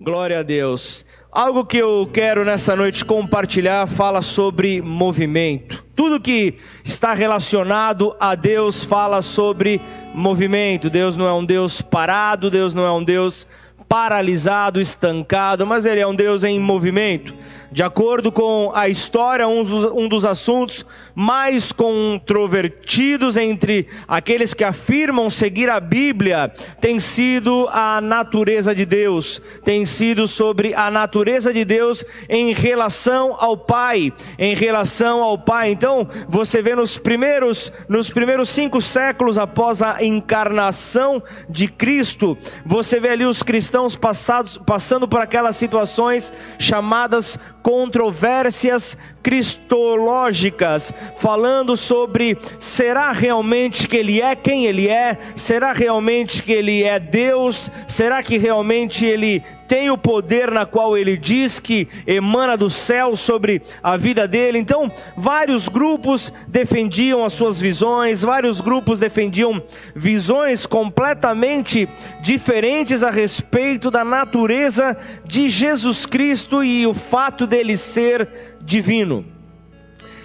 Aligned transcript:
Glória 0.00 0.38
a 0.38 0.42
Deus. 0.44 1.04
Algo 1.32 1.64
que 1.64 1.76
eu 1.76 2.08
quero 2.12 2.44
nessa 2.44 2.76
noite 2.76 3.04
compartilhar 3.04 3.88
fala 3.88 4.22
sobre 4.22 4.80
movimento. 4.80 5.84
Tudo 5.96 6.20
que 6.20 6.54
está 6.84 7.12
relacionado 7.12 8.14
a 8.20 8.36
Deus 8.36 8.84
fala 8.84 9.22
sobre 9.22 9.82
movimento. 10.14 10.88
Deus 10.88 11.16
não 11.16 11.26
é 11.26 11.32
um 11.32 11.44
Deus 11.44 11.82
parado, 11.82 12.48
Deus 12.48 12.72
não 12.74 12.86
é 12.86 12.92
um 12.92 13.02
Deus 13.02 13.44
paralisado, 13.88 14.80
estancado, 14.80 15.66
mas 15.66 15.84
Ele 15.84 16.00
é 16.00 16.06
um 16.06 16.14
Deus 16.14 16.44
em 16.44 16.60
movimento. 16.60 17.34
De 17.70 17.82
acordo 17.82 18.32
com 18.32 18.72
a 18.74 18.88
história, 18.88 19.46
um 19.46 19.62
dos, 19.62 19.84
um 19.92 20.08
dos, 20.08 20.24
assuntos 20.24 20.86
mais 21.14 21.70
controvertidos 21.70 23.36
entre 23.36 23.86
aqueles 24.06 24.54
que 24.54 24.64
afirmam 24.64 25.28
seguir 25.28 25.68
a 25.68 25.78
Bíblia 25.78 26.50
tem 26.80 26.98
sido 26.98 27.68
a 27.70 28.00
natureza 28.00 28.74
de 28.74 28.86
Deus, 28.86 29.42
tem 29.64 29.84
sido 29.84 30.26
sobre 30.26 30.74
a 30.74 30.90
natureza 30.90 31.52
de 31.52 31.62
Deus 31.62 32.04
em 32.26 32.54
relação 32.54 33.36
ao 33.38 33.56
Pai, 33.56 34.14
em 34.38 34.54
relação 34.54 35.22
ao 35.22 35.36
Pai. 35.36 35.70
Então, 35.70 36.08
você 36.26 36.62
vê 36.62 36.74
nos 36.74 36.96
primeiros, 36.96 37.70
nos 37.86 38.08
primeiros 38.08 38.48
cinco 38.48 38.80
séculos 38.80 39.36
após 39.36 39.82
a 39.82 40.02
encarnação 40.02 41.22
de 41.50 41.68
Cristo, 41.68 42.36
você 42.64 42.98
vê 42.98 43.10
ali 43.10 43.26
os 43.26 43.42
cristãos 43.42 43.94
passados, 43.94 44.56
passando 44.56 45.06
por 45.06 45.20
aquelas 45.20 45.56
situações 45.56 46.32
chamadas 46.58 47.38
controvérsias 47.68 48.96
cristológicas, 49.28 50.90
falando 51.14 51.76
sobre 51.76 52.38
será 52.58 53.12
realmente 53.12 53.86
que 53.86 53.94
ele 53.94 54.22
é 54.22 54.34
quem 54.34 54.64
ele 54.64 54.88
é? 54.88 55.18
Será 55.36 55.74
realmente 55.74 56.42
que 56.42 56.50
ele 56.50 56.82
é 56.82 56.98
Deus? 56.98 57.70
Será 57.86 58.22
que 58.22 58.38
realmente 58.38 59.04
ele 59.04 59.44
tem 59.68 59.90
o 59.90 59.98
poder 59.98 60.50
na 60.50 60.64
qual 60.64 60.96
ele 60.96 61.16
diz 61.16 61.60
que 61.60 61.86
emana 62.06 62.56
do 62.56 62.70
céu 62.70 63.14
sobre 63.14 63.60
a 63.82 63.98
vida 63.98 64.26
dele. 64.26 64.58
Então, 64.58 64.90
vários 65.14 65.68
grupos 65.68 66.32
defendiam 66.48 67.22
as 67.22 67.34
suas 67.34 67.60
visões, 67.60 68.22
vários 68.22 68.62
grupos 68.62 68.98
defendiam 68.98 69.62
visões 69.94 70.64
completamente 70.64 71.86
diferentes 72.22 73.02
a 73.02 73.10
respeito 73.10 73.90
da 73.90 74.02
natureza 74.02 74.96
de 75.22 75.50
Jesus 75.50 76.06
Cristo 76.06 76.64
e 76.64 76.86
o 76.86 76.94
fato 76.94 77.46
dele 77.46 77.76
ser 77.76 78.56
divino. 78.68 79.24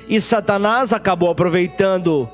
E 0.07 0.19
Satanás 0.19 0.91
acabou 0.91 1.31
aproveitando 1.31 2.29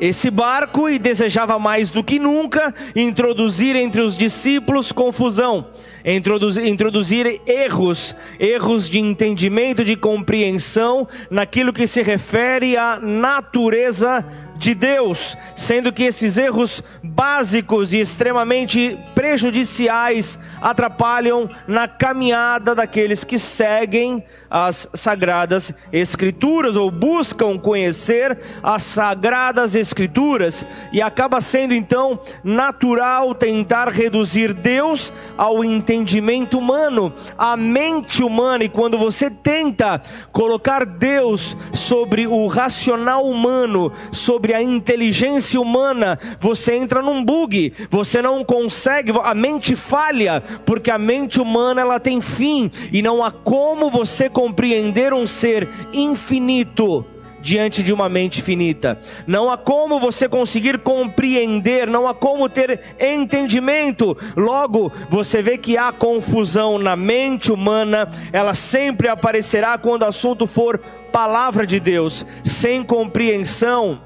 esse 0.00 0.30
barco 0.30 0.90
e 0.90 0.98
desejava 0.98 1.58
mais 1.58 1.90
do 1.90 2.04
que 2.04 2.18
nunca 2.18 2.74
introduzir 2.94 3.76
entre 3.76 4.00
os 4.00 4.16
discípulos 4.16 4.92
confusão, 4.92 5.68
introduzir, 6.04 6.66
introduzir, 6.66 7.40
erros, 7.46 8.14
erros 8.38 8.90
de 8.90 8.98
entendimento, 8.98 9.84
de 9.84 9.96
compreensão 9.96 11.08
naquilo 11.30 11.72
que 11.72 11.86
se 11.86 12.02
refere 12.02 12.76
à 12.76 12.98
natureza 13.00 14.24
de 14.58 14.74
Deus, 14.74 15.36
sendo 15.54 15.92
que 15.92 16.04
esses 16.04 16.36
erros 16.36 16.82
básicos 17.02 17.92
e 17.92 18.00
extremamente 18.00 18.98
prejudiciais 19.16 20.38
atrapalham 20.60 21.48
na 21.66 21.88
caminhada 21.88 22.74
daqueles 22.74 23.24
que 23.24 23.38
seguem 23.38 24.22
as 24.50 24.86
sagradas 24.92 25.72
escrituras 25.90 26.76
ou 26.76 26.90
buscam 26.90 27.58
conhecer 27.58 28.38
as 28.62 28.82
sagradas 28.82 29.74
escrituras. 29.74 30.66
E 30.92 31.00
acaba 31.00 31.40
sendo 31.40 31.72
então 31.72 32.20
natural 32.44 33.34
tentar 33.34 33.88
reduzir 33.88 34.52
Deus 34.52 35.12
ao 35.36 35.64
entendimento 35.64 36.58
humano, 36.58 37.12
à 37.38 37.56
mente 37.56 38.22
humana. 38.22 38.64
E 38.64 38.68
quando 38.68 38.98
você 38.98 39.30
tenta 39.30 40.00
colocar 40.30 40.84
Deus 40.84 41.56
sobre 41.72 42.26
o 42.26 42.46
racional 42.46 43.24
humano, 43.24 43.90
sobre 44.12 44.52
a 44.52 44.62
inteligência 44.62 45.60
humana, 45.60 46.18
você 46.38 46.74
entra 46.74 47.00
num 47.00 47.24
bug, 47.24 47.72
você 47.90 48.20
não 48.20 48.44
consegue, 48.44 49.05
a 49.22 49.34
mente 49.34 49.76
falha, 49.76 50.42
porque 50.64 50.90
a 50.90 50.98
mente 50.98 51.40
humana 51.40 51.80
ela 51.80 52.00
tem 52.00 52.20
fim 52.20 52.70
e 52.92 53.02
não 53.02 53.22
há 53.22 53.30
como 53.30 53.90
você 53.90 54.28
compreender 54.28 55.12
um 55.12 55.26
ser 55.26 55.68
infinito 55.92 57.04
diante 57.46 57.80
de 57.82 57.92
uma 57.92 58.08
mente 58.08 58.42
finita. 58.42 58.98
Não 59.26 59.48
há 59.48 59.56
como 59.56 60.00
você 60.00 60.28
conseguir 60.28 60.78
compreender, 60.78 61.86
não 61.86 62.08
há 62.08 62.12
como 62.12 62.48
ter 62.48 62.80
entendimento. 62.98 64.16
Logo, 64.36 64.92
você 65.08 65.40
vê 65.40 65.56
que 65.56 65.78
há 65.78 65.92
confusão 65.92 66.76
na 66.76 66.96
mente 66.96 67.52
humana, 67.52 68.08
ela 68.32 68.52
sempre 68.52 69.08
aparecerá 69.08 69.78
quando 69.78 70.02
o 70.02 70.06
assunto 70.06 70.46
for 70.46 70.78
palavra 71.12 71.64
de 71.64 71.78
Deus, 71.78 72.26
sem 72.44 72.82
compreensão 72.82 74.05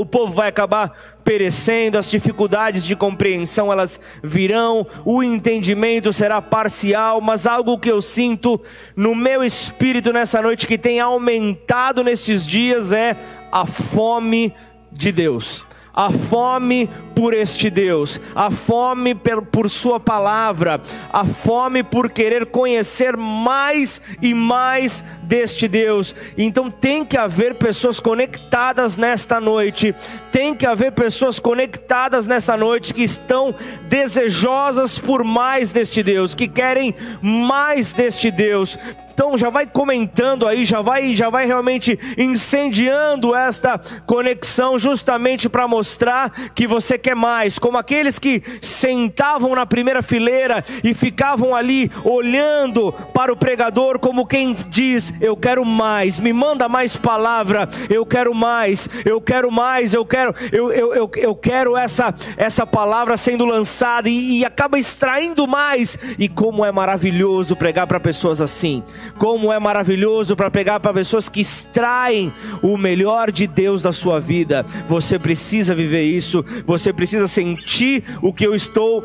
o 0.00 0.04
povo 0.04 0.30
vai 0.30 0.48
acabar 0.48 0.92
perecendo, 1.24 1.96
as 1.96 2.10
dificuldades 2.10 2.84
de 2.84 2.94
compreensão 2.94 3.72
elas 3.72 3.98
virão, 4.22 4.86
o 5.06 5.22
entendimento 5.22 6.12
será 6.12 6.42
parcial, 6.42 7.18
mas 7.22 7.46
algo 7.46 7.78
que 7.78 7.90
eu 7.90 8.02
sinto 8.02 8.60
no 8.94 9.14
meu 9.14 9.42
espírito 9.42 10.12
nessa 10.12 10.42
noite 10.42 10.66
que 10.66 10.76
tem 10.76 11.00
aumentado 11.00 12.04
nesses 12.04 12.46
dias 12.46 12.92
é 12.92 13.16
a 13.50 13.64
fome 13.64 14.52
de 14.92 15.10
Deus. 15.10 15.64
A 15.94 16.10
fome 16.10 16.90
por 17.16 17.32
este 17.32 17.70
Deus, 17.70 18.20
a 18.34 18.50
fome 18.50 19.14
por 19.14 19.70
Sua 19.70 19.98
palavra, 19.98 20.82
a 21.10 21.24
fome 21.24 21.82
por 21.82 22.10
querer 22.10 22.44
conhecer 22.44 23.16
mais 23.16 24.02
e 24.20 24.34
mais 24.34 25.02
deste 25.22 25.66
Deus. 25.66 26.14
Então 26.36 26.70
tem 26.70 27.06
que 27.06 27.16
haver 27.16 27.54
pessoas 27.54 27.98
conectadas 27.98 28.98
nesta 28.98 29.40
noite, 29.40 29.94
tem 30.30 30.54
que 30.54 30.66
haver 30.66 30.92
pessoas 30.92 31.40
conectadas 31.40 32.26
nessa 32.26 32.54
noite 32.54 32.92
que 32.92 33.02
estão 33.02 33.54
desejosas 33.88 34.98
por 34.98 35.24
mais 35.24 35.72
deste 35.72 36.02
Deus, 36.02 36.34
que 36.34 36.46
querem 36.46 36.94
mais 37.22 37.94
deste 37.94 38.30
Deus, 38.30 38.76
então 39.16 39.38
já 39.38 39.48
vai 39.48 39.66
comentando 39.66 40.46
aí, 40.46 40.66
já 40.66 40.82
vai, 40.82 41.16
já 41.16 41.30
vai 41.30 41.46
realmente 41.46 41.98
incendiando 42.18 43.34
esta 43.34 43.80
conexão 44.04 44.78
justamente 44.78 45.48
para 45.48 45.66
mostrar 45.66 46.30
que 46.54 46.66
você 46.66 46.98
quer 47.06 47.14
mais, 47.14 47.56
como 47.56 47.78
aqueles 47.78 48.18
que 48.18 48.42
sentavam 48.60 49.54
na 49.54 49.64
primeira 49.64 50.02
fileira 50.02 50.64
e 50.82 50.92
ficavam 50.92 51.54
ali 51.54 51.88
olhando 52.02 52.92
para 53.14 53.32
o 53.32 53.36
pregador 53.36 54.00
como 54.00 54.26
quem 54.26 54.56
diz: 54.68 55.14
"Eu 55.20 55.36
quero 55.36 55.64
mais, 55.64 56.18
me 56.18 56.32
manda 56.32 56.68
mais 56.68 56.96
palavra, 56.96 57.68
eu 57.88 58.04
quero 58.04 58.34
mais, 58.34 58.88
eu 59.04 59.20
quero 59.20 59.52
mais, 59.52 59.94
eu 59.94 60.04
quero, 60.04 60.34
eu, 60.50 60.72
eu, 60.72 60.94
eu, 60.94 61.10
eu 61.14 61.36
quero 61.36 61.76
essa 61.76 62.12
essa 62.36 62.66
palavra 62.66 63.16
sendo 63.16 63.44
lançada 63.44 64.08
e, 64.08 64.40
e 64.40 64.44
acaba 64.44 64.76
extraindo 64.76 65.46
mais. 65.46 65.96
E 66.18 66.28
como 66.28 66.64
é 66.64 66.72
maravilhoso 66.72 67.54
pregar 67.54 67.86
para 67.86 68.00
pessoas 68.00 68.40
assim. 68.40 68.82
Como 69.16 69.52
é 69.52 69.60
maravilhoso 69.60 70.34
para 70.34 70.50
pegar 70.50 70.80
para 70.80 70.92
pessoas 70.92 71.28
que 71.28 71.40
extraem 71.40 72.32
o 72.62 72.76
melhor 72.76 73.30
de 73.30 73.46
Deus 73.46 73.80
da 73.80 73.92
sua 73.92 74.18
vida. 74.18 74.66
Você 74.88 75.20
precisa 75.20 75.72
viver 75.72 76.02
isso, 76.02 76.44
você 76.66 76.95
precisa 76.96 77.28
sentir 77.28 78.02
o 78.22 78.32
que 78.32 78.44
eu 78.44 78.54
estou 78.54 79.04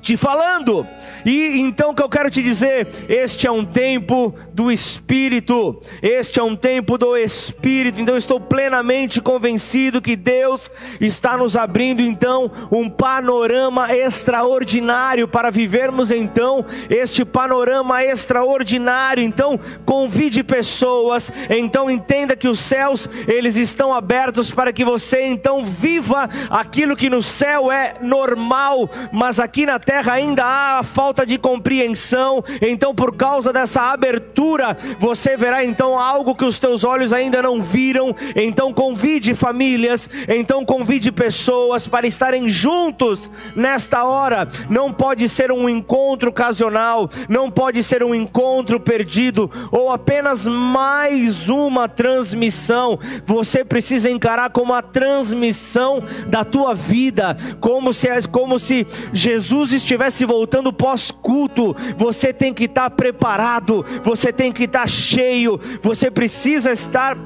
te 0.00 0.16
falando. 0.16 0.86
E 1.24 1.60
então 1.60 1.90
o 1.90 1.94
que 1.94 2.02
eu 2.02 2.08
quero 2.08 2.30
te 2.30 2.42
dizer, 2.42 2.88
este 3.08 3.46
é 3.46 3.50
um 3.50 3.64
tempo 3.64 4.34
do 4.52 4.70
Espírito. 4.70 5.80
Este 6.02 6.40
é 6.40 6.42
um 6.42 6.56
tempo 6.56 6.96
do 6.98 7.16
Espírito. 7.16 8.00
Então 8.00 8.16
estou 8.16 8.40
plenamente 8.40 9.20
convencido 9.20 10.02
que 10.02 10.16
Deus 10.16 10.70
está 11.00 11.36
nos 11.36 11.56
abrindo 11.56 12.00
então 12.00 12.50
um 12.70 12.88
panorama 12.88 13.94
extraordinário 13.94 15.28
para 15.28 15.50
vivermos 15.50 16.10
então 16.10 16.64
este 16.88 17.24
panorama 17.24 18.04
extraordinário. 18.04 19.22
Então 19.22 19.58
convide 19.84 20.42
pessoas, 20.42 21.30
então 21.50 21.90
entenda 21.90 22.36
que 22.36 22.48
os 22.48 22.58
céus 22.58 23.08
eles 23.26 23.56
estão 23.56 23.92
abertos 23.92 24.50
para 24.50 24.72
que 24.72 24.84
você 24.84 25.22
então 25.26 25.64
viva 25.64 26.28
aquilo 26.50 26.96
que 26.96 27.10
no 27.10 27.22
céu 27.22 27.70
é 27.70 27.94
normal, 28.00 28.88
mas 29.12 29.38
aqui 29.38 29.66
na 29.66 29.78
terra 29.88 30.12
ainda 30.12 30.44
há 30.44 30.82
falta 30.82 31.24
de 31.24 31.38
compreensão. 31.38 32.44
Então, 32.60 32.94
por 32.94 33.16
causa 33.16 33.54
dessa 33.54 33.90
abertura, 33.90 34.76
você 34.98 35.34
verá 35.34 35.64
então 35.64 35.98
algo 35.98 36.34
que 36.34 36.44
os 36.44 36.58
teus 36.58 36.84
olhos 36.84 37.10
ainda 37.10 37.40
não 37.40 37.62
viram. 37.62 38.14
Então, 38.36 38.70
convide 38.70 39.34
famílias, 39.34 40.06
então 40.28 40.62
convide 40.62 41.10
pessoas 41.10 41.88
para 41.88 42.06
estarem 42.06 42.50
juntos 42.50 43.30
nesta 43.56 44.04
hora. 44.04 44.46
Não 44.68 44.92
pode 44.92 45.26
ser 45.26 45.50
um 45.50 45.66
encontro 45.66 46.28
ocasional, 46.28 47.08
não 47.26 47.50
pode 47.50 47.82
ser 47.82 48.02
um 48.02 48.14
encontro 48.14 48.78
perdido 48.78 49.50
ou 49.72 49.90
apenas 49.90 50.44
mais 50.44 51.48
uma 51.48 51.88
transmissão. 51.88 52.98
Você 53.24 53.64
precisa 53.64 54.10
encarar 54.10 54.50
como 54.50 54.74
a 54.74 54.82
transmissão 54.82 56.02
da 56.26 56.44
tua 56.44 56.74
vida, 56.74 57.34
como 57.58 57.90
se 57.94 58.08
como 58.30 58.58
se 58.58 58.86
Jesus 59.14 59.77
estivesse 59.82 60.24
voltando 60.24 60.72
pós-culto, 60.72 61.74
você 61.96 62.32
tem 62.32 62.52
que 62.52 62.64
estar 62.64 62.90
preparado, 62.90 63.84
você 64.02 64.32
tem 64.32 64.52
que 64.52 64.64
estar 64.64 64.86
cheio, 64.88 65.58
você 65.82 66.10
precisa 66.10 66.72
estar 66.72 67.16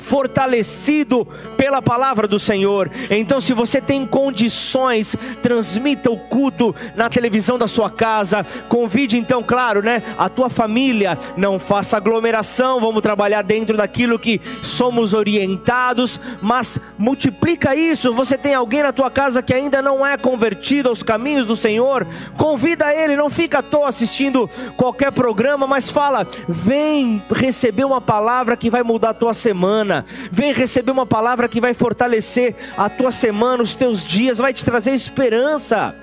fortalecido 0.00 1.26
pela 1.56 1.82
palavra 1.82 2.26
do 2.26 2.38
Senhor. 2.38 2.90
Então, 3.10 3.40
se 3.40 3.52
você 3.52 3.80
tem 3.80 4.06
condições, 4.06 5.14
transmita 5.42 6.10
o 6.10 6.18
culto 6.18 6.74
na 6.96 7.08
televisão 7.08 7.58
da 7.58 7.68
sua 7.68 7.90
casa. 7.90 8.44
Convide, 8.68 9.18
então, 9.18 9.42
claro, 9.42 9.82
né, 9.82 10.02
a 10.16 10.28
tua 10.28 10.48
família. 10.48 11.18
Não 11.36 11.58
faça 11.58 11.96
aglomeração. 11.96 12.80
Vamos 12.80 13.02
trabalhar 13.02 13.42
dentro 13.42 13.76
daquilo 13.76 14.18
que 14.18 14.40
somos 14.62 15.12
orientados, 15.12 16.18
mas 16.40 16.80
multiplica 16.98 17.74
isso. 17.76 18.12
Você 18.14 18.38
tem 18.38 18.54
alguém 18.54 18.82
na 18.82 18.92
tua 18.92 19.10
casa 19.10 19.42
que 19.42 19.54
ainda 19.54 19.82
não 19.82 20.04
é 20.04 20.16
convertido 20.16 20.88
aos 20.88 21.02
caminhos 21.02 21.46
do 21.46 21.54
Senhor? 21.54 22.06
Convida 22.36 22.94
ele. 22.94 23.16
Não 23.16 23.28
fica 23.28 23.58
à 23.58 23.62
toa 23.62 23.88
assistindo 23.88 24.48
qualquer 24.76 25.12
programa, 25.12 25.66
mas 25.66 25.90
fala: 25.90 26.26
vem 26.48 27.22
receber 27.30 27.84
uma 27.84 28.00
palavra 28.00 28.56
que 28.56 28.70
vai 28.70 28.82
mudar 28.82 29.10
a 29.10 29.14
tua 29.14 29.34
semana 29.34 29.89
semana. 29.90 30.04
Vem 30.30 30.52
receber 30.52 30.92
uma 30.92 31.04
palavra 31.04 31.48
que 31.48 31.60
vai 31.60 31.74
fortalecer 31.74 32.54
a 32.76 32.88
tua 32.88 33.10
semana, 33.10 33.62
os 33.62 33.74
teus 33.74 34.06
dias, 34.06 34.38
vai 34.38 34.52
te 34.52 34.64
trazer 34.64 34.92
esperança. 34.92 35.94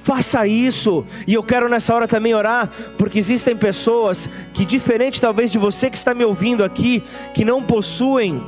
Faça 0.00 0.46
isso. 0.46 1.04
E 1.26 1.34
eu 1.34 1.42
quero 1.42 1.68
nessa 1.68 1.94
hora 1.94 2.06
também 2.06 2.34
orar, 2.34 2.70
porque 2.96 3.18
existem 3.18 3.56
pessoas 3.56 4.28
que, 4.52 4.64
diferente 4.64 5.20
talvez 5.20 5.50
de 5.50 5.58
você 5.58 5.88
que 5.88 5.96
está 5.96 6.14
me 6.14 6.24
ouvindo 6.24 6.64
aqui, 6.64 7.02
que 7.34 7.44
não 7.44 7.62
possuem 7.62 8.42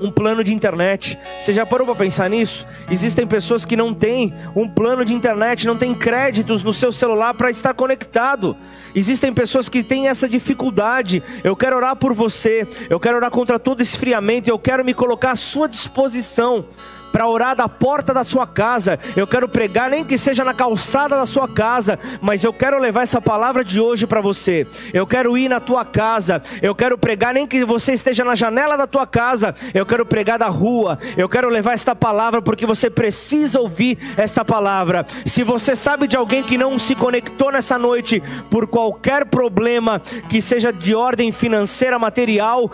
um 0.00 0.10
plano 0.10 0.42
de 0.42 0.54
internet. 0.54 1.18
Você 1.38 1.52
já 1.52 1.64
parou 1.66 1.86
para 1.86 1.96
pensar 1.96 2.28
nisso? 2.30 2.66
Existem 2.90 3.26
pessoas 3.26 3.64
que 3.64 3.76
não 3.76 3.92
têm 3.92 4.34
um 4.54 4.68
plano 4.68 5.04
de 5.04 5.14
internet, 5.14 5.66
não 5.66 5.76
têm 5.76 5.94
créditos 5.94 6.62
no 6.62 6.72
seu 6.72 6.90
celular 6.90 7.34
para 7.34 7.50
estar 7.50 7.74
conectado. 7.74 8.56
Existem 8.94 9.32
pessoas 9.32 9.68
que 9.68 9.82
têm 9.82 10.08
essa 10.08 10.28
dificuldade. 10.28 11.22
Eu 11.44 11.54
quero 11.54 11.76
orar 11.76 11.96
por 11.96 12.14
você. 12.14 12.66
Eu 12.88 12.98
quero 12.98 13.16
orar 13.16 13.30
contra 13.30 13.58
todo 13.58 13.82
esfriamento. 13.82 14.48
Eu 14.48 14.58
quero 14.58 14.84
me 14.84 14.94
colocar 14.94 15.32
à 15.32 15.36
sua 15.36 15.68
disposição 15.68 16.66
para 17.12 17.28
orar 17.28 17.56
da 17.56 17.68
porta 17.68 18.12
da 18.14 18.24
sua 18.24 18.46
casa. 18.46 18.98
Eu 19.16 19.26
quero 19.26 19.48
pregar, 19.48 19.90
nem 19.90 20.04
que 20.04 20.16
seja 20.16 20.44
na 20.44 20.54
calçada 20.54 21.16
da 21.16 21.26
sua 21.26 21.48
casa, 21.48 21.98
mas 22.20 22.44
eu 22.44 22.52
quero 22.52 22.78
levar 22.78 23.02
essa 23.02 23.20
palavra 23.20 23.64
de 23.64 23.80
hoje 23.80 24.06
para 24.06 24.20
você. 24.20 24.66
Eu 24.92 25.06
quero 25.06 25.36
ir 25.36 25.48
na 25.48 25.60
tua 25.60 25.84
casa. 25.84 26.42
Eu 26.62 26.74
quero 26.74 26.96
pregar, 26.98 27.34
nem 27.34 27.46
que 27.46 27.64
você 27.64 27.92
esteja 27.92 28.24
na 28.24 28.34
janela 28.34 28.76
da 28.76 28.86
tua 28.86 29.06
casa. 29.06 29.54
Eu 29.74 29.86
quero 29.86 30.04
pregar 30.06 30.38
da 30.38 30.48
rua. 30.48 30.98
Eu 31.16 31.28
quero 31.28 31.48
levar 31.48 31.72
esta 31.72 31.94
palavra 31.94 32.42
porque 32.42 32.66
você 32.66 32.88
precisa 32.88 33.60
ouvir 33.60 33.98
esta 34.16 34.44
palavra. 34.44 35.04
Se 35.24 35.42
você 35.42 35.74
sabe 35.74 36.06
de 36.06 36.16
alguém 36.16 36.42
que 36.42 36.58
não 36.58 36.78
se 36.78 36.94
conectou 36.94 37.52
nessa 37.52 37.78
noite 37.78 38.22
por 38.50 38.66
qualquer 38.66 39.26
problema 39.26 40.00
que 40.28 40.40
seja 40.40 40.72
de 40.72 40.94
ordem 40.94 41.32
financeira, 41.32 41.98
material, 41.98 42.70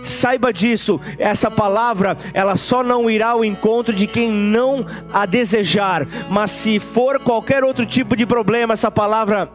Saiba 0.00 0.52
disso, 0.52 1.00
essa 1.18 1.50
palavra, 1.50 2.16
ela 2.32 2.54
só 2.56 2.82
não 2.82 3.10
irá 3.10 3.30
ao 3.30 3.44
encontro 3.44 3.94
de 3.94 4.06
quem 4.06 4.30
não 4.30 4.86
a 5.12 5.26
desejar, 5.26 6.06
mas 6.30 6.50
se 6.50 6.78
for 6.78 7.18
qualquer 7.20 7.64
outro 7.64 7.84
tipo 7.84 8.16
de 8.16 8.26
problema, 8.26 8.74
essa 8.74 8.90
palavra 8.90 9.50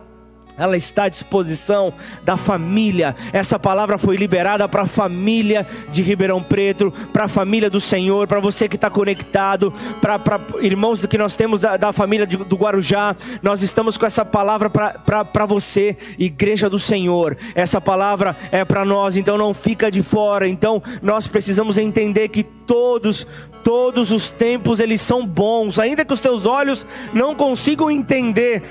ela 0.58 0.78
está 0.78 1.06
à 1.06 1.10
disposição 1.10 1.94
da 2.24 2.38
família. 2.38 3.16
Essa 3.32 3.58
palavra 3.58 3.98
foi 3.98 4.16
liberada 4.16 4.68
para 4.68 4.84
a 4.84 4.88
família 4.88 5.66
de 5.92 6.02
Ribeirão 6.02 6.42
Preto, 6.42 6.92
para 7.12 7.26
a 7.26 7.28
família 7.28 7.70
do 7.70 7.82
Senhor, 7.82 8.28
para 8.28 8.40
você 8.40 8.68
que 8.68 8.76
está 8.76 8.90
conectado, 8.90 9.74
para 10.02 10.20
irmãos 10.62 11.06
que 11.06 11.18
nós 11.18 11.36
temos 11.36 11.62
da, 11.62 11.78
da 11.78 11.94
família 11.94 12.28
de, 12.28 12.38
do 12.38 12.56
Guarujá. 12.56 13.16
Nós 13.42 13.62
estamos 13.62 13.98
com 13.98 14.06
essa 14.06 14.24
palavra 14.24 14.70
para 14.70 15.46
você, 15.46 15.98
igreja 16.20 16.70
do 16.70 16.80
Senhor. 16.80 17.38
Essa 17.56 17.82
palavra 17.82 18.36
é 18.52 18.64
para 18.64 18.86
nós, 18.86 19.16
então 19.16 19.38
não 19.38 19.54
fica 19.54 19.90
de 19.90 20.04
fora. 20.04 20.48
Então 20.48 20.82
nós 21.02 21.28
precisamos 21.28 21.78
entender 21.78 22.30
que 22.30 22.44
todos, 22.44 23.26
todos 23.64 24.12
os 24.12 24.30
tempos 24.30 24.80
eles 24.80 25.02
são 25.02 25.26
bons, 25.26 25.80
ainda 25.80 26.06
que 26.06 26.14
os 26.14 26.20
teus 26.20 26.46
olhos 26.46 26.86
não 27.14 27.34
consigam 27.36 27.90
entender 27.90 28.64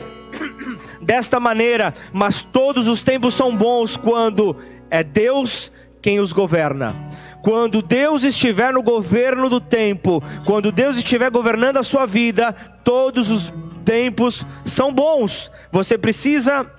desta 1.02 1.40
maneira, 1.40 1.92
mas 2.12 2.42
todos 2.42 2.88
os 2.88 3.02
tempos 3.02 3.34
são 3.34 3.56
bons 3.56 3.96
quando 3.96 4.56
é 4.90 5.02
Deus 5.02 5.70
quem 6.00 6.20
os 6.20 6.32
governa. 6.32 6.96
Quando 7.42 7.82
Deus 7.82 8.24
estiver 8.24 8.72
no 8.72 8.82
governo 8.82 9.48
do 9.48 9.60
tempo, 9.60 10.22
quando 10.44 10.70
Deus 10.70 10.96
estiver 10.96 11.30
governando 11.30 11.76
a 11.78 11.82
sua 11.82 12.06
vida, 12.06 12.52
todos 12.84 13.30
os 13.30 13.52
tempos 13.84 14.46
são 14.64 14.92
bons. 14.92 15.50
Você 15.72 15.98
precisa 15.98 16.70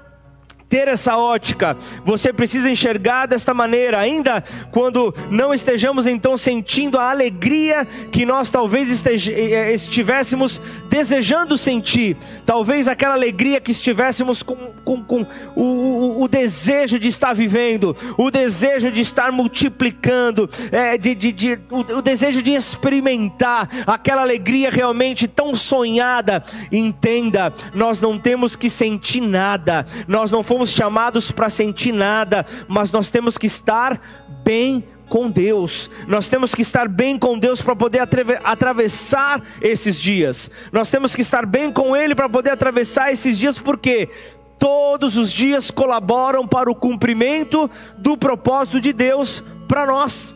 ter 0.74 0.88
essa 0.88 1.16
ótica, 1.16 1.78
você 2.04 2.34
precisa 2.34 2.68
enxergar 2.68 3.28
desta 3.28 3.54
maneira, 3.54 4.00
ainda 4.00 4.44
quando 4.72 5.14
não 5.30 5.54
estejamos 5.54 6.08
então 6.08 6.36
sentindo 6.36 6.98
a 6.98 7.12
alegria 7.12 7.86
que 8.12 8.26
nós 8.26 8.50
talvez 8.50 9.06
eh, 9.06 9.72
estivéssemos 9.72 10.60
desejando 10.90 11.60
sentir, 11.60 12.18
talvez 12.44 12.88
aquela 12.88 13.14
alegria 13.14 13.62
que 13.62 13.70
estivéssemos 13.70 14.42
com, 14.42 14.56
com, 14.84 15.04
com 15.04 15.28
o, 15.56 15.62
o, 15.62 16.24
o, 16.24 16.28
desejo 16.28 16.98
de 16.98 17.08
estar 17.08 17.34
vivendo, 17.34 17.96
o 18.18 18.32
desejo 18.32 18.92
de 18.92 19.02
estar 19.02 19.32
multiplicando, 19.32 20.50
é, 20.72 20.98
de, 20.98 21.14
de, 21.14 21.32
de 21.32 21.60
o, 21.70 21.98
o 21.98 22.02
desejo 22.02 22.42
de 22.42 22.52
experimentar 22.52 23.70
aquela 23.86 24.24
alegria 24.24 24.72
realmente 24.72 25.28
tão 25.28 25.54
sonhada. 25.54 26.44
Entenda, 26.72 27.54
nós 27.76 28.02
não 28.02 28.18
temos 28.18 28.56
que 28.56 28.72
sentir 28.72 29.22
nada, 29.22 29.86
nós 30.08 30.32
não 30.32 30.42
fomos 30.42 30.63
chamados 30.72 31.32
para 31.32 31.50
sentir 31.50 31.92
nada, 31.92 32.46
mas 32.68 32.92
nós 32.92 33.10
temos 33.10 33.38
que 33.38 33.48
estar 33.48 34.00
bem 34.44 34.84
com 35.10 35.30
Deus. 35.30 35.92
Nós 36.08 36.28
temos 36.28 36.56
que 36.56 36.62
estar 36.62 36.88
bem 36.88 37.20
com 37.20 37.38
Deus 37.38 37.62
para 37.62 37.76
poder 37.76 38.02
atravessar 38.44 39.44
esses 39.62 40.02
dias. 40.02 40.50
Nós 40.72 40.90
temos 40.90 41.16
que 41.16 41.22
estar 41.22 41.46
bem 41.46 41.72
com 41.72 41.96
Ele 41.96 42.16
para 42.16 42.28
poder 42.28 42.52
atravessar 42.52 43.12
esses 43.12 43.38
dias, 43.38 43.60
porque 43.60 44.10
todos 44.58 45.18
os 45.18 45.32
dias 45.32 45.70
colaboram 45.70 46.48
para 46.48 46.72
o 46.72 46.76
cumprimento 46.76 47.70
do 47.98 48.18
propósito 48.18 48.82
de 48.82 48.92
Deus 48.92 49.44
para 49.68 49.86
nós. 49.86 50.34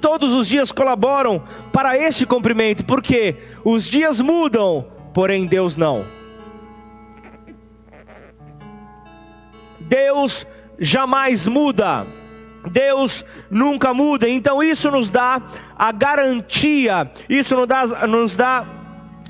Todos 0.00 0.32
os 0.32 0.46
dias 0.46 0.70
colaboram 0.70 1.42
para 1.72 1.98
este 1.98 2.24
cumprimento, 2.24 2.84
porque 2.84 3.36
os 3.64 3.90
dias 3.90 4.20
mudam, 4.20 4.86
porém 5.12 5.44
Deus 5.44 5.76
não. 5.76 6.17
Deus 9.88 10.46
jamais 10.78 11.46
muda. 11.46 12.06
Deus 12.70 13.24
nunca 13.50 13.94
muda. 13.94 14.28
Então 14.28 14.62
isso 14.62 14.90
nos 14.90 15.10
dá 15.10 15.42
a 15.76 15.90
garantia, 15.92 17.10
isso 17.28 17.56
nos 17.56 17.66
dá, 17.66 17.86
nos 18.06 18.36
dá 18.36 18.66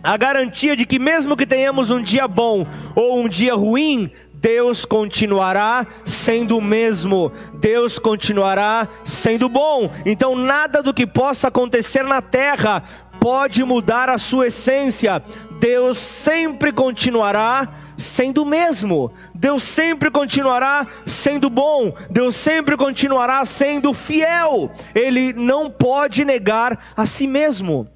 a 0.03 0.17
garantia 0.17 0.77
de 0.77 0.87
que 0.87 0.99
mesmo 0.99 1.37
que 1.37 1.47
tenhamos 1.47 1.91
um 1.91 2.01
dia 2.01 2.27
bom 2.27 2.67
ou 2.95 3.21
um 3.21 3.29
dia 3.29 3.55
ruim, 3.55 4.11
Deus 4.33 4.85
continuará 4.85 5.87
sendo 6.05 6.59
o 6.59 6.63
mesmo, 6.63 7.33
Deus 7.55 7.99
continuará 7.99 8.89
sendo 9.05 9.49
bom. 9.49 9.91
Então 10.07 10.37
nada 10.37 10.83
do 10.83 10.95
que 10.95 11.07
possa 11.07 11.49
acontecer 11.49 12.05
na 12.05 12.23
terra 12.23 12.83
pode 13.21 13.65
mudar 13.65 14.09
a 14.09 14.17
sua 14.17 14.47
essência. 14.47 15.23
Deus 15.59 15.99
sempre 15.99 16.73
continuará 16.73 17.69
sendo 17.97 18.45
o 18.45 18.47
mesmo. 18.47 19.11
Deus 19.39 19.63
sempre 19.63 20.11
continuará 20.11 20.85
sendo 21.07 21.49
bom. 21.49 21.95
Deus 22.11 22.35
sempre 22.35 22.77
continuará 22.77 23.45
sendo 23.45 23.95
fiel. 23.95 24.73
Ele 24.93 25.33
não 25.33 25.71
pode 25.71 26.25
negar 26.25 26.93
a 26.97 27.07
si 27.07 27.27
mesmo 27.27 27.89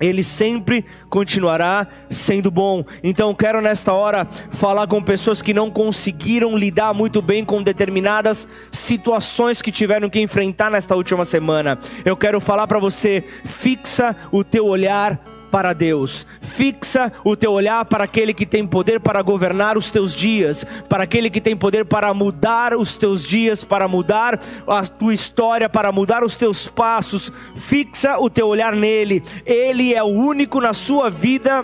ele 0.00 0.24
sempre 0.24 0.84
continuará 1.08 1.86
sendo 2.10 2.50
bom. 2.50 2.84
Então, 3.04 3.32
quero 3.32 3.60
nesta 3.60 3.92
hora 3.92 4.26
falar 4.50 4.88
com 4.88 5.00
pessoas 5.00 5.40
que 5.40 5.54
não 5.54 5.70
conseguiram 5.70 6.58
lidar 6.58 6.92
muito 6.92 7.22
bem 7.22 7.44
com 7.44 7.62
determinadas 7.62 8.48
situações 8.72 9.62
que 9.62 9.70
tiveram 9.70 10.10
que 10.10 10.20
enfrentar 10.20 10.72
nesta 10.72 10.96
última 10.96 11.24
semana. 11.24 11.78
Eu 12.04 12.16
quero 12.16 12.40
falar 12.40 12.66
para 12.66 12.80
você: 12.80 13.22
fixa 13.44 14.16
o 14.32 14.42
teu 14.42 14.66
olhar 14.66 15.31
para 15.52 15.74
Deus. 15.74 16.26
Fixa 16.40 17.12
o 17.22 17.36
teu 17.36 17.52
olhar 17.52 17.84
para 17.84 18.04
aquele 18.04 18.32
que 18.32 18.46
tem 18.46 18.66
poder 18.66 18.98
para 18.98 19.20
governar 19.20 19.76
os 19.76 19.90
teus 19.90 20.16
dias, 20.16 20.64
para 20.88 21.04
aquele 21.04 21.28
que 21.28 21.42
tem 21.42 21.54
poder 21.54 21.84
para 21.84 22.14
mudar 22.14 22.74
os 22.74 22.96
teus 22.96 23.22
dias, 23.22 23.62
para 23.62 23.86
mudar 23.86 24.40
a 24.66 24.82
tua 24.86 25.12
história, 25.12 25.68
para 25.68 25.92
mudar 25.92 26.24
os 26.24 26.36
teus 26.36 26.68
passos. 26.68 27.30
Fixa 27.54 28.18
o 28.18 28.30
teu 28.30 28.48
olhar 28.48 28.74
nele. 28.74 29.22
Ele 29.44 29.92
é 29.92 30.02
o 30.02 30.06
único 30.06 30.58
na 30.58 30.72
sua 30.72 31.10
vida 31.10 31.62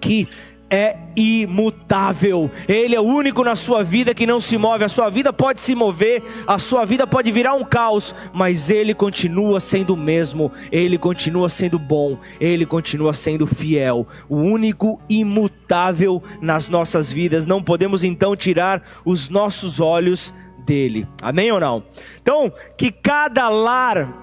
que 0.00 0.28
é 0.70 0.96
imutável. 1.16 2.50
Ele 2.68 2.94
é 2.94 3.00
o 3.00 3.04
único 3.04 3.42
na 3.42 3.56
sua 3.56 3.82
vida 3.82 4.14
que 4.14 4.26
não 4.26 4.38
se 4.38 4.56
move. 4.56 4.84
A 4.84 4.88
sua 4.88 5.10
vida 5.10 5.32
pode 5.32 5.60
se 5.60 5.74
mover, 5.74 6.22
a 6.46 6.58
sua 6.58 6.84
vida 6.84 7.06
pode 7.06 7.32
virar 7.32 7.54
um 7.54 7.64
caos, 7.64 8.14
mas 8.32 8.70
ele 8.70 8.94
continua 8.94 9.60
sendo 9.60 9.94
o 9.94 9.96
mesmo. 9.96 10.52
Ele 10.70 10.96
continua 10.96 11.48
sendo 11.48 11.78
bom, 11.78 12.16
ele 12.40 12.64
continua 12.64 13.12
sendo 13.12 13.46
fiel, 13.46 14.06
o 14.28 14.36
único 14.36 15.00
imutável 15.08 16.22
nas 16.40 16.68
nossas 16.68 17.10
vidas. 17.12 17.46
Não 17.46 17.62
podemos 17.62 18.04
então 18.04 18.36
tirar 18.36 18.82
os 19.04 19.28
nossos 19.28 19.80
olhos 19.80 20.32
dele. 20.64 21.06
Amém 21.20 21.50
ou 21.50 21.58
não? 21.58 21.82
Então, 22.22 22.52
que 22.76 22.92
cada 22.92 23.48
lar 23.48 24.19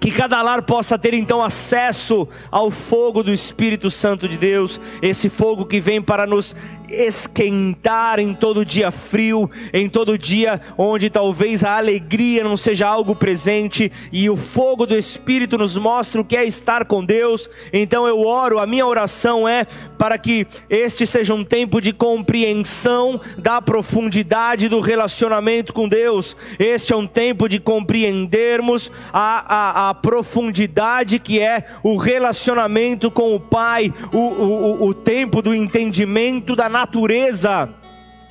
que 0.00 0.10
cada 0.10 0.40
lar 0.42 0.62
possa 0.62 0.98
ter 0.98 1.14
então 1.14 1.42
acesso 1.42 2.28
ao 2.50 2.70
fogo 2.70 3.22
do 3.22 3.32
Espírito 3.32 3.90
Santo 3.90 4.28
de 4.28 4.38
Deus, 4.38 4.80
esse 5.02 5.28
fogo 5.28 5.66
que 5.66 5.80
vem 5.80 6.00
para 6.00 6.26
nos 6.26 6.54
esquentar 6.88 8.18
em 8.18 8.34
todo 8.34 8.64
dia 8.64 8.90
frio, 8.90 9.50
em 9.72 9.88
todo 9.88 10.18
dia 10.18 10.60
onde 10.76 11.10
talvez 11.10 11.64
a 11.64 11.76
alegria 11.76 12.44
não 12.44 12.56
seja 12.56 12.86
algo 12.86 13.16
presente 13.16 13.90
e 14.12 14.28
o 14.28 14.36
fogo 14.36 14.86
do 14.86 14.96
Espírito 14.96 15.56
nos 15.58 15.76
mostra 15.76 16.20
o 16.20 16.24
que 16.24 16.36
é 16.36 16.44
estar 16.44 16.84
com 16.84 17.04
Deus. 17.04 17.48
Então 17.72 18.06
eu 18.06 18.20
oro, 18.20 18.58
a 18.58 18.66
minha 18.66 18.86
oração 18.86 19.48
é 19.48 19.66
para 19.98 20.18
que 20.18 20.46
este 20.68 21.06
seja 21.06 21.34
um 21.34 21.44
tempo 21.44 21.80
de 21.80 21.92
compreensão 21.92 23.20
da 23.36 23.60
profundidade 23.60 24.68
do 24.68 24.80
relacionamento 24.80 25.72
com 25.72 25.88
Deus. 25.88 26.36
Este 26.58 26.92
é 26.92 26.96
um 26.96 27.06
tempo 27.06 27.48
de 27.48 27.58
compreendermos 27.58 28.90
a, 29.12 29.44
a 29.48 29.88
a 29.88 29.94
profundidade 29.94 31.18
que 31.18 31.40
é 31.40 31.64
o 31.82 31.96
relacionamento 31.96 33.10
com 33.10 33.34
o 33.34 33.40
Pai, 33.40 33.92
o, 34.12 34.18
o, 34.18 34.88
o 34.88 34.94
tempo 34.94 35.40
do 35.40 35.54
entendimento 35.54 36.54
da 36.54 36.68
natureza 36.78 37.68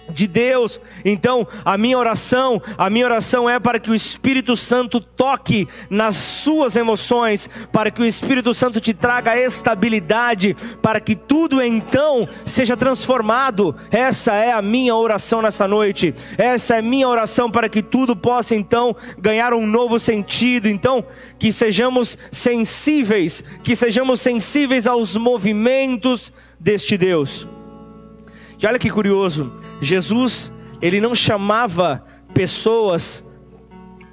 de 0.09 0.27
Deus. 0.27 0.79
Então, 1.03 1.47
a 1.65 1.77
minha 1.77 1.97
oração, 1.97 2.61
a 2.77 2.89
minha 2.89 3.05
oração 3.05 3.49
é 3.49 3.59
para 3.59 3.79
que 3.79 3.91
o 3.91 3.95
Espírito 3.95 4.55
Santo 4.55 4.99
toque 4.99 5.67
nas 5.89 6.15
suas 6.15 6.75
emoções, 6.75 7.49
para 7.71 7.91
que 7.91 8.01
o 8.01 8.05
Espírito 8.05 8.53
Santo 8.53 8.79
te 8.79 8.93
traga 8.93 9.37
estabilidade, 9.37 10.55
para 10.81 10.99
que 10.99 11.15
tudo 11.15 11.61
então 11.61 12.27
seja 12.45 12.77
transformado. 12.77 13.75
Essa 13.91 14.33
é 14.35 14.51
a 14.51 14.61
minha 14.61 14.95
oração 14.95 15.41
nessa 15.41 15.67
noite. 15.67 16.13
Essa 16.37 16.75
é 16.75 16.79
a 16.79 16.81
minha 16.81 17.07
oração 17.07 17.51
para 17.51 17.69
que 17.69 17.81
tudo 17.81 18.15
possa 18.15 18.55
então 18.55 18.95
ganhar 19.17 19.53
um 19.53 19.65
novo 19.65 19.99
sentido. 19.99 20.67
Então, 20.67 21.03
que 21.37 21.51
sejamos 21.51 22.17
sensíveis, 22.31 23.43
que 23.63 23.75
sejamos 23.75 24.21
sensíveis 24.21 24.87
aos 24.87 25.15
movimentos 25.17 26.31
deste 26.59 26.97
Deus. 26.97 27.47
E 28.59 28.65
olha 28.65 28.79
que 28.79 28.89
curioso, 28.89 29.51
Jesus, 29.79 30.51
ele 30.81 30.99
não 30.99 31.13
chamava 31.13 32.03
pessoas 32.33 33.23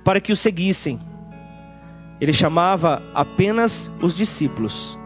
para 0.04 0.20
que 0.20 0.32
o 0.32 0.36
seguissem. 0.36 0.98
Ele 2.20 2.32
chamava 2.32 3.02
apenas 3.14 3.90
os 4.00 4.16
discípulos. 4.16 4.98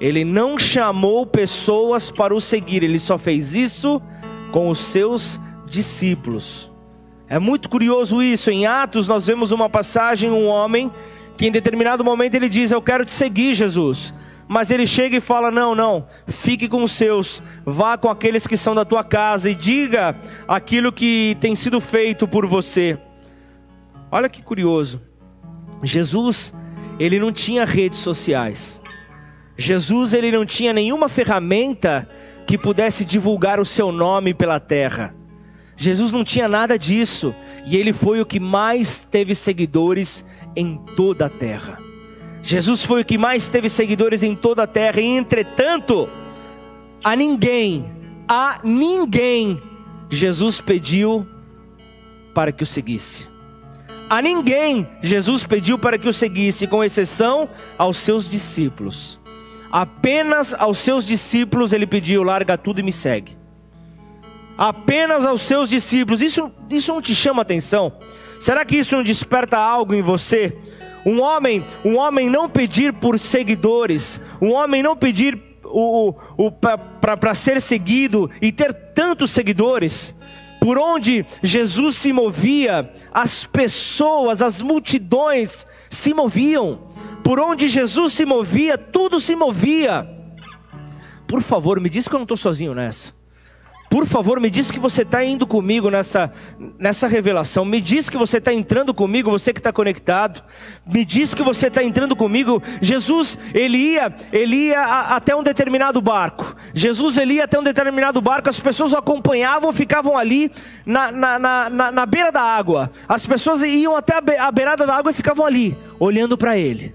Ele 0.00 0.24
não 0.24 0.58
chamou 0.58 1.26
pessoas 1.26 2.10
para 2.10 2.34
o 2.34 2.40
seguir, 2.40 2.82
ele 2.82 2.98
só 2.98 3.18
fez 3.18 3.54
isso 3.54 4.00
com 4.52 4.68
os 4.68 4.78
seus 4.78 5.40
discípulos. 5.66 6.70
É 7.28 7.38
muito 7.38 7.68
curioso 7.68 8.22
isso. 8.22 8.50
Em 8.50 8.66
Atos 8.66 9.08
nós 9.08 9.26
vemos 9.26 9.50
uma 9.50 9.68
passagem, 9.68 10.30
um 10.30 10.46
homem 10.46 10.92
que 11.36 11.46
em 11.46 11.50
determinado 11.50 12.04
momento 12.04 12.34
ele 12.34 12.48
diz: 12.48 12.70
"Eu 12.70 12.80
quero 12.80 13.04
te 13.04 13.12
seguir, 13.12 13.54
Jesus". 13.54 14.14
Mas 14.48 14.70
ele 14.70 14.86
chega 14.86 15.16
e 15.16 15.20
fala: 15.20 15.50
Não, 15.50 15.74
não, 15.74 16.06
fique 16.26 16.68
com 16.68 16.82
os 16.82 16.92
seus, 16.92 17.42
vá 17.64 17.98
com 17.98 18.08
aqueles 18.08 18.46
que 18.46 18.56
são 18.56 18.74
da 18.74 18.84
tua 18.84 19.02
casa 19.02 19.50
e 19.50 19.54
diga 19.54 20.16
aquilo 20.46 20.92
que 20.92 21.36
tem 21.40 21.56
sido 21.56 21.80
feito 21.80 22.28
por 22.28 22.46
você. 22.46 22.98
Olha 24.10 24.28
que 24.28 24.42
curioso. 24.42 25.02
Jesus, 25.82 26.54
ele 26.98 27.18
não 27.18 27.32
tinha 27.32 27.64
redes 27.64 27.98
sociais. 27.98 28.80
Jesus, 29.58 30.12
ele 30.12 30.30
não 30.30 30.44
tinha 30.44 30.72
nenhuma 30.72 31.08
ferramenta 31.08 32.08
que 32.46 32.56
pudesse 32.56 33.04
divulgar 33.04 33.58
o 33.58 33.64
seu 33.64 33.90
nome 33.90 34.32
pela 34.32 34.60
terra. 34.60 35.14
Jesus 35.76 36.10
não 36.10 36.24
tinha 36.24 36.48
nada 36.48 36.78
disso, 36.78 37.34
e 37.66 37.76
ele 37.76 37.92
foi 37.92 38.20
o 38.20 38.26
que 38.26 38.40
mais 38.40 38.98
teve 38.98 39.34
seguidores 39.34 40.24
em 40.54 40.78
toda 40.94 41.26
a 41.26 41.30
terra. 41.30 41.85
Jesus 42.46 42.84
foi 42.84 43.02
o 43.02 43.04
que 43.04 43.18
mais 43.18 43.48
teve 43.48 43.68
seguidores 43.68 44.22
em 44.22 44.36
toda 44.36 44.62
a 44.62 44.66
terra, 44.68 45.00
e 45.00 45.04
entretanto, 45.04 46.08
a 47.02 47.16
ninguém, 47.16 47.90
a 48.28 48.60
ninguém, 48.62 49.60
Jesus 50.08 50.60
pediu 50.60 51.26
para 52.32 52.52
que 52.52 52.62
o 52.62 52.66
seguisse. 52.66 53.28
A 54.08 54.22
ninguém 54.22 54.88
Jesus 55.02 55.42
pediu 55.42 55.76
para 55.76 55.98
que 55.98 56.08
o 56.08 56.12
seguisse, 56.12 56.68
com 56.68 56.84
exceção 56.84 57.50
aos 57.76 57.96
seus 57.96 58.30
discípulos. 58.30 59.18
Apenas 59.68 60.54
aos 60.54 60.78
seus 60.78 61.04
discípulos 61.04 61.72
ele 61.72 61.84
pediu: 61.84 62.22
larga 62.22 62.56
tudo 62.56 62.78
e 62.78 62.84
me 62.84 62.92
segue. 62.92 63.36
Apenas 64.56 65.26
aos 65.26 65.42
seus 65.42 65.68
discípulos. 65.68 66.22
Isso, 66.22 66.52
isso 66.70 66.92
não 66.92 67.02
te 67.02 67.12
chama 67.12 67.42
atenção? 67.42 67.92
Será 68.38 68.64
que 68.64 68.76
isso 68.76 68.94
não 68.94 69.02
desperta 69.02 69.58
algo 69.58 69.94
em 69.94 70.00
você? 70.00 70.56
Um 71.06 71.22
homem, 71.22 71.64
um 71.84 71.96
homem 71.96 72.28
não 72.28 72.50
pedir 72.50 72.92
por 72.92 73.16
seguidores, 73.16 74.20
um 74.42 74.50
homem 74.52 74.82
não 74.82 74.96
pedir 74.96 75.40
o, 75.64 76.10
o, 76.36 76.46
o 76.46 76.50
para 76.50 77.32
ser 77.32 77.62
seguido 77.62 78.28
e 78.42 78.50
ter 78.50 78.74
tantos 78.74 79.30
seguidores. 79.30 80.12
Por 80.60 80.78
onde 80.78 81.24
Jesus 81.44 81.94
se 81.94 82.12
movia, 82.12 82.92
as 83.14 83.44
pessoas, 83.44 84.42
as 84.42 84.60
multidões 84.60 85.64
se 85.88 86.12
moviam. 86.12 86.88
Por 87.22 87.38
onde 87.38 87.68
Jesus 87.68 88.12
se 88.12 88.26
movia, 88.26 88.76
tudo 88.76 89.20
se 89.20 89.36
movia. 89.36 90.08
Por 91.28 91.40
favor, 91.40 91.80
me 91.80 91.88
diz 91.88 92.08
que 92.08 92.14
eu 92.14 92.18
não 92.18 92.24
estou 92.24 92.36
sozinho 92.36 92.74
nessa. 92.74 93.15
Por 93.96 94.04
favor, 94.04 94.38
me 94.38 94.50
diz 94.50 94.70
que 94.70 94.78
você 94.78 95.00
está 95.00 95.24
indo 95.24 95.46
comigo 95.46 95.88
nessa, 95.88 96.30
nessa 96.78 97.08
revelação. 97.08 97.64
Me 97.64 97.80
diz 97.80 98.10
que 98.10 98.18
você 98.18 98.36
está 98.36 98.52
entrando 98.52 98.92
comigo, 98.92 99.30
você 99.30 99.54
que 99.54 99.58
está 99.58 99.72
conectado. 99.72 100.44
Me 100.86 101.02
diz 101.02 101.32
que 101.32 101.42
você 101.42 101.68
está 101.68 101.82
entrando 101.82 102.14
comigo. 102.14 102.62
Jesus, 102.82 103.38
ele 103.54 103.78
ia, 103.78 104.14
ele 104.30 104.66
ia 104.66 104.80
a, 104.80 105.16
até 105.16 105.34
um 105.34 105.42
determinado 105.42 105.98
barco. 106.02 106.54
Jesus, 106.74 107.16
ele 107.16 107.36
ia 107.36 107.44
até 107.44 107.58
um 107.58 107.62
determinado 107.62 108.20
barco. 108.20 108.50
As 108.50 108.60
pessoas 108.60 108.92
o 108.92 108.98
acompanhavam, 108.98 109.72
ficavam 109.72 110.18
ali 110.18 110.52
na, 110.84 111.10
na, 111.10 111.38
na, 111.38 111.70
na, 111.70 111.90
na 111.90 112.04
beira 112.04 112.30
da 112.30 112.42
água. 112.42 112.90
As 113.08 113.24
pessoas 113.24 113.62
iam 113.62 113.96
até 113.96 114.18
a, 114.18 114.20
be, 114.20 114.36
a 114.36 114.52
beirada 114.52 114.84
da 114.84 114.94
água 114.94 115.10
e 115.10 115.14
ficavam 115.14 115.46
ali, 115.46 115.74
olhando 115.98 116.36
para 116.36 116.58
ele. 116.58 116.94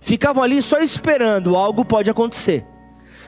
Ficavam 0.00 0.42
ali 0.42 0.60
só 0.60 0.80
esperando, 0.80 1.54
algo 1.54 1.84
pode 1.84 2.10
acontecer. 2.10 2.66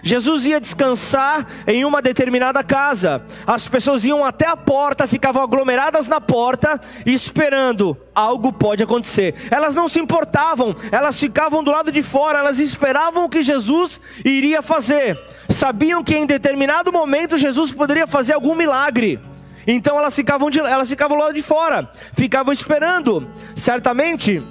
Jesus 0.05 0.47
ia 0.47 0.61
descansar 0.61 1.47
em 1.67 1.85
uma 1.85 2.03
determinada 2.03 2.63
casa. 2.63 3.25
As 3.47 3.67
pessoas 3.67 4.05
iam 4.05 4.23
até 4.25 4.47
a 4.47 4.57
porta, 4.57 5.07
ficavam 5.07 5.43
aglomeradas 5.43 6.07
na 6.07 6.21
porta, 6.21 6.79
esperando 7.07 7.97
algo 8.15 8.53
pode 8.53 8.83
acontecer. 8.83 9.35
Elas 9.51 9.75
não 9.75 9.89
se 9.89 9.99
importavam, 9.99 10.77
elas 10.93 11.19
ficavam 11.19 11.65
do 11.65 11.71
lado 11.71 11.91
de 11.91 12.03
fora, 12.03 12.39
elas 12.39 12.59
esperavam 12.59 13.25
o 13.25 13.29
que 13.31 13.43
Jesus 13.43 13.99
iria 14.23 14.61
fazer. 14.61 15.19
Sabiam 15.49 16.05
que 16.05 16.15
em 16.15 16.27
determinado 16.27 16.93
momento 16.93 17.39
Jesus 17.39 17.73
poderia 17.73 18.07
fazer 18.07 18.35
algum 18.35 18.55
milagre. 18.55 19.19
Então 19.67 19.99
elas 19.99 20.15
ficavam, 20.15 20.51
de, 20.51 20.61
elas 20.61 20.89
ficavam 20.91 21.17
do 21.17 21.25
lado 21.25 21.35
de 21.35 21.43
fora, 21.43 21.91
ficavam 22.13 22.53
esperando. 22.53 23.27
Certamente, 23.57 24.43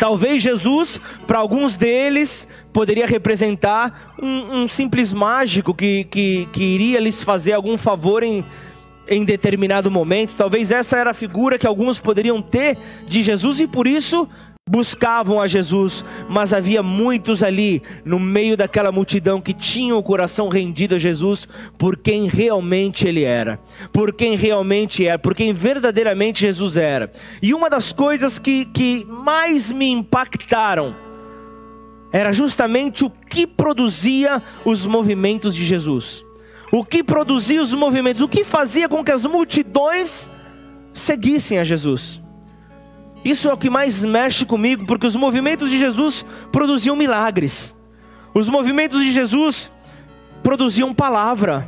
talvez 0.00 0.42
Jesus, 0.42 0.98
para 1.26 1.38
alguns 1.38 1.76
deles, 1.76 2.48
poderia 2.72 3.06
representar 3.06 4.14
um, 4.20 4.62
um 4.62 4.66
simples 4.66 5.12
mágico 5.12 5.74
que, 5.74 6.04
que, 6.04 6.48
que 6.50 6.64
iria 6.64 6.98
lhes 6.98 7.22
fazer 7.22 7.52
algum 7.52 7.76
favor 7.76 8.22
em, 8.22 8.42
em 9.06 9.26
determinado 9.26 9.90
momento. 9.90 10.34
Talvez 10.34 10.72
essa 10.72 10.96
era 10.96 11.10
a 11.10 11.14
figura 11.14 11.58
que 11.58 11.66
alguns 11.66 11.98
poderiam 11.98 12.40
ter 12.40 12.78
de 13.06 13.22
Jesus 13.22 13.60
e 13.60 13.66
por 13.66 13.86
isso 13.86 14.26
buscavam 14.70 15.42
a 15.42 15.48
Jesus, 15.48 16.04
mas 16.28 16.52
havia 16.52 16.80
muitos 16.80 17.42
ali 17.42 17.82
no 18.04 18.20
meio 18.20 18.56
daquela 18.56 18.92
multidão 18.92 19.40
que 19.40 19.52
tinham 19.52 19.98
o 19.98 20.02
coração 20.02 20.48
rendido 20.48 20.94
a 20.94 20.98
Jesus 20.98 21.48
por 21.76 21.96
quem 21.96 22.28
realmente 22.28 23.08
ele 23.08 23.24
era, 23.24 23.58
por 23.92 24.12
quem 24.12 24.36
realmente 24.36 25.04
era, 25.04 25.18
por 25.18 25.34
quem 25.34 25.52
verdadeiramente 25.52 26.42
Jesus 26.42 26.76
era. 26.76 27.10
E 27.42 27.52
uma 27.52 27.68
das 27.68 27.92
coisas 27.92 28.38
que, 28.38 28.64
que 28.66 29.04
mais 29.08 29.72
me 29.72 29.90
impactaram 29.90 30.94
era 32.12 32.32
justamente 32.32 33.04
o 33.04 33.10
que 33.10 33.48
produzia 33.48 34.40
os 34.64 34.86
movimentos 34.86 35.52
de 35.56 35.64
Jesus. 35.64 36.24
O 36.70 36.84
que 36.84 37.02
produzia 37.02 37.60
os 37.60 37.74
movimentos, 37.74 38.22
o 38.22 38.28
que 38.28 38.44
fazia 38.44 38.88
com 38.88 39.02
que 39.02 39.10
as 39.10 39.26
multidões 39.26 40.30
seguissem 40.94 41.58
a 41.58 41.64
Jesus. 41.64 42.19
Isso 43.24 43.48
é 43.48 43.52
o 43.52 43.56
que 43.56 43.70
mais 43.70 44.04
mexe 44.04 44.44
comigo, 44.46 44.86
porque 44.86 45.06
os 45.06 45.16
movimentos 45.16 45.70
de 45.70 45.78
Jesus 45.78 46.24
produziam 46.50 46.96
milagres. 46.96 47.74
Os 48.32 48.48
movimentos 48.48 49.02
de 49.02 49.12
Jesus 49.12 49.70
produziam 50.42 50.94
palavra 50.94 51.66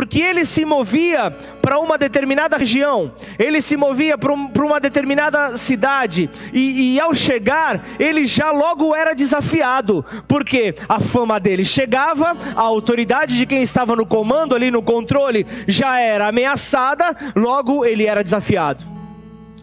porque 0.00 0.18
ele 0.20 0.46
se 0.46 0.64
movia 0.64 1.30
para 1.60 1.78
uma 1.78 1.98
determinada 1.98 2.56
região, 2.56 3.12
ele 3.38 3.60
se 3.60 3.76
movia 3.76 4.16
para 4.16 4.32
uma 4.32 4.80
determinada 4.80 5.58
cidade, 5.58 6.30
e, 6.54 6.94
e, 6.94 7.00
ao 7.00 7.12
chegar, 7.12 7.84
ele 7.98 8.24
já 8.24 8.50
logo 8.50 8.94
era 8.94 9.14
desafiado, 9.14 10.02
porque 10.26 10.74
a 10.88 10.98
fama 10.98 11.38
dele 11.38 11.66
chegava, 11.66 12.34
a 12.56 12.62
autoridade 12.62 13.36
de 13.36 13.44
quem 13.44 13.62
estava 13.62 13.94
no 13.94 14.06
comando, 14.06 14.54
ali 14.54 14.70
no 14.70 14.82
controle, 14.82 15.46
já 15.66 16.00
era 16.00 16.28
ameaçada, 16.28 17.14
logo 17.36 17.84
ele 17.84 18.06
era 18.06 18.24
desafiado. 18.24 18.99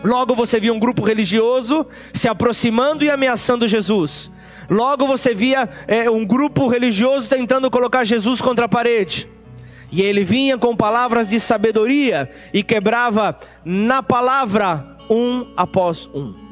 Logo 0.03 0.35
você 0.35 0.59
via 0.59 0.73
um 0.73 0.79
grupo 0.79 1.03
religioso 1.03 1.85
se 2.13 2.27
aproximando 2.27 3.03
e 3.03 3.09
ameaçando 3.09 3.67
Jesus. 3.67 4.31
Logo 4.69 5.07
você 5.07 5.33
via 5.33 5.67
é, 5.87 6.09
um 6.09 6.25
grupo 6.25 6.67
religioso 6.67 7.27
tentando 7.27 7.71
colocar 7.71 8.03
Jesus 8.03 8.41
contra 8.41 8.65
a 8.65 8.69
parede. 8.69 9.29
E 9.91 10.01
ele 10.01 10.23
vinha 10.23 10.57
com 10.57 10.75
palavras 10.75 11.29
de 11.29 11.39
sabedoria 11.39 12.29
e 12.53 12.61
quebrava 12.61 13.37
na 13.63 14.03
palavra 14.03 14.97
um 15.09 15.53
após 15.55 16.09
um. 16.13 16.46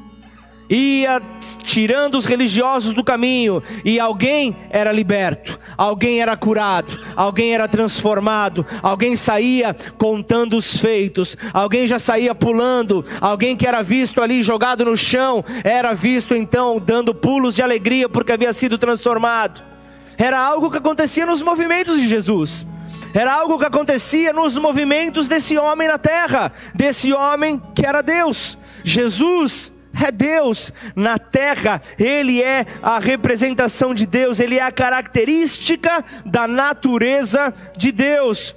Ia 0.69 1.21
tirando 1.63 2.15
os 2.15 2.25
religiosos 2.25 2.93
do 2.93 3.03
caminho, 3.03 3.61
e 3.83 3.99
alguém 3.99 4.57
era 4.69 4.91
liberto, 4.91 5.59
alguém 5.77 6.21
era 6.21 6.35
curado, 6.35 6.99
alguém 7.15 7.53
era 7.53 7.67
transformado, 7.67 8.65
alguém 8.81 9.15
saía 9.15 9.75
contando 9.97 10.57
os 10.57 10.77
feitos, 10.77 11.37
alguém 11.53 11.85
já 11.85 11.99
saía 11.99 12.33
pulando, 12.33 13.05
alguém 13.21 13.55
que 13.55 13.67
era 13.67 13.83
visto 13.83 14.21
ali 14.21 14.41
jogado 14.41 14.85
no 14.85 14.97
chão, 14.97 15.45
era 15.63 15.93
visto 15.93 16.33
então 16.33 16.81
dando 16.83 17.13
pulos 17.13 17.55
de 17.55 17.61
alegria 17.61 18.09
porque 18.09 18.31
havia 18.31 18.53
sido 18.53 18.77
transformado. 18.77 19.63
Era 20.17 20.39
algo 20.39 20.71
que 20.71 20.77
acontecia 20.77 21.25
nos 21.25 21.41
movimentos 21.41 21.99
de 21.99 22.07
Jesus. 22.07 22.65
Era 23.13 23.33
algo 23.33 23.57
que 23.57 23.65
acontecia 23.65 24.33
nos 24.33 24.57
movimentos 24.57 25.27
desse 25.27 25.57
homem 25.57 25.87
na 25.87 25.97
terra, 25.97 26.51
desse 26.73 27.13
homem 27.13 27.61
que 27.73 27.85
era 27.85 28.01
Deus. 28.01 28.57
Jesus 28.83 29.71
é 30.01 30.11
Deus 30.11 30.73
na 30.95 31.17
terra, 31.17 31.81
Ele 31.97 32.41
é 32.41 32.65
a 32.81 32.99
representação 32.99 33.93
de 33.93 34.05
Deus, 34.05 34.39
Ele 34.39 34.57
é 34.57 34.63
a 34.63 34.71
característica 34.71 36.03
da 36.25 36.47
natureza 36.47 37.53
de 37.77 37.91
Deus. 37.91 38.55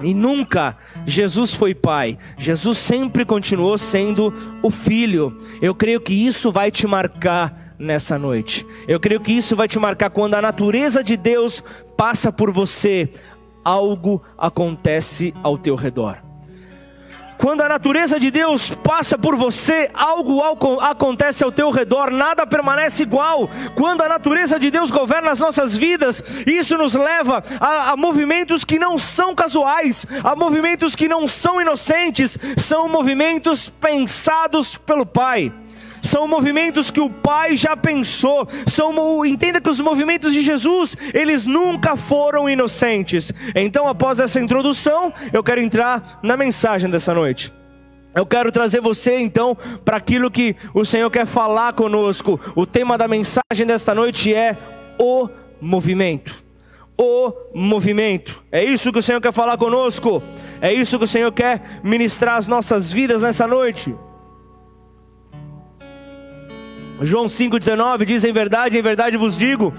E 0.00 0.14
nunca 0.14 0.76
Jesus 1.06 1.54
foi 1.54 1.74
pai, 1.74 2.18
Jesus 2.38 2.78
sempre 2.78 3.24
continuou 3.24 3.76
sendo 3.76 4.32
o 4.62 4.70
filho. 4.70 5.36
Eu 5.60 5.74
creio 5.74 6.00
que 6.00 6.14
isso 6.14 6.50
vai 6.50 6.70
te 6.70 6.86
marcar 6.86 7.74
nessa 7.78 8.18
noite. 8.18 8.66
Eu 8.88 8.98
creio 8.98 9.20
que 9.20 9.32
isso 9.32 9.54
vai 9.54 9.68
te 9.68 9.78
marcar 9.78 10.10
quando 10.10 10.34
a 10.34 10.42
natureza 10.42 11.04
de 11.04 11.16
Deus 11.16 11.62
passa 11.96 12.32
por 12.32 12.50
você, 12.50 13.10
algo 13.64 14.22
acontece 14.38 15.34
ao 15.42 15.58
teu 15.58 15.74
redor. 15.76 16.31
Quando 17.42 17.62
a 17.62 17.68
natureza 17.68 18.20
de 18.20 18.30
Deus 18.30 18.70
passa 18.70 19.18
por 19.18 19.34
você, 19.34 19.90
algo 19.92 20.40
acontece 20.80 21.42
ao 21.42 21.50
teu 21.50 21.72
redor, 21.72 22.12
nada 22.12 22.46
permanece 22.46 23.02
igual. 23.02 23.50
Quando 23.74 24.02
a 24.02 24.08
natureza 24.08 24.60
de 24.60 24.70
Deus 24.70 24.92
governa 24.92 25.32
as 25.32 25.40
nossas 25.40 25.76
vidas, 25.76 26.22
isso 26.46 26.78
nos 26.78 26.94
leva 26.94 27.42
a, 27.58 27.90
a, 27.90 27.96
movimentos 27.96 28.64
que 28.64 28.78
não 28.78 28.96
são 28.96 29.34
casuais, 29.34 30.06
a 30.22 30.36
movimentos 30.36 30.94
que 30.94 31.08
não 31.08 31.26
são 31.26 31.60
inocentes, 31.60 32.38
são 32.56 32.88
movimentos 32.88 33.68
pensados 33.68 34.76
pelo 34.76 35.04
Pai 35.04 35.52
são 36.02 36.26
movimentos 36.26 36.90
que 36.90 37.00
o 37.00 37.08
Pai 37.08 37.56
já 37.56 37.76
pensou, 37.76 38.46
são, 38.66 39.24
entenda 39.24 39.60
que 39.60 39.70
os 39.70 39.80
movimentos 39.80 40.34
de 40.34 40.42
Jesus, 40.42 40.96
eles 41.14 41.46
nunca 41.46 41.96
foram 41.96 42.50
inocentes. 42.50 43.32
Então, 43.54 43.86
após 43.86 44.18
essa 44.18 44.40
introdução, 44.40 45.12
eu 45.32 45.42
quero 45.42 45.60
entrar 45.60 46.18
na 46.22 46.36
mensagem 46.36 46.90
dessa 46.90 47.14
noite. 47.14 47.52
Eu 48.14 48.26
quero 48.26 48.52
trazer 48.52 48.80
você 48.80 49.18
então 49.18 49.56
para 49.84 49.96
aquilo 49.96 50.30
que 50.30 50.54
o 50.74 50.84
Senhor 50.84 51.08
quer 51.08 51.24
falar 51.24 51.72
conosco. 51.72 52.38
O 52.54 52.66
tema 52.66 52.98
da 52.98 53.08
mensagem 53.08 53.66
desta 53.66 53.94
noite 53.94 54.34
é 54.34 54.58
o 54.98 55.28
movimento. 55.60 56.42
O 56.98 57.32
movimento. 57.54 58.42
É 58.52 58.62
isso 58.62 58.92
que 58.92 58.98
o 58.98 59.02
Senhor 59.02 59.20
quer 59.20 59.32
falar 59.32 59.56
conosco. 59.56 60.22
É 60.60 60.70
isso 60.72 60.98
que 60.98 61.04
o 61.04 61.08
Senhor 61.08 61.32
quer 61.32 61.80
ministrar 61.82 62.36
às 62.36 62.46
nossas 62.46 62.92
vidas 62.92 63.22
nessa 63.22 63.46
noite. 63.46 63.94
João 67.02 67.26
5,19 67.26 68.04
diz: 68.04 68.24
Em 68.24 68.32
verdade, 68.32 68.78
em 68.78 68.82
verdade 68.82 69.16
vos 69.16 69.36
digo, 69.36 69.74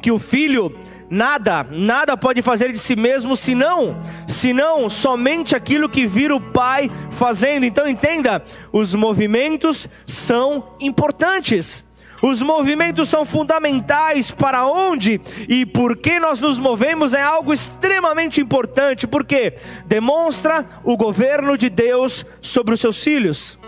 que 0.00 0.10
o 0.10 0.18
filho 0.18 0.74
nada, 1.10 1.66
nada 1.70 2.16
pode 2.16 2.40
fazer 2.40 2.72
de 2.72 2.78
si 2.78 2.94
mesmo, 2.94 3.36
senão, 3.36 4.00
senão 4.28 4.88
somente 4.88 5.56
aquilo 5.56 5.88
que 5.88 6.06
vira 6.06 6.34
o 6.34 6.40
Pai 6.40 6.90
fazendo. 7.10 7.64
Então 7.64 7.88
entenda, 7.88 8.42
os 8.72 8.94
movimentos 8.94 9.88
são 10.06 10.74
importantes. 10.80 11.84
Os 12.22 12.42
movimentos 12.42 13.08
são 13.08 13.24
fundamentais 13.24 14.30
para 14.30 14.66
onde 14.66 15.20
e 15.48 15.64
por 15.64 15.96
que 15.96 16.20
nós 16.20 16.38
nos 16.38 16.58
movemos 16.58 17.14
é 17.14 17.22
algo 17.22 17.50
extremamente 17.50 18.42
importante, 18.42 19.06
porque 19.06 19.54
demonstra 19.86 20.66
o 20.84 20.98
governo 20.98 21.56
de 21.56 21.70
Deus 21.70 22.26
sobre 22.42 22.74
os 22.74 22.80
seus 22.80 23.02
filhos. 23.02 23.59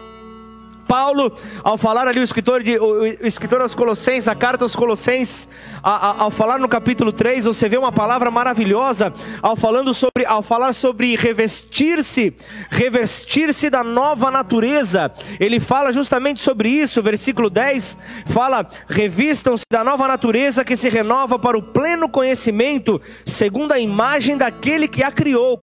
Paulo, 0.87 1.33
ao 1.63 1.79
falar 1.79 2.07
ali, 2.07 2.21
o 2.21 2.23
escritor, 2.23 2.63
de, 2.63 2.79
o 2.79 3.27
escritor 3.27 3.61
aos 3.61 3.75
Colossenses, 3.75 4.29
a 4.29 4.35
carta 4.35 4.65
aos 4.65 4.77
Colossenses, 4.77 5.49
a, 5.83 5.91
a, 5.91 6.23
ao 6.25 6.31
falar 6.31 6.59
no 6.59 6.69
capítulo 6.69 7.13
3, 7.13 7.45
você 7.45 7.69
vê 7.69 7.77
uma 7.77 7.93
palavra 7.93 8.31
maravilhosa 8.31 9.13
ao, 9.41 9.57
falando 9.57 9.95
sobre, 9.95 10.25
ao 10.27 10.43
falar 10.43 10.73
sobre 10.73 11.17
revestir-se, 11.17 12.35
revestir-se 12.71 13.71
da 13.71 13.83
nova 13.83 14.31
natureza. 14.31 15.13
Ele 15.41 15.59
fala 15.59 15.93
justamente 15.93 16.41
sobre 16.41 16.69
isso, 16.69 17.03
versículo 17.03 17.49
10 17.49 17.97
fala: 18.27 18.67
revistam-se 18.89 19.65
da 19.71 19.85
nova 19.85 20.07
natureza 20.09 20.65
que 20.65 20.77
se 20.77 20.89
renova 20.89 21.39
para 21.39 21.57
o 21.57 21.63
pleno 21.63 22.09
conhecimento, 22.09 23.01
segundo 23.25 23.73
a 23.73 23.79
imagem 23.79 24.37
daquele 24.37 24.89
que 24.89 25.03
a 25.03 25.11
criou. 25.11 25.61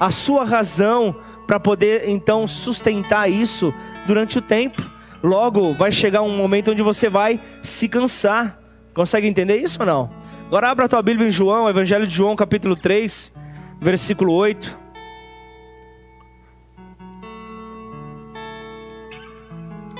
A 0.00 0.10
sua 0.10 0.44
razão 0.44 1.16
para 1.52 1.60
poder 1.60 2.08
então 2.08 2.46
sustentar 2.46 3.30
isso 3.30 3.74
durante 4.06 4.38
o 4.38 4.40
tempo. 4.40 4.80
Logo 5.22 5.74
vai 5.74 5.92
chegar 5.92 6.22
um 6.22 6.34
momento 6.34 6.70
onde 6.70 6.80
você 6.80 7.10
vai 7.10 7.38
se 7.60 7.86
cansar. 7.90 8.58
Consegue 8.94 9.26
entender 9.26 9.58
isso 9.58 9.78
ou 9.80 9.84
não? 9.84 10.10
Agora 10.46 10.70
abra 10.70 10.86
a 10.86 10.88
tua 10.88 11.02
Bíblia 11.02 11.28
em 11.28 11.30
João, 11.30 11.68
Evangelho 11.68 12.06
de 12.06 12.14
João, 12.14 12.34
capítulo 12.34 12.74
3, 12.74 13.34
versículo 13.78 14.32
8. 14.32 14.78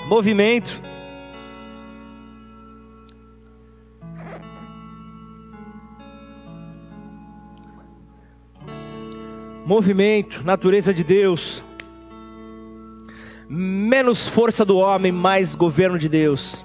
Movimento. 0.09 0.83
Movimento, 9.65 10.45
natureza 10.45 10.93
de 10.93 11.05
Deus 11.05 11.63
menos 13.55 14.27
força 14.27 14.65
do 14.65 14.79
homem, 14.79 15.13
mais 15.13 15.55
governo 15.55 15.99
de 15.99 16.09
Deus. 16.09 16.65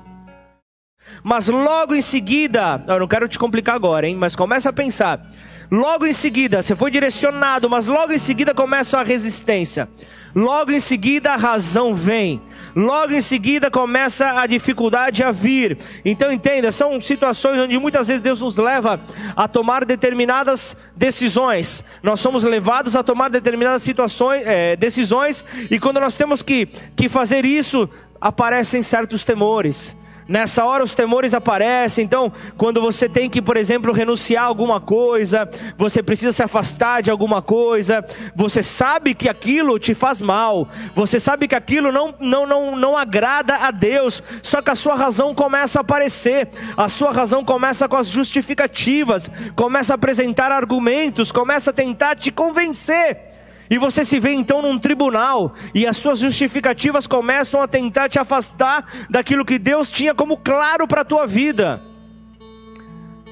Mas 1.22 1.50
logo 1.50 1.94
em 1.94 2.02
seguida, 2.02 2.82
eu 2.88 3.00
não 3.00 3.08
quero 3.08 3.28
te 3.28 3.38
complicar 3.38 3.76
agora, 3.76 4.08
hein? 4.08 4.16
Mas 4.16 4.38
começa 4.38 4.70
a 4.70 4.74
pensar. 4.74 5.28
Logo 5.70 6.06
em 6.06 6.14
seguida, 6.14 6.64
você 6.64 6.76
foi 6.78 6.90
direcionado, 6.90 7.70
mas 7.70 7.88
logo 7.88 8.14
em 8.14 8.18
seguida 8.18 8.54
começa 8.54 9.00
a 9.00 9.04
resistência. 9.04 9.90
Logo 10.34 10.72
em 10.72 10.80
seguida 10.80 11.34
a 11.34 11.36
razão 11.36 11.94
vem. 11.94 12.42
Logo 12.74 13.14
em 13.14 13.22
seguida 13.22 13.70
começa 13.70 14.40
a 14.40 14.48
dificuldade 14.48 15.24
a 15.24 15.32
vir. 15.32 15.78
Então 16.06 16.32
entenda, 16.32 16.72
são 16.72 17.02
situações 17.02 17.58
onde 17.58 17.78
muitas 17.78 18.08
vezes 18.08 18.24
Deus 18.24 18.40
nos 18.40 18.56
leva 18.56 19.02
a 19.36 19.46
tomar 19.46 19.84
determinadas 19.84 20.78
decisões. 20.96 21.84
Nós 22.02 22.22
somos 22.22 22.44
levados 22.44 22.96
a 22.96 23.04
tomar 23.04 23.30
determinadas 23.30 23.84
situações, 23.84 24.44
é, 24.46 24.78
decisões, 24.78 25.44
e 25.70 25.78
quando 25.80 26.00
nós 26.00 26.16
temos 26.16 26.42
que, 26.42 26.68
que 26.96 27.10
fazer 27.10 27.44
isso, 27.44 27.90
aparecem 28.22 28.82
certos 28.82 29.26
temores 29.26 29.97
Nessa 30.28 30.66
hora 30.66 30.84
os 30.84 30.94
temores 30.94 31.34
aparecem. 31.34 32.04
Então, 32.04 32.32
quando 32.58 32.82
você 32.82 33.08
tem 33.08 33.30
que, 33.30 33.42
por 33.42 33.56
exemplo, 33.56 33.94
renunciar 33.94 34.44
a 34.44 34.48
alguma 34.48 34.82
coisa, 34.82 35.50
você 35.78 36.04
precisa 36.04 36.32
se 36.32 36.44
afastar 36.44 37.02
de 37.02 37.10
alguma 37.10 37.42
coisa, 37.42 38.06
você 38.36 38.62
sabe 38.62 39.14
que 39.14 39.30
aquilo 39.30 39.80
te 39.80 39.94
faz 39.94 40.22
mal, 40.22 40.68
você 40.94 41.20
sabe 41.20 41.48
que 41.48 41.56
aquilo 41.56 41.92
não, 41.92 42.14
não, 42.20 42.46
não, 42.46 42.76
não 42.76 42.98
agrada 42.98 43.56
a 43.56 43.72
Deus, 43.72 44.22
só 44.44 44.62
que 44.62 44.72
a 44.72 44.76
sua 44.76 44.96
razão 44.96 45.34
começa 45.34 45.80
a 45.80 45.82
aparecer, 45.82 46.50
a 46.76 46.90
sua 46.90 47.12
razão 47.12 47.44
começa 47.44 47.88
com 47.88 47.96
as 47.96 48.08
justificativas, 48.08 49.30
começa 49.56 49.94
a 49.94 49.96
apresentar 49.96 50.52
argumentos, 50.52 51.32
começa 51.32 51.70
a 51.70 51.74
tentar 51.74 52.16
te 52.16 52.32
convencer. 52.32 53.37
E 53.70 53.78
você 53.78 54.04
se 54.04 54.20
vê 54.20 54.34
então 54.34 54.62
num 54.62 54.80
tribunal, 54.80 55.54
e 55.74 55.86
as 55.86 55.98
suas 55.98 56.20
justificativas 56.20 57.06
começam 57.08 57.62
a 57.62 57.68
tentar 57.68 58.10
te 58.10 58.20
afastar 58.20 58.86
daquilo 59.10 59.46
que 59.46 59.60
Deus 59.60 59.92
tinha 59.92 60.16
como 60.16 60.38
claro 60.38 60.88
para 60.88 61.02
a 61.02 61.06
tua 61.06 61.26
vida. 61.28 61.82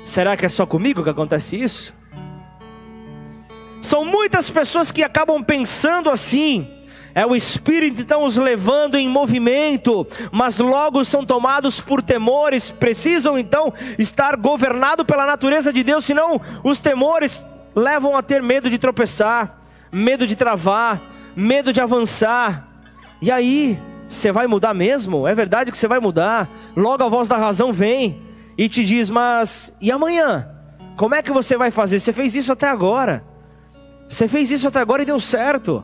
Será 0.03 0.37
que 0.37 0.45
é 0.45 0.49
só 0.49 0.65
comigo 0.65 1.03
que 1.03 1.09
acontece 1.09 1.55
isso? 1.55 1.93
São 3.81 4.03
muitas 4.03 4.49
pessoas 4.49 4.91
que 4.91 5.03
acabam 5.03 5.43
pensando 5.43 6.09
assim. 6.09 6.71
É 7.13 7.25
o 7.25 7.33
Espírito 7.33 8.01
então 8.01 8.25
os 8.25 8.35
levando 8.35 8.95
em 8.95 9.07
movimento, 9.07 10.05
mas 10.33 10.59
logo 10.59 11.05
são 11.05 11.25
tomados 11.25 11.79
por 11.79 12.01
temores, 12.01 12.71
precisam 12.71 13.37
então 13.37 13.73
estar 13.97 14.35
governados 14.35 15.05
pela 15.05 15.25
natureza 15.25 15.71
de 15.71 15.81
Deus, 15.81 16.03
senão 16.03 16.41
os 16.61 16.77
temores 16.77 17.47
levam 17.73 18.17
a 18.17 18.21
ter 18.21 18.43
medo 18.43 18.69
de 18.69 18.77
tropeçar, 18.77 19.64
medo 19.95 20.27
de 20.27 20.35
travar, 20.35 21.01
medo 21.35 21.71
de 21.71 21.79
avançar. 21.79 22.67
E 23.21 23.31
aí, 23.31 23.81
você 24.09 24.29
vai 24.29 24.45
mudar 24.45 24.73
mesmo? 24.73 25.25
É 25.25 25.33
verdade 25.33 25.71
que 25.71 25.77
você 25.77 25.87
vai 25.87 26.01
mudar. 26.01 26.49
Logo 26.75 27.01
a 27.01 27.07
voz 27.07 27.29
da 27.29 27.37
razão 27.37 27.71
vem 27.71 28.21
e 28.57 28.67
te 28.67 28.83
diz: 28.83 29.09
Mas 29.09 29.73
e 29.79 29.89
amanhã? 29.91 30.49
Como 30.97 31.15
é 31.15 31.21
que 31.21 31.31
você 31.31 31.55
vai 31.55 31.71
fazer? 31.71 32.01
Você 32.01 32.11
fez 32.11 32.35
isso 32.35 32.51
até 32.51 32.67
agora. 32.67 33.23
Você 34.09 34.27
fez 34.27 34.51
isso 34.51 34.67
até 34.67 34.81
agora 34.81 35.01
e 35.01 35.05
deu 35.05 35.19
certo. 35.19 35.83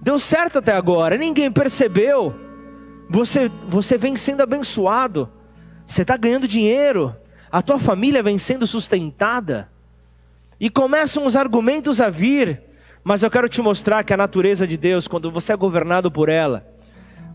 Deu 0.00 0.18
certo 0.18 0.58
até 0.58 0.72
agora, 0.72 1.18
ninguém 1.18 1.50
percebeu. 1.50 2.34
Você, 3.08 3.50
você 3.68 3.98
vem 3.98 4.16
sendo 4.16 4.42
abençoado. 4.42 5.30
Você 5.86 6.02
está 6.02 6.16
ganhando 6.16 6.48
dinheiro. 6.48 7.14
A 7.52 7.60
tua 7.60 7.78
família 7.78 8.22
vem 8.22 8.38
sendo 8.38 8.66
sustentada. 8.66 9.70
E 10.58 10.70
começam 10.70 11.26
os 11.26 11.36
argumentos 11.36 12.00
a 12.00 12.08
vir. 12.08 12.62
Mas 13.06 13.22
eu 13.22 13.30
quero 13.30 13.48
te 13.48 13.62
mostrar 13.62 14.02
que 14.02 14.12
a 14.12 14.16
natureza 14.16 14.66
de 14.66 14.76
Deus, 14.76 15.06
quando 15.06 15.30
você 15.30 15.52
é 15.52 15.56
governado 15.56 16.10
por 16.10 16.28
ela, 16.28 16.66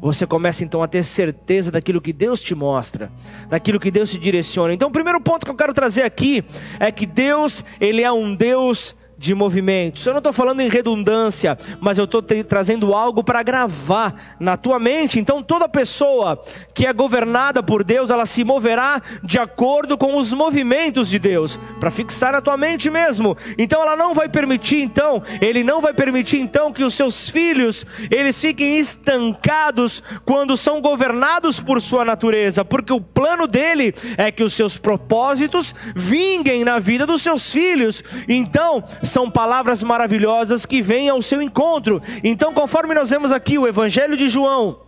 você 0.01 0.27
começa 0.27 0.65
então 0.65 0.83
a 0.83 0.87
ter 0.87 1.05
certeza 1.05 1.71
daquilo 1.71 2.01
que 2.01 2.11
Deus 2.11 2.41
te 2.41 2.53
mostra, 2.53 3.09
daquilo 3.47 3.79
que 3.79 3.89
Deus 3.89 4.11
te 4.11 4.17
direciona. 4.17 4.73
Então, 4.73 4.89
o 4.89 4.91
primeiro 4.91 5.21
ponto 5.21 5.45
que 5.45 5.49
eu 5.49 5.55
quero 5.55 5.73
trazer 5.73 6.01
aqui 6.01 6.43
é 6.77 6.91
que 6.91 7.05
Deus, 7.05 7.63
ele 7.79 8.01
é 8.01 8.11
um 8.11 8.35
Deus 8.35 8.97
de 9.21 9.35
movimentos. 9.35 10.03
Eu 10.03 10.13
não 10.13 10.17
estou 10.17 10.33
falando 10.33 10.61
em 10.61 10.67
redundância, 10.67 11.55
mas 11.79 11.99
eu 11.99 12.05
estou 12.05 12.23
trazendo 12.23 12.91
algo 12.95 13.23
para 13.23 13.43
gravar 13.43 14.35
na 14.39 14.57
tua 14.57 14.79
mente. 14.79 15.19
Então, 15.19 15.43
toda 15.43 15.69
pessoa 15.69 16.43
que 16.73 16.87
é 16.87 16.91
governada 16.91 17.61
por 17.61 17.83
Deus, 17.83 18.09
ela 18.09 18.25
se 18.25 18.43
moverá 18.43 18.99
de 19.23 19.37
acordo 19.37 19.95
com 19.95 20.17
os 20.17 20.33
movimentos 20.33 21.07
de 21.07 21.19
Deus, 21.19 21.59
para 21.79 21.91
fixar 21.91 22.33
na 22.33 22.41
tua 22.41 22.57
mente 22.57 22.89
mesmo. 22.89 23.37
Então, 23.59 23.83
ela 23.83 23.95
não 23.95 24.15
vai 24.15 24.27
permitir, 24.27 24.81
então, 24.81 25.21
ele 25.39 25.63
não 25.63 25.81
vai 25.81 25.93
permitir, 25.93 26.39
então, 26.39 26.73
que 26.73 26.83
os 26.83 26.95
seus 26.95 27.29
filhos 27.29 27.85
eles 28.09 28.41
fiquem 28.41 28.79
estancados 28.79 30.01
quando 30.25 30.57
são 30.57 30.81
governados 30.81 31.59
por 31.59 31.79
sua 31.79 32.03
natureza, 32.03 32.65
porque 32.65 32.91
o 32.91 32.99
plano 32.99 33.45
dele 33.45 33.93
é 34.17 34.31
que 34.31 34.43
os 34.43 34.53
seus 34.53 34.79
propósitos 34.79 35.75
vinguem 35.95 36.63
na 36.63 36.79
vida 36.79 37.05
dos 37.05 37.21
seus 37.21 37.51
filhos. 37.51 38.03
Então, 38.27 38.83
são 39.11 39.29
palavras 39.29 39.83
maravilhosas 39.83 40.65
que 40.65 40.81
vêm 40.81 41.09
ao 41.09 41.21
seu 41.21 41.41
encontro. 41.41 42.01
Então, 42.23 42.53
conforme 42.53 42.95
nós 42.95 43.09
vemos 43.09 43.31
aqui 43.31 43.57
o 43.57 43.67
Evangelho 43.67 44.15
de 44.15 44.29
João, 44.29 44.79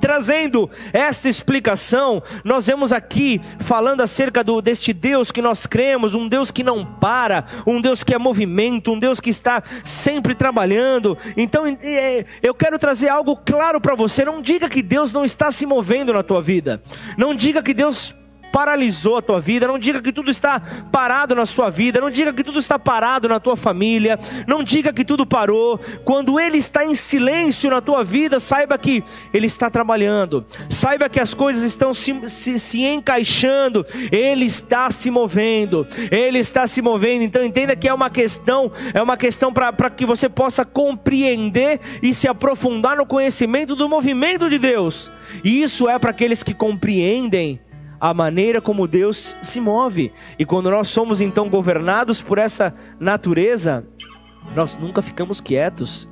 Trazendo 0.00 0.70
esta 0.92 1.28
explicação, 1.28 2.22
nós 2.44 2.66
vemos 2.68 2.92
aqui 2.92 3.40
falando 3.58 4.00
acerca 4.00 4.44
do, 4.44 4.62
deste 4.62 4.92
Deus 4.92 5.32
que 5.32 5.42
nós 5.42 5.66
cremos, 5.66 6.14
um 6.14 6.28
Deus 6.28 6.50
que 6.50 6.62
não 6.62 6.84
para, 6.84 7.44
um 7.66 7.80
Deus 7.80 8.04
que 8.04 8.14
é 8.14 8.18
movimento, 8.18 8.92
um 8.92 8.98
Deus 8.98 9.20
que 9.20 9.30
está 9.30 9.62
sempre 9.82 10.36
trabalhando. 10.36 11.18
Então 11.36 11.66
é, 11.82 12.24
eu 12.42 12.54
quero 12.54 12.78
trazer 12.78 13.08
algo 13.08 13.36
claro 13.36 13.80
para 13.80 13.96
você: 13.96 14.24
não 14.24 14.40
diga 14.40 14.68
que 14.68 14.82
Deus 14.82 15.12
não 15.12 15.24
está 15.24 15.50
se 15.50 15.66
movendo 15.66 16.12
na 16.12 16.22
tua 16.22 16.40
vida, 16.40 16.80
não 17.16 17.34
diga 17.34 17.60
que 17.60 17.74
Deus 17.74 18.14
paralisou 18.52 19.16
a 19.16 19.22
tua 19.22 19.40
vida, 19.40 19.66
não 19.66 19.78
diga 19.78 20.00
que 20.00 20.12
tudo 20.12 20.30
está 20.30 20.60
parado 20.90 21.34
na 21.34 21.46
sua 21.46 21.70
vida, 21.70 22.00
não 22.00 22.10
diga 22.10 22.32
que 22.32 22.44
tudo 22.44 22.58
está 22.58 22.78
parado 22.78 23.28
na 23.28 23.38
tua 23.38 23.56
família, 23.56 24.18
não 24.46 24.62
diga 24.62 24.92
que 24.92 25.04
tudo 25.04 25.26
parou. 25.26 25.78
Quando 26.04 26.38
Ele 26.38 26.58
está 26.58 26.84
em 26.84 26.94
silêncio 26.94 27.70
na 27.70 27.80
tua 27.80 28.04
vida, 28.04 28.40
saiba 28.40 28.76
que 28.78 29.02
Ele 29.32 29.46
está 29.46 29.70
trabalhando, 29.70 30.44
saiba 30.68 31.08
que 31.08 31.20
as 31.20 31.34
coisas 31.34 31.62
estão 31.62 31.92
se, 31.94 32.14
se, 32.28 32.58
se 32.58 32.84
encaixando, 32.84 33.84
Ele 34.10 34.46
está 34.46 34.90
se 34.90 35.10
movendo, 35.10 35.86
Ele 36.10 36.38
está 36.38 36.66
se 36.66 36.82
movendo. 36.82 37.22
Então 37.22 37.44
entenda 37.44 37.76
que 37.76 37.88
é 37.88 37.94
uma 37.94 38.10
questão, 38.10 38.70
é 38.92 39.02
uma 39.02 39.16
questão 39.16 39.52
para 39.52 39.90
que 39.90 40.06
você 40.06 40.28
possa 40.28 40.64
compreender 40.64 41.80
e 42.02 42.14
se 42.14 42.28
aprofundar 42.28 42.96
no 42.96 43.06
conhecimento 43.06 43.74
do 43.74 43.88
movimento 43.88 44.48
de 44.48 44.58
Deus. 44.58 45.10
E 45.44 45.62
isso 45.62 45.88
é 45.88 45.98
para 45.98 46.10
aqueles 46.10 46.42
que 46.42 46.54
compreendem 46.54 47.60
a 48.00 48.14
maneira 48.14 48.60
como 48.60 48.86
Deus 48.86 49.36
se 49.42 49.60
move. 49.60 50.12
E 50.38 50.44
quando 50.44 50.70
nós 50.70 50.88
somos 50.88 51.20
então 51.20 51.48
governados 51.48 52.22
por 52.22 52.38
essa 52.38 52.74
natureza, 52.98 53.86
nós 54.54 54.76
nunca 54.76 55.02
ficamos 55.02 55.40
quietos. 55.40 56.08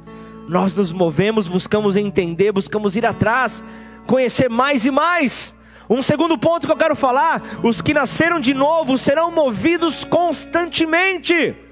Nós 0.48 0.74
nos 0.74 0.92
movemos, 0.92 1.48
buscamos 1.48 1.96
entender, 1.96 2.52
buscamos 2.52 2.96
ir 2.96 3.04
atrás, 3.04 3.62
conhecer 4.06 4.48
mais 4.48 4.86
e 4.86 4.90
mais. 4.90 5.54
Um 5.88 6.02
segundo 6.02 6.36
ponto 6.36 6.66
que 6.66 6.72
eu 6.72 6.76
quero 6.76 6.96
falar: 6.96 7.42
os 7.62 7.80
que 7.82 7.94
nasceram 7.94 8.40
de 8.40 8.54
novo 8.54 8.96
serão 8.96 9.30
movidos 9.30 10.04
constantemente 10.04 11.65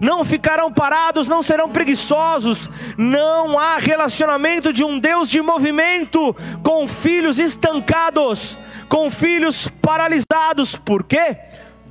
não 0.00 0.24
ficarão 0.24 0.72
parados, 0.72 1.28
não 1.28 1.42
serão 1.42 1.68
preguiçosos. 1.68 2.70
Não 2.96 3.58
há 3.58 3.78
relacionamento 3.78 4.72
de 4.72 4.84
um 4.84 4.98
Deus 4.98 5.28
de 5.28 5.40
movimento 5.40 6.34
com 6.62 6.86
filhos 6.86 7.38
estancados, 7.38 8.58
com 8.88 9.10
filhos 9.10 9.68
paralisados. 9.82 10.76
Por 10.76 11.04
quê? 11.04 11.36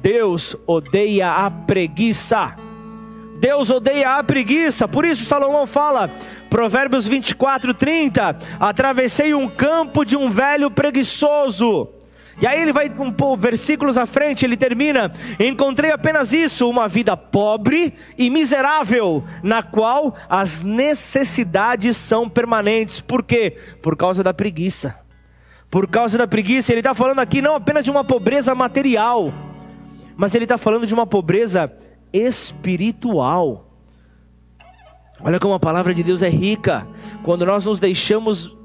Deus 0.01 0.55
odeia 0.65 1.31
a 1.31 1.51
preguiça. 1.51 2.55
Deus 3.39 3.69
odeia 3.69 4.15
a 4.15 4.23
preguiça, 4.23 4.87
por 4.87 5.05
isso 5.05 5.23
Salomão 5.23 5.67
fala, 5.67 6.09
Provérbios 6.49 7.05
24, 7.05 7.71
30: 7.71 8.35
Atravessei 8.59 9.35
um 9.35 9.47
campo 9.47 10.03
de 10.03 10.17
um 10.17 10.27
velho 10.27 10.71
preguiçoso 10.71 11.87
e 12.39 12.45
aí 12.45 12.61
ele 12.61 12.71
vai 12.71 12.91
um 12.99 13.11
pouco 13.11 13.37
versículos 13.37 13.97
à 13.97 14.05
frente, 14.05 14.45
ele 14.45 14.55
termina: 14.55 15.11
Encontrei 15.39 15.91
apenas 15.91 16.33
isso, 16.33 16.69
uma 16.69 16.87
vida 16.87 17.17
pobre 17.17 17.93
e 18.17 18.29
miserável, 18.29 19.23
na 19.41 19.63
qual 19.63 20.15
as 20.29 20.61
necessidades 20.61 21.97
são 21.97 22.29
permanentes. 22.29 23.01
Por 23.01 23.23
quê? 23.23 23.57
Por 23.81 23.97
causa 23.97 24.23
da 24.23 24.33
preguiça. 24.33 24.95
Por 25.69 25.87
causa 25.87 26.17
da 26.17 26.27
preguiça, 26.27 26.71
ele 26.71 26.79
está 26.79 26.93
falando 26.93 27.19
aqui 27.19 27.41
não 27.41 27.55
apenas 27.55 27.83
de 27.83 27.91
uma 27.91 28.03
pobreza 28.03 28.55
material, 28.55 29.33
mas 30.15 30.33
ele 30.33 30.45
está 30.45 30.57
falando 30.57 30.87
de 30.87 30.93
uma 30.93 31.05
pobreza 31.05 31.71
espiritual. 32.13 33.67
Olha 35.19 35.39
como 35.39 35.55
a 35.55 35.59
palavra 35.59 35.93
de 35.93 36.03
Deus 36.03 36.21
é 36.21 36.29
rica. 36.29 36.87
Quando 37.23 37.45
nós 37.45 37.65
nos 37.65 37.79
deixamos, 37.79 38.55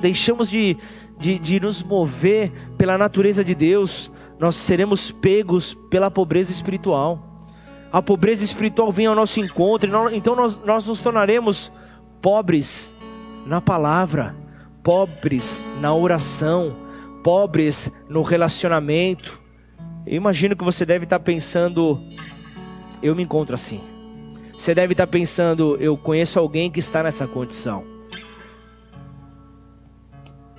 deixamos 0.00 0.48
de 0.48 0.76
de, 1.18 1.38
de 1.38 1.60
nos 1.60 1.82
mover 1.82 2.52
pela 2.76 2.98
natureza 2.98 3.44
de 3.44 3.54
Deus, 3.54 4.10
nós 4.38 4.54
seremos 4.54 5.10
pegos 5.10 5.74
pela 5.90 6.10
pobreza 6.10 6.52
espiritual. 6.52 7.22
A 7.92 8.02
pobreza 8.02 8.44
espiritual 8.44 8.92
vem 8.92 9.06
ao 9.06 9.14
nosso 9.14 9.40
encontro, 9.40 9.88
então 10.12 10.36
nós, 10.36 10.56
nós 10.64 10.86
nos 10.86 11.00
tornaremos 11.00 11.72
pobres 12.20 12.94
na 13.46 13.60
palavra, 13.60 14.36
pobres 14.82 15.64
na 15.80 15.94
oração, 15.94 16.76
pobres 17.22 17.90
no 18.08 18.22
relacionamento. 18.22 19.40
Eu 20.06 20.16
imagino 20.16 20.54
que 20.54 20.64
você 20.64 20.84
deve 20.84 21.04
estar 21.04 21.20
pensando, 21.20 22.00
eu 23.02 23.14
me 23.14 23.22
encontro 23.22 23.54
assim. 23.54 23.80
Você 24.56 24.74
deve 24.74 24.92
estar 24.92 25.06
pensando, 25.06 25.76
eu 25.80 25.96
conheço 25.96 26.38
alguém 26.38 26.70
que 26.70 26.80
está 26.80 27.02
nessa 27.02 27.26
condição. 27.26 27.95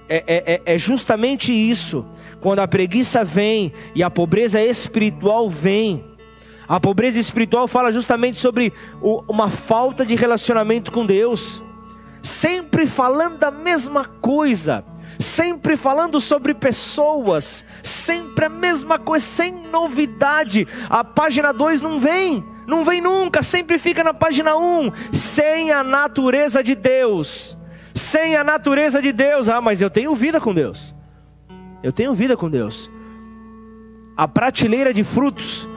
É, 0.09 0.23
é, 0.27 0.53
é, 0.53 0.75
é 0.75 0.77
justamente 0.77 1.51
isso. 1.51 2.05
Quando 2.39 2.59
a 2.59 2.67
preguiça 2.67 3.23
vem 3.23 3.73
e 3.93 4.03
a 4.03 4.09
pobreza 4.09 4.61
espiritual 4.61 5.49
vem. 5.49 6.03
A 6.67 6.79
pobreza 6.79 7.19
espiritual 7.19 7.67
fala 7.67 7.91
justamente 7.91 8.37
sobre 8.37 8.73
uma 9.01 9.49
falta 9.49 10.05
de 10.05 10.15
relacionamento 10.15 10.91
com 10.91 11.05
Deus. 11.05 11.63
Sempre 12.21 12.87
falando 12.87 13.37
da 13.37 13.51
mesma 13.51 14.05
coisa. 14.05 14.83
Sempre 15.19 15.77
falando 15.77 16.19
sobre 16.21 16.53
pessoas. 16.53 17.65
Sempre 17.81 18.45
a 18.45 18.49
mesma 18.49 18.99
coisa, 18.99 19.25
sem 19.25 19.51
novidade. 19.69 20.67
A 20.89 21.03
página 21.03 21.51
2 21.51 21.81
não 21.81 21.99
vem. 21.99 22.43
Não 22.67 22.83
vem 22.83 22.99
nunca, 22.99 23.41
sempre 23.41 23.77
fica 23.77 24.03
na 24.03 24.13
página 24.13 24.57
1, 24.57 24.61
um, 24.61 24.91
sem 25.13 25.71
a 25.71 25.85
natureza 25.85 26.61
de 26.61 26.75
Deus 26.75 27.57
sem 27.97 28.35
a 28.35 28.43
natureza 28.43 29.01
de 29.01 29.11
Deus. 29.11 29.49
Ah, 29.49 29.61
mas 29.61 29.81
eu 29.81 29.89
tenho 29.89 30.15
vida 30.15 30.39
com 30.39 30.53
Deus. 30.53 30.95
Eu 31.81 31.91
tenho 31.91 32.13
vida 32.13 32.37
com 32.37 32.49
Deus. 32.49 32.89
A 34.15 34.27
prateleira 34.27 34.93
de 34.93 35.03
frutos 35.03 35.67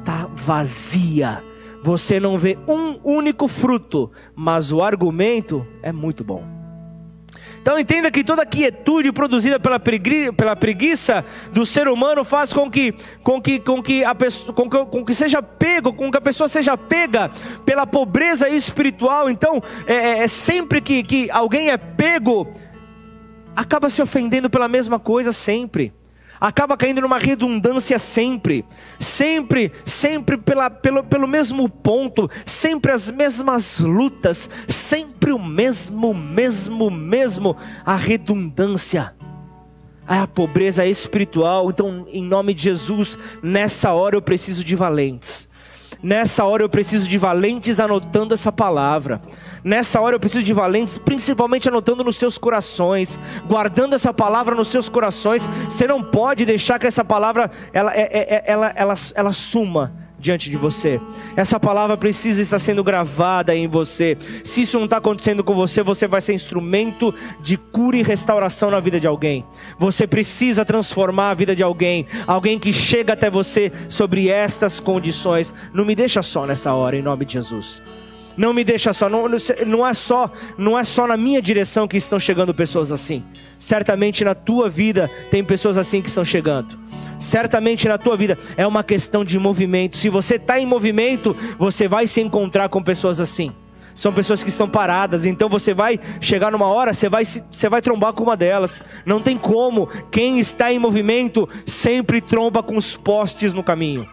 está 0.00 0.26
vazia. 0.34 1.42
Você 1.82 2.18
não 2.18 2.38
vê 2.38 2.58
um 2.66 2.98
único 3.04 3.46
fruto, 3.46 4.10
mas 4.34 4.72
o 4.72 4.82
argumento 4.82 5.66
é 5.82 5.92
muito 5.92 6.24
bom. 6.24 6.42
Então 7.64 7.78
entenda 7.78 8.10
que 8.10 8.22
toda 8.22 8.44
quietude 8.44 9.10
produzida 9.10 9.58
pela, 9.58 9.80
pregui, 9.80 10.30
pela 10.30 10.54
preguiça 10.54 11.24
do 11.50 11.64
ser 11.64 11.88
humano 11.88 12.22
faz 12.22 12.52
com 12.52 12.70
que, 12.70 12.92
com 13.22 13.40
que, 13.40 13.58
com 13.58 13.82
que, 13.82 14.04
a 14.04 14.14
pessoa, 14.14 14.54
com 14.54 14.68
que, 14.68 14.84
com 14.84 15.02
que 15.02 15.14
seja 15.14 15.42
pego, 15.42 15.90
com 15.94 16.10
que 16.10 16.18
a 16.18 16.20
pessoa 16.20 16.46
seja 16.46 16.76
pega 16.76 17.30
pela 17.64 17.86
pobreza 17.86 18.50
espiritual. 18.50 19.30
Então, 19.30 19.62
é, 19.86 19.94
é, 19.94 20.18
é 20.24 20.28
sempre 20.28 20.82
que, 20.82 21.02
que 21.02 21.30
alguém 21.30 21.70
é 21.70 21.78
pego, 21.78 22.52
acaba 23.56 23.88
se 23.88 24.02
ofendendo 24.02 24.50
pela 24.50 24.68
mesma 24.68 24.98
coisa 24.98 25.32
sempre 25.32 25.90
acaba 26.40 26.76
caindo 26.76 27.00
numa 27.00 27.18
redundância 27.18 27.98
sempre, 27.98 28.64
sempre, 28.98 29.72
sempre 29.84 30.36
pela, 30.36 30.68
pelo, 30.70 31.04
pelo 31.04 31.28
mesmo 31.28 31.68
ponto, 31.68 32.30
sempre 32.44 32.92
as 32.92 33.10
mesmas 33.10 33.80
lutas, 33.80 34.48
sempre 34.68 35.32
o 35.32 35.38
mesmo, 35.38 36.14
mesmo, 36.14 36.90
mesmo, 36.90 37.56
a 37.84 37.96
redundância. 37.96 39.14
A 40.06 40.26
pobreza 40.26 40.86
espiritual, 40.86 41.70
então, 41.70 42.06
em 42.10 42.22
nome 42.22 42.52
de 42.52 42.64
Jesus, 42.64 43.18
nessa 43.42 43.92
hora 43.92 44.16
eu 44.16 44.22
preciso 44.22 44.62
de 44.62 44.76
valentes. 44.76 45.48
Nessa 46.04 46.44
hora 46.44 46.62
eu 46.62 46.68
preciso 46.68 47.08
de 47.08 47.16
valentes 47.16 47.80
anotando 47.80 48.34
essa 48.34 48.52
palavra. 48.52 49.22
Nessa 49.64 50.02
hora 50.02 50.16
eu 50.16 50.20
preciso 50.20 50.44
de 50.44 50.52
valentes, 50.52 50.98
principalmente 50.98 51.66
anotando 51.66 52.04
nos 52.04 52.18
seus 52.18 52.36
corações, 52.36 53.18
guardando 53.48 53.94
essa 53.94 54.12
palavra 54.12 54.54
nos 54.54 54.68
seus 54.68 54.90
corações. 54.90 55.48
Você 55.64 55.86
não 55.86 56.02
pode 56.02 56.44
deixar 56.44 56.78
que 56.78 56.86
essa 56.86 57.02
palavra 57.02 57.50
ela, 57.72 57.90
ela, 57.90 57.94
é, 57.94 58.02
é, 58.02 58.34
é, 58.34 58.44
ela, 58.46 58.72
ela, 58.76 58.94
ela 59.14 59.32
suma 59.32 60.03
diante 60.24 60.50
de 60.50 60.56
você. 60.56 60.98
Essa 61.36 61.60
palavra 61.60 61.98
precisa 61.98 62.40
estar 62.40 62.58
sendo 62.58 62.82
gravada 62.82 63.54
em 63.54 63.68
você. 63.68 64.16
Se 64.42 64.62
isso 64.62 64.78
não 64.78 64.86
está 64.86 64.96
acontecendo 64.96 65.44
com 65.44 65.54
você, 65.54 65.82
você 65.82 66.08
vai 66.08 66.22
ser 66.22 66.32
instrumento 66.32 67.14
de 67.42 67.58
cura 67.58 67.98
e 67.98 68.02
restauração 68.02 68.70
na 68.70 68.80
vida 68.80 68.98
de 68.98 69.06
alguém. 69.06 69.44
Você 69.78 70.06
precisa 70.06 70.64
transformar 70.64 71.30
a 71.30 71.34
vida 71.34 71.54
de 71.54 71.62
alguém, 71.62 72.06
alguém 72.26 72.58
que 72.58 72.72
chega 72.72 73.12
até 73.12 73.28
você 73.28 73.70
sobre 73.86 74.30
estas 74.30 74.80
condições. 74.80 75.52
Não 75.74 75.84
me 75.84 75.94
deixa 75.94 76.22
só 76.22 76.46
nessa 76.46 76.72
hora, 76.72 76.96
em 76.96 77.02
nome 77.02 77.26
de 77.26 77.34
Jesus. 77.34 77.82
Não 78.36 78.52
me 78.52 78.64
deixa 78.64 78.92
só, 78.92 79.08
não, 79.08 79.26
não, 79.66 79.86
é 79.86 79.94
só, 79.94 80.30
não 80.58 80.78
é 80.78 80.84
só 80.84 81.06
na 81.06 81.16
minha 81.16 81.40
direção 81.40 81.86
que 81.86 81.96
estão 81.96 82.18
chegando 82.18 82.52
pessoas 82.52 82.90
assim. 82.90 83.24
Certamente 83.58 84.24
na 84.24 84.34
tua 84.34 84.68
vida 84.68 85.10
tem 85.30 85.44
pessoas 85.44 85.78
assim 85.78 86.02
que 86.02 86.08
estão 86.08 86.24
chegando. 86.24 86.78
Certamente 87.18 87.88
na 87.88 87.96
tua 87.96 88.16
vida 88.16 88.36
é 88.56 88.66
uma 88.66 88.82
questão 88.82 89.24
de 89.24 89.38
movimento. 89.38 89.96
Se 89.96 90.08
você 90.08 90.34
está 90.34 90.58
em 90.58 90.66
movimento, 90.66 91.36
você 91.58 91.86
vai 91.86 92.06
se 92.06 92.20
encontrar 92.20 92.68
com 92.68 92.82
pessoas 92.82 93.20
assim. 93.20 93.52
São 93.94 94.12
pessoas 94.12 94.42
que 94.42 94.50
estão 94.50 94.68
paradas, 94.68 95.24
então 95.24 95.48
você 95.48 95.72
vai 95.72 96.00
chegar 96.20 96.50
numa 96.50 96.66
hora, 96.66 96.92
você 96.92 97.08
vai, 97.08 97.24
você 97.24 97.68
vai 97.68 97.80
trombar 97.80 98.12
com 98.12 98.24
uma 98.24 98.36
delas. 98.36 98.82
Não 99.06 99.20
tem 99.20 99.38
como. 99.38 99.86
Quem 100.10 100.40
está 100.40 100.72
em 100.72 100.80
movimento 100.80 101.48
sempre 101.64 102.20
tromba 102.20 102.60
com 102.60 102.76
os 102.76 102.96
postes 102.96 103.52
no 103.52 103.62
caminho 103.62 104.08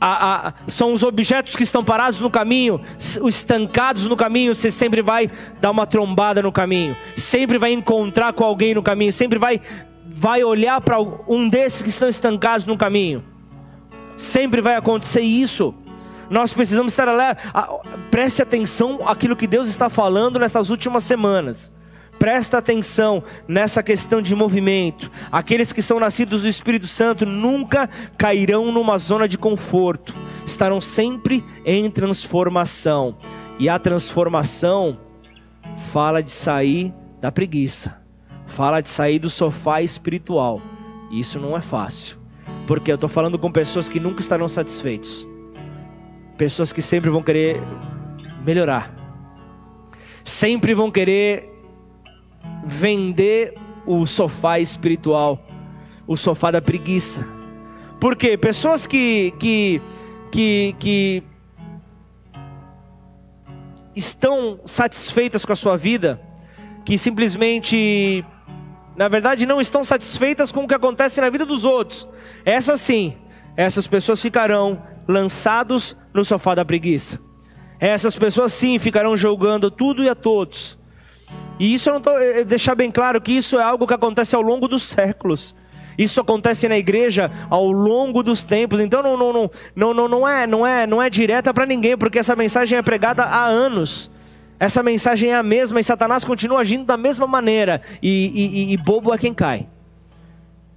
a, 0.00 0.48
a, 0.48 0.52
são 0.66 0.92
os 0.92 1.02
objetos 1.02 1.56
que 1.56 1.62
estão 1.62 1.82
parados 1.82 2.20
no 2.20 2.30
caminho, 2.30 2.80
os 3.22 3.36
estancados 3.36 4.06
no 4.06 4.16
caminho, 4.16 4.54
você 4.54 4.70
sempre 4.70 5.02
vai 5.02 5.30
dar 5.60 5.70
uma 5.70 5.86
trombada 5.86 6.42
no 6.42 6.52
caminho, 6.52 6.96
sempre 7.16 7.58
vai 7.58 7.72
encontrar 7.72 8.32
com 8.32 8.44
alguém 8.44 8.74
no 8.74 8.82
caminho, 8.82 9.12
sempre 9.12 9.38
vai, 9.38 9.60
vai 10.06 10.44
olhar 10.44 10.80
para 10.80 10.98
um 11.00 11.48
desses 11.48 11.82
que 11.82 11.88
estão 11.88 12.08
estancados 12.08 12.66
no 12.66 12.76
caminho. 12.76 13.24
Sempre 14.16 14.60
vai 14.60 14.76
acontecer 14.76 15.20
isso. 15.20 15.74
Nós 16.30 16.52
precisamos 16.52 16.92
estar 16.92 17.06
alerta. 17.06 17.42
Preste 18.10 18.42
atenção 18.42 19.00
àquilo 19.06 19.36
que 19.36 19.46
Deus 19.46 19.68
está 19.68 19.88
falando 19.88 20.38
nessas 20.38 20.70
últimas 20.70 21.04
semanas. 21.04 21.72
Presta 22.18 22.58
atenção 22.58 23.22
nessa 23.46 23.82
questão 23.82 24.22
de 24.22 24.34
movimento. 24.34 25.10
Aqueles 25.30 25.72
que 25.72 25.82
são 25.82 26.00
nascidos 26.00 26.42
do 26.42 26.48
Espírito 26.48 26.86
Santo 26.86 27.26
nunca 27.26 27.88
cairão 28.16 28.72
numa 28.72 28.96
zona 28.98 29.28
de 29.28 29.36
conforto. 29.36 30.14
Estarão 30.46 30.80
sempre 30.80 31.44
em 31.64 31.90
transformação. 31.90 33.16
E 33.58 33.68
a 33.68 33.78
transformação 33.78 34.98
fala 35.92 36.22
de 36.22 36.30
sair 36.30 36.92
da 37.20 37.30
preguiça. 37.30 38.00
Fala 38.46 38.80
de 38.80 38.88
sair 38.88 39.18
do 39.18 39.28
sofá 39.28 39.82
espiritual. 39.82 40.62
Isso 41.10 41.38
não 41.38 41.56
é 41.56 41.60
fácil. 41.60 42.18
Porque 42.66 42.90
eu 42.90 42.96
estou 42.96 43.08
falando 43.08 43.38
com 43.38 43.50
pessoas 43.50 43.88
que 43.88 44.00
nunca 44.00 44.20
estarão 44.20 44.48
satisfeitos. 44.48 45.26
Pessoas 46.36 46.72
que 46.72 46.82
sempre 46.82 47.10
vão 47.10 47.22
querer 47.22 47.60
melhorar. 48.44 48.94
Sempre 50.24 50.74
vão 50.74 50.90
querer 50.90 51.55
vender 52.66 53.54
o 53.86 54.04
sofá 54.04 54.58
espiritual, 54.58 55.40
o 56.06 56.16
sofá 56.16 56.50
da 56.50 56.60
preguiça. 56.60 57.26
Por 58.00 58.16
quê? 58.16 58.36
Pessoas 58.36 58.86
que, 58.86 59.32
que, 59.38 59.80
que, 60.30 60.76
que 60.78 61.22
estão 63.94 64.60
satisfeitas 64.64 65.44
com 65.44 65.52
a 65.52 65.56
sua 65.56 65.76
vida, 65.76 66.20
que 66.84 66.98
simplesmente, 66.98 68.24
na 68.96 69.08
verdade, 69.08 69.46
não 69.46 69.60
estão 69.60 69.84
satisfeitas 69.84 70.50
com 70.50 70.64
o 70.64 70.68
que 70.68 70.74
acontece 70.74 71.20
na 71.20 71.30
vida 71.30 71.46
dos 71.46 71.64
outros. 71.64 72.06
Essas 72.44 72.80
sim, 72.80 73.16
essas 73.56 73.86
pessoas 73.86 74.20
ficarão 74.20 74.82
lançados 75.08 75.96
no 76.12 76.24
sofá 76.24 76.54
da 76.54 76.64
preguiça. 76.64 77.18
Essas 77.78 78.16
pessoas 78.16 78.52
sim 78.52 78.78
ficarão 78.78 79.16
julgando 79.16 79.70
tudo 79.70 80.02
e 80.02 80.08
a 80.08 80.14
todos. 80.14 80.78
E 81.58 81.72
isso 81.74 81.88
eu 81.88 81.94
não 81.94 81.98
estou 81.98 82.18
eh, 82.18 82.40
eh, 82.40 82.44
deixar 82.44 82.74
bem 82.74 82.90
claro 82.90 83.20
que 83.20 83.32
isso 83.32 83.58
é 83.58 83.62
algo 83.62 83.86
que 83.86 83.94
acontece 83.94 84.34
ao 84.34 84.42
longo 84.42 84.68
dos 84.68 84.82
séculos. 84.82 85.54
Isso 85.98 86.20
acontece 86.20 86.68
na 86.68 86.76
igreja 86.76 87.30
ao 87.48 87.70
longo 87.70 88.22
dos 88.22 88.42
tempos. 88.42 88.80
Então 88.80 89.02
não, 89.02 89.16
não, 89.16 89.32
não, 89.32 89.50
não, 89.74 89.94
não, 89.94 90.08
não 90.08 90.28
é, 90.28 90.46
não 90.46 90.66
é, 90.66 90.86
não 90.86 91.02
é 91.02 91.08
direta 91.08 91.54
para 91.54 91.64
ninguém, 91.64 91.96
porque 91.96 92.18
essa 92.18 92.36
mensagem 92.36 92.76
é 92.76 92.82
pregada 92.82 93.24
há 93.24 93.46
anos. 93.46 94.10
Essa 94.58 94.82
mensagem 94.82 95.30
é 95.30 95.34
a 95.34 95.42
mesma 95.42 95.80
e 95.80 95.84
Satanás 95.84 96.24
continua 96.24 96.60
agindo 96.60 96.84
da 96.84 96.96
mesma 96.96 97.26
maneira. 97.26 97.80
E, 98.02 98.70
e, 98.70 98.72
e 98.72 98.76
bobo 98.76 99.12
é 99.12 99.18
quem 99.18 99.32
cai. 99.32 99.66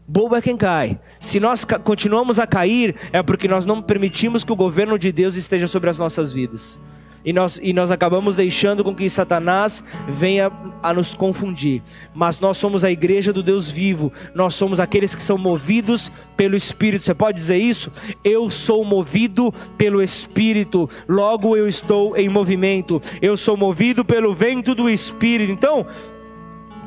Bobo 0.07 0.35
é 0.35 0.41
quem 0.41 0.57
cai. 0.57 0.99
Se 1.19 1.39
nós 1.39 1.63
continuamos 1.63 2.39
a 2.39 2.47
cair, 2.47 2.95
é 3.13 3.21
porque 3.21 3.47
nós 3.47 3.65
não 3.65 3.81
permitimos 3.81 4.43
que 4.43 4.51
o 4.51 4.55
governo 4.55 4.97
de 4.97 5.12
Deus 5.12 5.35
esteja 5.35 5.67
sobre 5.67 5.89
as 5.89 5.97
nossas 5.97 6.33
vidas. 6.33 6.79
E 7.23 7.34
nós, 7.34 7.60
e 7.62 7.73
nós 7.73 7.91
acabamos 7.91 8.36
deixando 8.36 8.84
com 8.84 8.95
que 8.95 9.10
Satanás 9.10 9.84
venha 10.08 10.51
a 10.82 10.93
nos 10.93 11.13
confundir. 11.13 11.82
Mas 12.13 12.39
nós 12.39 12.58
somos 12.58 12.84
a 12.84 12.91
igreja 12.91 13.34
do 13.34 13.43
Deus 13.43 13.69
vivo. 13.69 14.12
Nós 14.34 14.55
somos 14.55 14.79
aqueles 14.79 15.13
que 15.13 15.21
são 15.21 15.38
movidos 15.38 16.12
pelo 16.38 16.55
Espírito. 16.55 17.05
Você 17.05 17.13
pode 17.13 17.38
dizer 17.38 17.58
isso? 17.58 17.91
Eu 18.23 18.49
sou 18.49 18.86
movido 18.86 19.53
pelo 19.77 20.01
Espírito. 20.01 20.89
Logo 21.08 21.55
eu 21.58 21.67
estou 21.67 22.15
em 22.15 22.29
movimento. 22.29 23.01
Eu 23.21 23.36
sou 23.36 23.58
movido 23.58 24.05
pelo 24.05 24.34
vento 24.34 24.73
do 24.73 24.89
Espírito. 24.89 25.51
Então, 25.51 25.86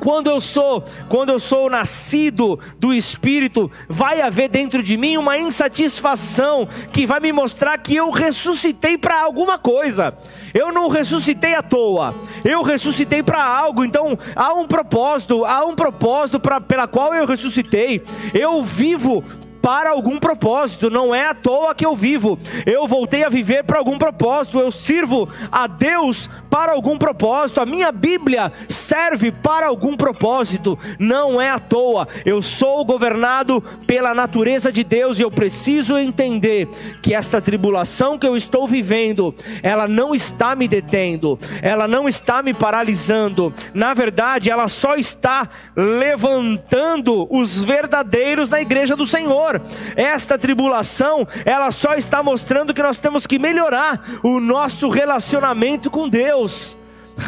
quando 0.03 0.29
eu 0.29 0.41
sou, 0.41 0.85
quando 1.09 1.29
eu 1.29 1.39
sou 1.39 1.71
nascido 1.71 2.59
do 2.77 2.93
Espírito, 2.93 3.71
vai 3.89 4.21
haver 4.21 4.49
dentro 4.49 4.83
de 4.83 4.97
mim 4.97 5.17
uma 5.17 5.39
insatisfação 5.39 6.69
que 6.93 7.07
vai 7.07 7.21
me 7.21 7.33
mostrar 7.33 7.79
que 7.79 7.95
eu 7.95 8.11
ressuscitei 8.11 8.99
para 8.99 9.23
alguma 9.23 9.59
coisa. 9.59 10.13
Eu 10.53 10.73
não 10.73 10.89
ressuscitei 10.89 11.55
à 11.55 11.63
toa. 11.63 12.17
Eu 12.45 12.63
ressuscitei 12.63 13.23
para 13.23 13.45
algo. 13.45 13.85
Então 13.85 14.19
há 14.35 14.53
um 14.53 14.67
propósito, 14.67 15.45
há 15.45 15.65
um 15.65 15.77
propósito 15.77 16.41
pela 16.67 16.89
qual 16.89 17.15
eu 17.15 17.25
ressuscitei. 17.25 18.03
Eu 18.35 18.61
vivo 18.65 19.23
para 19.63 19.91
algum 19.91 20.19
propósito, 20.19 20.91
não 20.91 21.15
é 21.15 21.29
à 21.29 21.35
toa 21.35 21.75
que 21.75 21.87
eu 21.87 21.95
vivo. 21.95 22.37
Eu 22.67 22.89
voltei 22.89 23.25
a 23.25 23.29
viver 23.29 23.63
para 23.63 23.79
algum 23.79 23.97
propósito, 23.97 24.59
eu 24.59 24.73
sirvo 24.73 25.29
a 25.51 25.69
Deus 25.69 26.29
para 26.51 26.73
algum 26.73 26.99
propósito. 26.99 27.61
A 27.61 27.67
minha 27.67 27.93
Bíblia 27.93 28.53
serve 28.69 29.31
para 29.31 29.69
algum 29.69 29.97
propósito, 29.97 30.77
não 30.99 31.41
é 31.41 31.49
à 31.49 31.61
toa. 31.61 32.09
Eu 32.27 32.43
sou 32.43 32.85
governado 32.85 33.63
pela 33.87 34.13
natureza 34.13 34.73
de 34.73 34.83
Deus 34.83 35.19
e 35.19 35.23
eu 35.23 35.31
preciso 35.31 35.97
entender 35.97 36.69
que 37.01 37.15
esta 37.15 37.41
tribulação 37.41 38.19
que 38.19 38.27
eu 38.27 38.37
estou 38.37 38.67
vivendo, 38.67 39.33
ela 39.63 39.87
não 39.87 40.13
está 40.13 40.57
me 40.57 40.67
detendo, 40.67 41.39
ela 41.63 41.87
não 41.87 42.09
está 42.09 42.43
me 42.43 42.53
paralisando. 42.53 43.55
Na 43.73 43.95
verdade, 43.95 44.51
ela 44.51 44.67
só 44.67 44.97
está 44.97 45.49
levantando 45.77 47.29
os 47.31 47.63
verdadeiros 47.63 48.51
na 48.51 48.61
igreja 48.61 48.97
do 48.97 49.07
Senhor. 49.07 49.52
Esta 49.97 50.39
tribulação, 50.39 51.27
ela 51.45 51.71
só 51.71 51.95
está 51.95 52.23
mostrando 52.23 52.75
que 52.75 52.83
nós 52.83 52.99
temos 52.99 53.27
que 53.27 53.39
melhorar 53.39 54.03
o 54.23 54.41
nosso 54.41 54.89
relacionamento 54.89 55.91
com 55.91 56.09
Deus. 56.09 56.77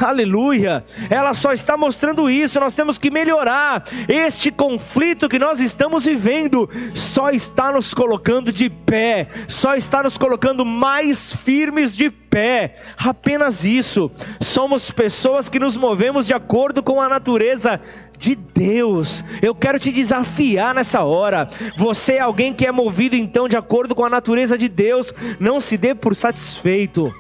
Aleluia! 0.01 0.85
Ela 1.11 1.35
só 1.35 1.53
está 1.53 1.77
mostrando 1.77 2.29
isso. 2.29 2.59
Nós 2.59 2.75
temos 2.75 2.99
que 2.99 3.11
melhorar. 3.11 3.85
Este 4.09 4.51
conflito 4.51 5.29
que 5.29 5.39
nós 5.39 5.61
estamos 5.61 6.05
vivendo 6.05 6.69
só 6.95 7.31
está 7.31 7.71
nos 7.73 7.93
colocando 7.93 8.53
de 8.53 8.69
pé, 8.71 9.29
só 9.47 9.75
está 9.75 10.03
nos 10.03 10.17
colocando 10.17 10.65
mais 10.65 11.35
firmes 11.35 11.97
de 11.97 12.11
pé. 12.11 12.77
Apenas 12.97 13.65
isso. 13.65 14.11
Somos 14.41 14.91
pessoas 14.91 15.49
que 15.49 15.59
nos 15.59 15.77
movemos 15.77 16.27
de 16.27 16.35
acordo 16.35 16.83
com 16.83 17.01
a 17.01 17.09
natureza 17.09 17.81
de 18.19 18.35
Deus. 18.35 19.25
Eu 19.43 19.55
quero 19.55 19.79
te 19.79 19.91
desafiar 19.91 20.75
nessa 20.75 21.03
hora. 21.03 21.49
Você 21.77 22.15
é 22.15 22.21
alguém 22.21 22.53
que 22.53 22.67
é 22.67 22.73
movido 22.73 23.17
então 23.17 23.49
de 23.49 23.57
acordo 23.57 23.95
com 23.95 24.05
a 24.05 24.11
natureza 24.11 24.57
de 24.57 24.69
Deus. 24.69 25.13
Não 25.39 25.61
se 25.61 25.77
dê 25.77 25.95
por 25.95 26.15
satisfeito 26.15 27.13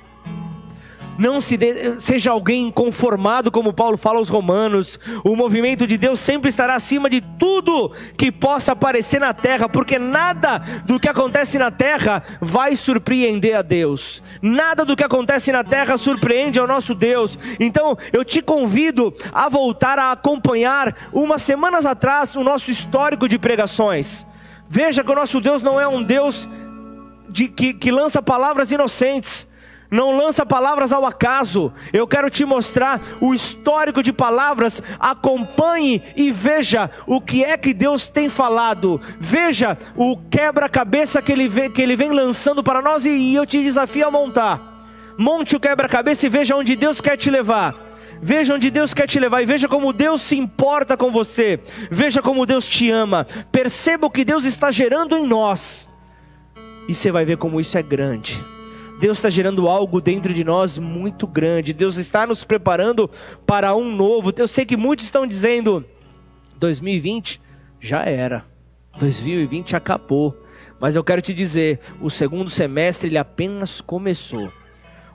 não 1.18 1.40
se 1.40 1.56
de, 1.56 1.98
seja 1.98 2.30
alguém 2.30 2.70
conformado, 2.70 3.50
como 3.50 3.72
Paulo 3.72 3.96
fala 3.96 4.18
aos 4.18 4.28
Romanos. 4.28 4.98
O 5.24 5.36
movimento 5.36 5.86
de 5.86 5.96
Deus 5.96 6.20
sempre 6.20 6.48
estará 6.48 6.74
acima 6.74 7.08
de 7.08 7.20
tudo 7.20 7.92
que 8.16 8.32
possa 8.32 8.72
aparecer 8.72 9.20
na 9.20 9.32
terra, 9.32 9.68
porque 9.68 9.98
nada 9.98 10.58
do 10.84 10.98
que 10.98 11.08
acontece 11.08 11.58
na 11.58 11.70
terra 11.70 12.22
vai 12.40 12.76
surpreender 12.76 13.56
a 13.56 13.62
Deus. 13.62 14.22
Nada 14.42 14.84
do 14.84 14.96
que 14.96 15.04
acontece 15.04 15.52
na 15.52 15.64
terra 15.64 15.96
surpreende 15.96 16.58
ao 16.58 16.66
nosso 16.66 16.94
Deus. 16.94 17.38
Então, 17.60 17.96
eu 18.12 18.24
te 18.24 18.42
convido 18.42 19.12
a 19.32 19.48
voltar 19.48 19.98
a 19.98 20.12
acompanhar 20.12 20.94
umas 21.12 21.42
semanas 21.42 21.86
atrás 21.86 22.36
o 22.36 22.42
nosso 22.42 22.70
histórico 22.70 23.28
de 23.28 23.38
pregações. 23.38 24.26
Veja 24.68 25.04
que 25.04 25.12
o 25.12 25.14
nosso 25.14 25.40
Deus 25.40 25.62
não 25.62 25.80
é 25.80 25.86
um 25.86 26.02
Deus 26.02 26.48
de, 27.28 27.48
que, 27.48 27.74
que 27.74 27.90
lança 27.90 28.22
palavras 28.22 28.72
inocentes 28.72 29.46
não 29.90 30.16
lança 30.16 30.44
palavras 30.44 30.92
ao 30.92 31.04
acaso. 31.04 31.72
Eu 31.92 32.06
quero 32.06 32.30
te 32.30 32.44
mostrar 32.44 33.00
o 33.20 33.34
histórico 33.34 34.02
de 34.02 34.12
palavras. 34.12 34.82
Acompanhe 34.98 36.02
e 36.16 36.32
veja 36.32 36.90
o 37.06 37.20
que 37.20 37.44
é 37.44 37.56
que 37.56 37.72
Deus 37.72 38.08
tem 38.08 38.28
falado. 38.28 39.00
Veja 39.18 39.76
o 39.96 40.16
quebra-cabeça 40.16 41.22
que 41.22 41.32
ele, 41.32 41.48
vem, 41.48 41.70
que 41.70 41.82
ele 41.82 41.96
vem 41.96 42.10
lançando 42.10 42.62
para 42.62 42.82
nós 42.82 43.04
e 43.06 43.34
eu 43.34 43.46
te 43.46 43.62
desafio 43.62 44.06
a 44.06 44.10
montar. 44.10 44.74
Monte 45.16 45.54
o 45.56 45.60
quebra-cabeça 45.60 46.26
e 46.26 46.28
veja 46.28 46.56
onde 46.56 46.74
Deus 46.74 47.00
quer 47.00 47.16
te 47.16 47.30
levar. 47.30 47.74
Veja 48.20 48.54
onde 48.54 48.70
Deus 48.70 48.94
quer 48.94 49.06
te 49.06 49.20
levar 49.20 49.42
e 49.42 49.46
veja 49.46 49.68
como 49.68 49.92
Deus 49.92 50.22
se 50.22 50.36
importa 50.36 50.96
com 50.96 51.10
você. 51.10 51.60
Veja 51.90 52.22
como 52.22 52.46
Deus 52.46 52.68
te 52.68 52.90
ama. 52.90 53.26
Perceba 53.52 54.06
o 54.06 54.10
que 54.10 54.24
Deus 54.24 54.44
está 54.44 54.70
gerando 54.70 55.16
em 55.16 55.26
nós. 55.26 55.88
E 56.88 56.94
você 56.94 57.12
vai 57.12 57.24
ver 57.24 57.36
como 57.36 57.60
isso 57.60 57.76
é 57.78 57.82
grande. 57.82 58.53
Deus 59.00 59.18
está 59.18 59.28
gerando 59.28 59.68
algo 59.68 60.00
dentro 60.00 60.32
de 60.32 60.44
nós 60.44 60.78
muito 60.78 61.26
grande. 61.26 61.72
Deus 61.72 61.96
está 61.96 62.26
nos 62.26 62.44
preparando 62.44 63.10
para 63.46 63.74
um 63.74 63.94
novo. 63.94 64.32
Eu 64.36 64.48
sei 64.48 64.64
que 64.64 64.76
muitos 64.76 65.06
estão 65.06 65.26
dizendo: 65.26 65.84
2020 66.56 67.40
já 67.80 68.04
era, 68.04 68.44
2020 68.98 69.76
acabou. 69.76 70.36
Mas 70.80 70.94
eu 70.94 71.04
quero 71.04 71.20
te 71.20 71.34
dizer: 71.34 71.80
o 72.00 72.08
segundo 72.10 72.50
semestre 72.50 73.08
ele 73.08 73.18
apenas 73.18 73.80
começou. 73.80 74.52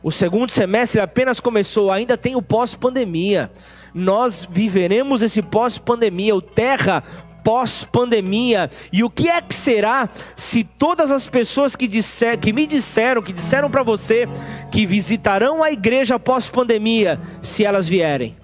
O 0.01 0.11
segundo 0.11 0.51
semestre 0.51 1.01
apenas 1.01 1.39
começou, 1.39 1.91
ainda 1.91 2.17
tem 2.17 2.35
o 2.35 2.41
pós-pandemia. 2.41 3.51
Nós 3.93 4.47
viveremos 4.49 5.21
esse 5.21 5.41
pós-pandemia. 5.41 6.35
O 6.35 6.41
terra 6.41 7.03
pós-pandemia. 7.49 8.69
E 8.93 9.03
o 9.03 9.09
que 9.09 9.27
é 9.27 9.41
que 9.41 9.55
será 9.55 10.07
se 10.35 10.63
todas 10.63 11.09
as 11.09 11.25
pessoas 11.25 11.75
que, 11.75 11.87
disser, 11.87 12.37
que 12.37 12.53
me 12.53 12.67
disseram, 12.67 13.23
que 13.23 13.33
disseram 13.33 13.71
para 13.71 13.81
você 13.81 14.27
que 14.71 14.85
visitarão 14.85 15.63
a 15.63 15.71
igreja 15.71 16.19
pós-pandemia, 16.19 17.19
se 17.41 17.65
elas 17.65 17.87
vierem? 17.87 18.37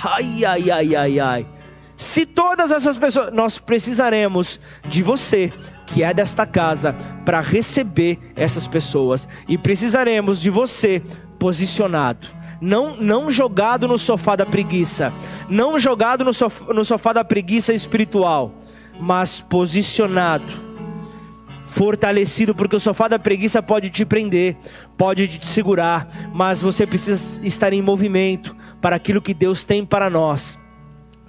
Ai, 0.00 0.44
ai, 0.44 0.70
ai, 0.70 0.94
ai, 0.94 1.18
ai. 1.18 1.46
Se 1.96 2.24
todas 2.24 2.70
essas 2.70 2.96
pessoas, 2.96 3.32
nós 3.32 3.58
precisaremos 3.58 4.60
de 4.88 5.02
você, 5.02 5.52
que 5.84 6.04
é 6.04 6.14
desta 6.14 6.46
casa, 6.46 6.94
para 7.24 7.40
receber 7.40 8.20
essas 8.36 8.68
pessoas, 8.68 9.28
e 9.48 9.58
precisaremos 9.58 10.40
de 10.40 10.48
você 10.48 11.02
posicionado 11.40 12.43
não, 12.60 12.96
não 12.96 13.30
jogado 13.30 13.86
no 13.88 13.98
sofá 13.98 14.36
da 14.36 14.46
preguiça, 14.46 15.12
não 15.48 15.78
jogado 15.78 16.24
no 16.24 16.32
sofá, 16.32 16.72
no 16.72 16.84
sofá 16.84 17.12
da 17.12 17.24
preguiça 17.24 17.72
espiritual, 17.72 18.54
mas 19.00 19.40
posicionado, 19.40 20.52
fortalecido, 21.64 22.54
porque 22.54 22.76
o 22.76 22.80
sofá 22.80 23.08
da 23.08 23.18
preguiça 23.18 23.62
pode 23.62 23.90
te 23.90 24.04
prender, 24.04 24.56
pode 24.96 25.26
te 25.26 25.46
segurar, 25.46 26.30
mas 26.32 26.60
você 26.60 26.86
precisa 26.86 27.40
estar 27.44 27.72
em 27.72 27.82
movimento 27.82 28.54
para 28.80 28.96
aquilo 28.96 29.22
que 29.22 29.34
Deus 29.34 29.64
tem 29.64 29.84
para 29.84 30.08
nós. 30.08 30.58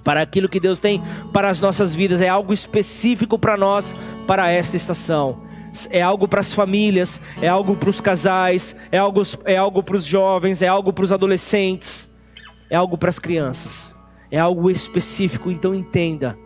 Para 0.04 0.22
aquilo 0.22 0.48
que 0.48 0.60
Deus 0.60 0.80
tem 0.80 1.02
para 1.34 1.50
as 1.50 1.60
nossas 1.60 1.96
vidas, 1.96 2.22
é 2.22 2.30
algo 2.30 2.54
específico 2.54 3.40
para 3.40 3.58
nós, 3.58 3.96
para 4.28 4.52
esta 4.52 4.78
estação 4.78 5.45
é 5.92 6.02
algo 6.02 6.28
para 6.28 6.40
as 6.40 6.54
famílias, 6.54 7.20
é 7.42 7.48
algo 7.48 7.76
para 7.76 7.90
os 7.90 8.02
casais, 8.02 8.76
é 8.92 8.98
algo, 8.98 9.22
é 9.44 9.58
algo 9.58 9.84
para 9.84 9.96
os 9.96 10.06
jovens, 10.06 10.62
é 10.62 10.68
algo 10.68 10.94
para 10.94 11.06
os 11.06 11.12
adolescentes, 11.12 12.10
é 12.70 12.76
algo 12.76 12.98
para 12.98 13.10
as 13.10 13.20
crianças, 13.20 13.94
é 14.32 14.40
algo 14.40 14.70
específico. 14.70 15.52
Então 15.52 15.74
entenda. 15.74 16.38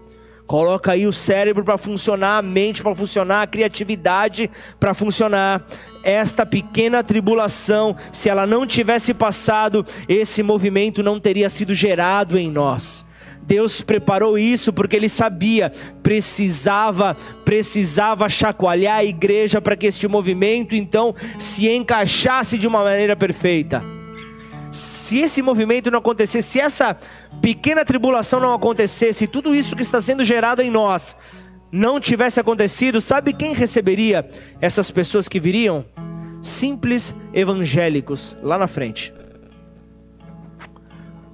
Coloca 0.50 0.94
aí 0.94 1.06
o 1.06 1.14
cérebro 1.14 1.64
para 1.64 1.78
funcionar, 1.78 2.40
a 2.40 2.42
mente 2.42 2.82
para 2.82 2.96
funcionar, 2.96 3.44
a 3.44 3.48
criatividade 3.48 4.50
para 4.80 4.96
funcionar. 4.96 5.64
Esta 6.04 6.44
pequena 6.44 7.04
tribulação, 7.04 7.96
se 8.12 8.30
ela 8.30 8.48
não 8.48 8.66
tivesse 8.66 9.14
passado, 9.14 9.86
esse 10.08 10.42
movimento 10.42 11.04
não 11.04 11.20
teria 11.20 11.52
sido 11.52 11.72
gerado 11.76 12.36
em 12.36 12.50
nós. 12.50 13.06
Deus 13.50 13.82
preparou 13.82 14.38
isso 14.38 14.72
porque 14.72 14.96
ele 14.96 15.10
sabia, 15.10 15.72
precisava, 16.04 17.18
precisava 17.44 18.30
chacoalhar 18.30 18.98
a 18.98 19.04
igreja 19.04 19.60
para 19.60 19.76
que 19.76 19.88
este 19.88 20.08
movimento 20.08 20.76
então 20.76 21.16
se 21.40 21.68
encaixasse 21.68 22.60
de 22.60 22.68
uma 22.68 22.84
maneira 22.84 23.16
perfeita. 23.16 23.84
Se 24.72 25.18
esse 25.18 25.42
movimento 25.42 25.90
não 25.90 25.98
acontecesse, 25.98 26.48
se 26.48 26.60
essa 26.60 26.96
pequena 27.42 27.84
tribulação 27.84 28.40
não 28.40 28.54
acontecesse, 28.54 29.26
tudo 29.26 29.56
isso 29.56 29.76
que 29.76 29.82
está 29.82 30.00
sendo 30.00 30.24
gerado 30.24 30.62
em 30.62 30.70
nós 30.70 31.18
não 31.72 32.00
tivesse 32.00 32.40
acontecido, 32.40 33.02
sabe 33.02 33.34
quem 33.34 33.56
receberia 33.56 34.30
essas 34.62 34.92
pessoas 34.92 35.28
que 35.28 35.40
viriam? 35.40 35.84
Simples 36.44 37.16
evangélicos 37.34 38.38
lá 38.44 38.60
na 38.60 38.68
frente. 38.68 39.12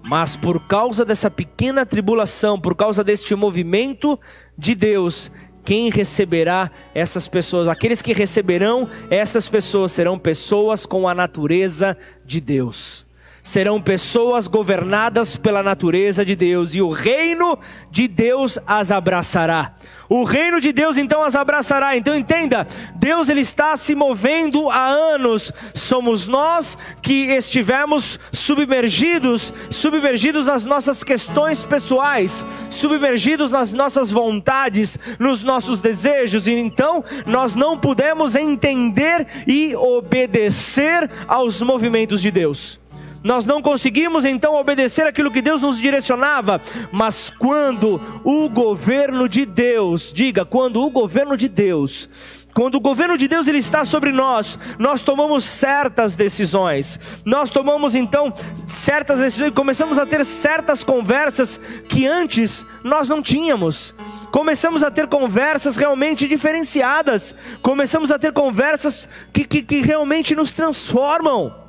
Mas 0.08 0.36
por 0.36 0.68
causa 0.68 1.04
dessa 1.04 1.30
pequena 1.30 1.86
tribulação, 1.86 2.60
por 2.60 2.76
causa 2.76 3.04
deste 3.04 3.34
movimento 3.36 4.20
de 4.58 4.76
Deus, 4.76 5.32
quem 5.64 5.90
receberá 5.90 6.72
essas 6.94 7.28
pessoas? 7.28 7.68
Aqueles 7.68 8.02
que 8.02 8.14
receberão 8.14 8.88
essas 9.10 9.50
pessoas 9.50 9.92
serão 9.92 10.18
pessoas 10.18 10.86
com 10.86 11.08
a 11.08 11.16
natureza 11.16 11.98
de 12.24 12.40
Deus 12.40 13.05
serão 13.46 13.80
pessoas 13.80 14.48
governadas 14.48 15.38
pela 15.38 15.62
natureza 15.62 16.26
de 16.26 16.36
Deus, 16.36 16.74
e 16.74 16.82
o 16.82 16.90
reino 16.90 17.60
de 17.92 18.08
Deus 18.08 18.58
as 18.66 18.90
abraçará. 18.90 19.76
O 20.10 20.24
reino 20.24 20.60
de 20.60 20.72
Deus 20.72 20.98
então 20.98 21.24
as 21.24 21.36
abraçará. 21.36 21.96
Então 21.96 22.16
entenda, 22.16 22.68
Deus 22.96 23.30
ele 23.30 23.42
está 23.42 23.78
se 23.78 23.94
movendo 23.94 24.70
há 24.70 24.88
anos. 24.88 25.52
Somos 25.76 26.28
nós 26.28 26.76
que 27.04 27.26
estivemos 27.26 28.20
submergidos, 28.32 29.54
submergidos 29.70 30.48
nas 30.48 30.66
nossas 30.66 31.04
questões 31.04 31.64
pessoais, 31.64 32.44
submergidos 32.70 33.52
nas 33.52 33.74
nossas 33.74 34.10
vontades, 34.10 34.98
nos 35.20 35.44
nossos 35.44 35.82
desejos, 35.82 36.48
e 36.48 36.54
então 36.54 37.04
nós 37.28 37.56
não 37.56 37.78
pudemos 37.78 38.36
entender 38.36 39.28
e 39.46 39.76
obedecer 39.76 41.10
aos 41.28 41.62
movimentos 41.62 42.24
de 42.24 42.32
Deus 42.32 42.84
nós 43.26 43.44
não 43.44 43.60
conseguimos 43.60 44.24
então 44.24 44.54
obedecer 44.54 45.08
aquilo 45.08 45.32
que 45.32 45.42
Deus 45.42 45.60
nos 45.60 45.80
direcionava, 45.80 46.62
mas 46.92 47.32
quando 47.32 48.00
o 48.24 48.48
governo 48.48 49.28
de 49.28 49.48
Deus, 49.48 50.14
diga, 50.14 50.46
quando 50.46 50.80
o 50.84 50.92
governo 50.92 51.36
de 51.36 51.50
Deus 51.50 52.08
quando 52.56 52.76
o 52.76 52.80
governo 52.80 53.18
de 53.18 53.28
Deus 53.28 53.50
ele 53.50 53.58
está 53.58 53.84
sobre 53.84 54.14
nós, 54.14 54.58
nós 54.80 55.02
tomamos 55.02 55.44
certas 55.44 56.16
decisões. 56.16 56.98
Nós 57.26 57.50
tomamos 57.50 57.96
então 57.96 58.34
certas 58.70 59.20
decisões, 59.20 59.52
começamos 59.52 60.00
a 60.00 60.06
ter 60.06 60.24
certas 60.24 60.82
conversas 60.82 61.60
que 61.90 62.08
antes 62.08 62.66
nós 62.82 63.10
não 63.10 63.22
tínhamos. 63.22 63.94
Começamos 64.32 64.84
a 64.84 64.90
ter 64.90 65.08
conversas 65.08 65.76
realmente 65.76 66.30
diferenciadas. 66.30 67.36
Começamos 67.62 68.10
a 68.10 68.18
ter 68.18 68.32
conversas 68.32 69.10
que, 69.34 69.44
que, 69.44 69.62
que 69.62 69.82
realmente 69.82 70.34
nos 70.34 70.54
transformam 70.54 71.65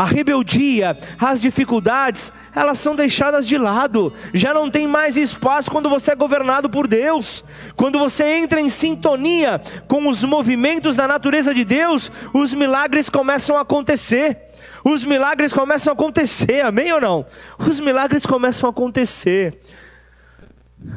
a 0.00 0.04
rebeldia, 0.04 0.98
as 1.18 1.42
dificuldades, 1.42 2.32
elas 2.54 2.78
são 2.78 2.96
deixadas 2.96 3.46
de 3.46 3.58
lado. 3.58 4.10
Já 4.32 4.54
não 4.54 4.70
tem 4.70 4.86
mais 4.86 5.18
espaço 5.18 5.70
quando 5.70 5.90
você 5.90 6.12
é 6.12 6.16
governado 6.16 6.70
por 6.70 6.88
Deus. 6.88 7.44
Quando 7.76 7.98
você 7.98 8.24
entra 8.24 8.62
em 8.62 8.70
sintonia 8.70 9.60
com 9.86 10.08
os 10.08 10.24
movimentos 10.24 10.96
da 10.96 11.06
natureza 11.06 11.52
de 11.52 11.66
Deus, 11.66 12.10
os 12.32 12.54
milagres 12.54 13.10
começam 13.10 13.58
a 13.58 13.60
acontecer. 13.60 14.38
os 14.82 15.04
milagres 15.04 15.52
começam 15.52 15.90
a 15.90 15.94
acontecer, 15.94 16.64
amém 16.64 16.90
ou 16.94 17.00
não? 17.00 17.26
Os 17.58 17.78
milagres 17.78 18.24
começam 18.24 18.68
a 18.68 18.70
acontecer. 18.70 19.60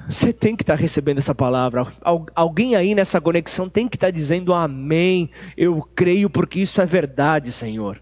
Você 0.08 0.32
tem 0.32 0.56
que 0.56 0.64
estar 0.64 0.78
tá 0.78 0.82
recebendo 0.82 1.18
essa 1.18 1.36
palavra. 1.36 1.86
Alguém 2.34 2.78
aí 2.78 2.96
nessa 2.96 3.20
conexão 3.20 3.68
tem 3.68 3.86
que 3.86 3.98
estar 3.98 4.08
tá 4.08 4.12
dizendo 4.12 4.54
amém. 4.54 5.30
Eu 5.58 5.86
creio 5.94 6.30
porque 6.30 6.62
isso 6.62 6.80
é 6.80 6.86
verdade, 6.86 7.52
Senhor. 7.52 8.02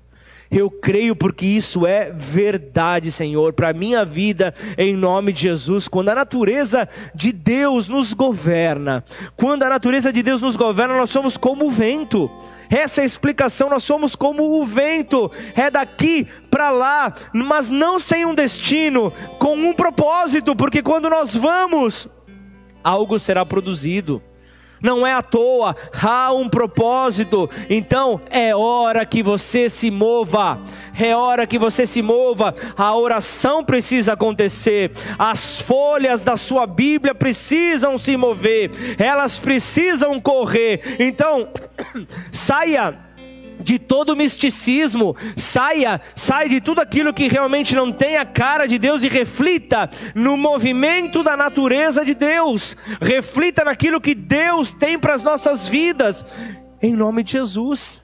Eu 0.51 0.69
creio 0.69 1.15
porque 1.15 1.45
isso 1.45 1.87
é 1.87 2.11
verdade, 2.11 3.09
Senhor, 3.09 3.53
para 3.53 3.69
a 3.69 3.73
minha 3.73 4.03
vida, 4.03 4.53
em 4.77 4.93
nome 4.93 5.31
de 5.31 5.43
Jesus. 5.43 5.87
Quando 5.87 6.09
a 6.09 6.15
natureza 6.15 6.89
de 7.15 7.31
Deus 7.31 7.87
nos 7.87 8.13
governa, 8.13 9.01
quando 9.37 9.63
a 9.63 9.69
natureza 9.69 10.11
de 10.11 10.21
Deus 10.21 10.41
nos 10.41 10.57
governa, 10.57 10.97
nós 10.97 11.09
somos 11.09 11.37
como 11.37 11.67
o 11.67 11.69
vento. 11.69 12.29
Essa 12.69 12.99
é 12.99 13.03
a 13.03 13.05
explicação, 13.05 13.69
nós 13.69 13.83
somos 13.83 14.13
como 14.13 14.61
o 14.61 14.65
vento, 14.65 15.31
é 15.55 15.69
daqui 15.69 16.27
para 16.49 16.69
lá, 16.69 17.13
mas 17.33 17.69
não 17.69 17.97
sem 17.97 18.25
um 18.25 18.35
destino, 18.35 19.11
com 19.39 19.55
um 19.55 19.73
propósito, 19.73 20.55
porque 20.55 20.81
quando 20.81 21.09
nós 21.09 21.35
vamos, 21.35 22.09
algo 22.83 23.19
será 23.19 23.45
produzido 23.45 24.21
não 24.81 25.05
é 25.05 25.13
à 25.13 25.21
toa, 25.21 25.75
há 26.01 26.33
um 26.33 26.49
propósito. 26.49 27.49
Então 27.69 28.21
é 28.29 28.55
hora 28.55 29.05
que 29.05 29.21
você 29.21 29.69
se 29.69 29.91
mova, 29.91 30.59
é 30.99 31.15
hora 31.15 31.45
que 31.45 31.59
você 31.59 31.85
se 31.85 32.01
mova. 32.01 32.53
A 32.77 32.95
oração 32.95 33.63
precisa 33.63 34.13
acontecer, 34.13 34.91
as 35.17 35.61
folhas 35.61 36.23
da 36.23 36.35
sua 36.37 36.65
Bíblia 36.65 37.13
precisam 37.13 37.97
se 37.97 38.17
mover, 38.17 38.71
elas 38.97 39.37
precisam 39.37 40.19
correr. 40.19 40.97
Então, 40.99 41.49
saia 42.31 43.10
de 43.63 43.79
todo 43.79 44.15
misticismo, 44.15 45.15
saia, 45.35 46.01
saia 46.15 46.49
de 46.49 46.61
tudo 46.61 46.81
aquilo 46.81 47.13
que 47.13 47.27
realmente 47.27 47.75
não 47.75 47.91
tem 47.91 48.17
a 48.17 48.25
cara 48.25 48.67
de 48.67 48.77
Deus 48.77 49.03
e 49.03 49.07
reflita 49.07 49.89
no 50.15 50.35
movimento 50.37 51.23
da 51.23 51.37
natureza 51.37 52.03
de 52.03 52.13
Deus, 52.13 52.75
reflita 53.01 53.63
naquilo 53.63 54.01
que 54.01 54.15
Deus 54.15 54.71
tem 54.71 54.97
para 54.97 55.13
as 55.13 55.23
nossas 55.23 55.67
vidas, 55.67 56.25
em 56.81 56.93
nome 56.93 57.23
de 57.23 57.33
Jesus. 57.33 58.01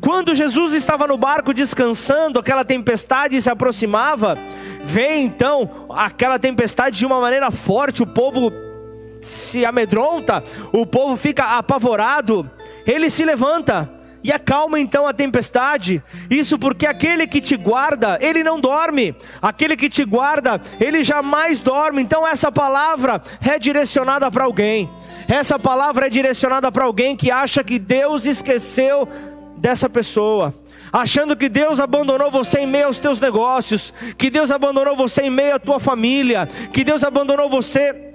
Quando 0.00 0.34
Jesus 0.34 0.74
estava 0.74 1.06
no 1.06 1.18
barco 1.18 1.52
descansando, 1.52 2.38
aquela 2.38 2.64
tempestade 2.64 3.40
se 3.40 3.50
aproximava, 3.50 4.38
vem 4.84 5.24
então 5.24 5.86
aquela 5.90 6.38
tempestade 6.38 6.96
de 6.96 7.04
uma 7.04 7.20
maneira 7.20 7.50
forte, 7.50 8.02
o 8.02 8.06
povo 8.06 8.52
se 9.20 9.64
amedronta, 9.64 10.44
o 10.72 10.86
povo 10.86 11.16
fica 11.16 11.58
apavorado, 11.58 12.48
ele 12.86 13.10
se 13.10 13.24
levanta, 13.24 13.90
e 14.22 14.32
acalma 14.32 14.80
então 14.80 15.06
a 15.06 15.12
tempestade. 15.12 16.02
Isso 16.30 16.58
porque 16.58 16.86
aquele 16.86 17.26
que 17.26 17.40
te 17.40 17.56
guarda, 17.56 18.18
ele 18.20 18.42
não 18.42 18.60
dorme. 18.60 19.14
Aquele 19.40 19.76
que 19.76 19.88
te 19.88 20.04
guarda, 20.04 20.60
ele 20.80 21.02
jamais 21.04 21.60
dorme. 21.60 22.02
Então 22.02 22.26
essa 22.26 22.50
palavra 22.50 23.22
é 23.40 23.58
direcionada 23.58 24.30
para 24.30 24.44
alguém. 24.44 24.90
Essa 25.28 25.58
palavra 25.58 26.06
é 26.06 26.10
direcionada 26.10 26.70
para 26.72 26.84
alguém 26.84 27.16
que 27.16 27.30
acha 27.30 27.62
que 27.62 27.78
Deus 27.78 28.26
esqueceu 28.26 29.08
dessa 29.56 29.88
pessoa 29.88 30.54
achando 30.92 31.36
que 31.36 31.48
Deus 31.48 31.80
abandonou 31.80 32.30
você 32.30 32.60
em 32.60 32.66
meio 32.66 32.86
aos 32.86 32.98
teus 32.98 33.20
negócios, 33.20 33.92
que 34.16 34.30
Deus 34.30 34.50
abandonou 34.50 34.96
você 34.96 35.22
em 35.22 35.30
meio 35.30 35.56
à 35.56 35.58
tua 35.58 35.78
família, 35.78 36.48
que 36.72 36.82
Deus 36.82 37.04
abandonou 37.04 37.48
você 37.50 38.07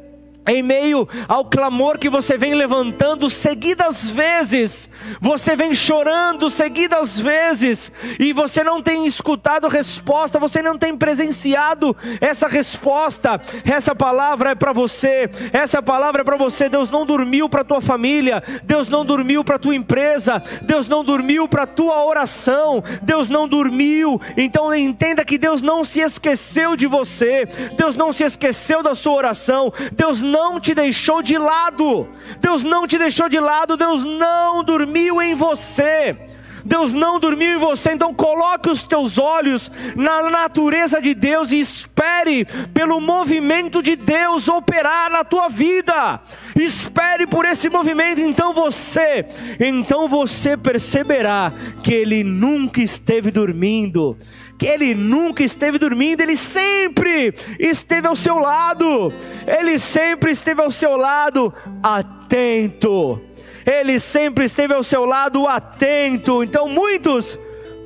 em 0.46 0.62
meio 0.62 1.08
ao 1.28 1.46
clamor 1.46 1.98
que 1.98 2.10
você 2.10 2.38
vem 2.38 2.54
levantando 2.54 3.30
seguidas 3.30 4.10
vezes, 4.10 4.90
você 5.22 5.56
vem 5.56 5.74
chorando 5.74 6.50
seguidas 6.50 7.20
vezes, 7.20 7.92
e 8.20 8.34
você 8.34 8.64
não 8.64 8.82
tem 8.82 9.06
escutado 9.06 9.68
resposta, 9.68 10.40
você 10.40 10.62
não 10.62 10.78
tem 10.78 10.96
presenciado 10.96 11.96
essa 12.20 12.48
resposta. 12.48 13.42
Essa 13.66 13.96
palavra 13.96 14.52
é 14.52 14.56
para 14.56 14.74
você, 14.74 15.30
essa 15.52 15.82
palavra 15.82 16.22
é 16.22 16.24
para 16.24 16.38
você. 16.38 16.68
Deus 16.68 16.90
não 16.90 17.06
dormiu 17.06 17.48
para 17.48 17.64
tua 17.64 17.82
família, 17.82 18.44
Deus 18.64 18.90
não 18.90 19.06
dormiu 19.06 19.44
para 19.44 19.60
tua 19.60 19.76
empresa, 19.76 20.42
Deus 20.64 20.88
não 20.88 21.04
dormiu 21.04 21.48
para 21.48 21.66
tua 21.66 22.04
oração, 22.04 22.84
Deus 23.02 23.30
não 23.30 23.48
dormiu. 23.48 24.20
Então 24.36 24.74
entenda 24.74 25.24
que 25.24 25.38
Deus 25.38 25.62
não 25.62 25.84
se 25.84 26.02
esqueceu 26.02 26.76
de 26.76 26.88
você, 26.88 27.48
Deus 27.78 27.96
não 27.96 28.12
se 28.12 28.24
esqueceu 28.24 28.84
da 28.84 28.96
sua 28.96 29.14
oração, 29.14 29.72
Deus 29.94 30.22
não 30.22 30.33
não 30.34 30.60
te 30.60 30.74
deixou 30.74 31.22
de 31.22 31.38
lado. 31.38 32.08
Deus 32.42 32.64
não 32.64 32.88
te 32.88 32.98
deixou 32.98 33.30
de 33.30 33.40
lado, 33.40 33.78
Deus 33.78 34.04
não 34.04 34.64
dormiu 34.64 35.22
em 35.22 35.36
você. 35.36 36.18
Deus 36.66 36.94
não 36.94 37.20
dormiu 37.20 37.56
em 37.56 37.60
você, 37.60 37.92
então 37.92 38.14
coloque 38.14 38.70
os 38.70 38.84
teus 38.84 39.18
olhos 39.18 39.70
na 39.96 40.30
natureza 40.30 41.02
de 41.02 41.14
Deus 41.14 41.52
e 41.52 41.60
espere 41.60 42.46
pelo 42.74 43.02
movimento 43.02 43.84
de 43.84 43.98
Deus 43.98 44.48
operar 44.48 45.12
na 45.12 45.26
tua 45.26 45.50
vida. 45.50 46.22
Espere 46.56 47.28
por 47.28 47.44
esse 47.46 47.70
movimento, 47.70 48.22
então 48.22 48.54
você, 48.54 49.26
então 49.60 50.08
você 50.08 50.56
perceberá 50.56 51.52
que 51.84 51.94
ele 51.94 52.24
nunca 52.24 52.82
esteve 52.82 53.30
dormindo 53.30 54.18
ele 54.66 54.96
nunca 54.96 55.44
esteve 55.44 55.78
dormindo, 55.78 56.22
ele 56.22 56.36
sempre 56.36 57.34
esteve 57.60 58.08
ao 58.08 58.16
seu 58.16 58.40
lado, 58.40 59.14
ele 59.46 59.78
sempre 59.80 60.32
esteve 60.32 60.62
ao 60.62 60.72
seu 60.72 60.96
lado, 60.96 61.54
atento, 61.82 63.20
ele 63.66 64.00
sempre 64.00 64.46
esteve 64.46 64.74
ao 64.74 64.84
seu 64.84 65.06
lado, 65.06 65.48
atento. 65.48 66.44
Então, 66.44 66.68
muitos, 66.68 67.40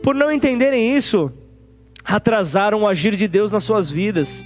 por 0.03 0.15
não 0.15 0.31
entenderem 0.31 0.95
isso, 0.95 1.31
atrasaram 2.03 2.81
o 2.81 2.87
agir 2.87 3.15
de 3.15 3.27
Deus 3.27 3.51
nas 3.51 3.63
suas 3.63 3.89
vidas. 3.89 4.45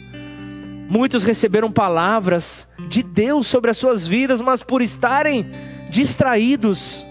Muitos 0.90 1.24
receberam 1.24 1.72
palavras 1.72 2.68
de 2.90 3.02
Deus 3.02 3.48
sobre 3.48 3.72
as 3.72 3.78
suas 3.78 4.06
vidas, 4.06 4.42
mas 4.42 4.62
por 4.62 4.82
estarem 4.82 5.50
distraídos, 5.90 7.06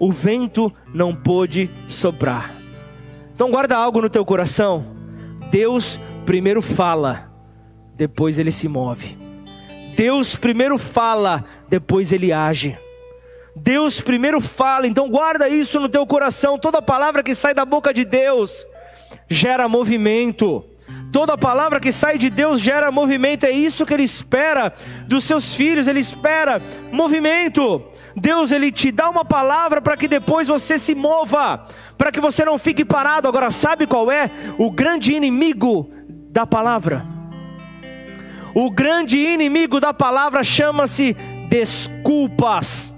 o 0.00 0.10
vento 0.10 0.72
não 0.92 1.14
pôde 1.14 1.70
soprar. 1.86 2.63
Então 3.34 3.50
guarda 3.50 3.76
algo 3.76 4.00
no 4.00 4.08
teu 4.08 4.24
coração. 4.24 4.84
Deus 5.50 6.00
primeiro 6.24 6.62
fala, 6.62 7.32
depois 7.94 8.38
ele 8.38 8.52
se 8.52 8.68
move. 8.68 9.18
Deus 9.96 10.36
primeiro 10.36 10.78
fala, 10.78 11.44
depois 11.68 12.12
ele 12.12 12.32
age. 12.32 12.78
Deus 13.56 14.00
primeiro 14.00 14.40
fala, 14.40 14.86
então 14.86 15.08
guarda 15.08 15.48
isso 15.48 15.78
no 15.78 15.88
teu 15.88 16.06
coração. 16.06 16.58
Toda 16.58 16.82
palavra 16.82 17.22
que 17.22 17.34
sai 17.34 17.54
da 17.54 17.64
boca 17.64 17.92
de 17.92 18.04
Deus 18.04 18.66
gera 19.28 19.68
movimento. 19.68 20.64
Toda 21.14 21.38
palavra 21.38 21.78
que 21.78 21.92
sai 21.92 22.18
de 22.18 22.28
Deus 22.28 22.58
gera 22.58 22.90
movimento, 22.90 23.44
é 23.44 23.50
isso 23.52 23.86
que 23.86 23.94
Ele 23.94 24.02
espera 24.02 24.74
dos 25.06 25.22
seus 25.22 25.54
filhos, 25.54 25.86
Ele 25.86 26.00
espera 26.00 26.60
movimento. 26.90 27.84
Deus, 28.16 28.50
Ele 28.50 28.72
te 28.72 28.90
dá 28.90 29.08
uma 29.08 29.24
palavra 29.24 29.80
para 29.80 29.96
que 29.96 30.08
depois 30.08 30.48
você 30.48 30.76
se 30.76 30.92
mova, 30.92 31.66
para 31.96 32.10
que 32.10 32.20
você 32.20 32.44
não 32.44 32.58
fique 32.58 32.84
parado. 32.84 33.28
Agora, 33.28 33.52
sabe 33.52 33.86
qual 33.86 34.10
é 34.10 34.28
o 34.58 34.72
grande 34.72 35.14
inimigo 35.14 35.88
da 36.32 36.44
palavra? 36.44 37.06
O 38.52 38.68
grande 38.68 39.16
inimigo 39.16 39.78
da 39.78 39.94
palavra 39.94 40.42
chama-se 40.42 41.16
desculpas. 41.48 42.93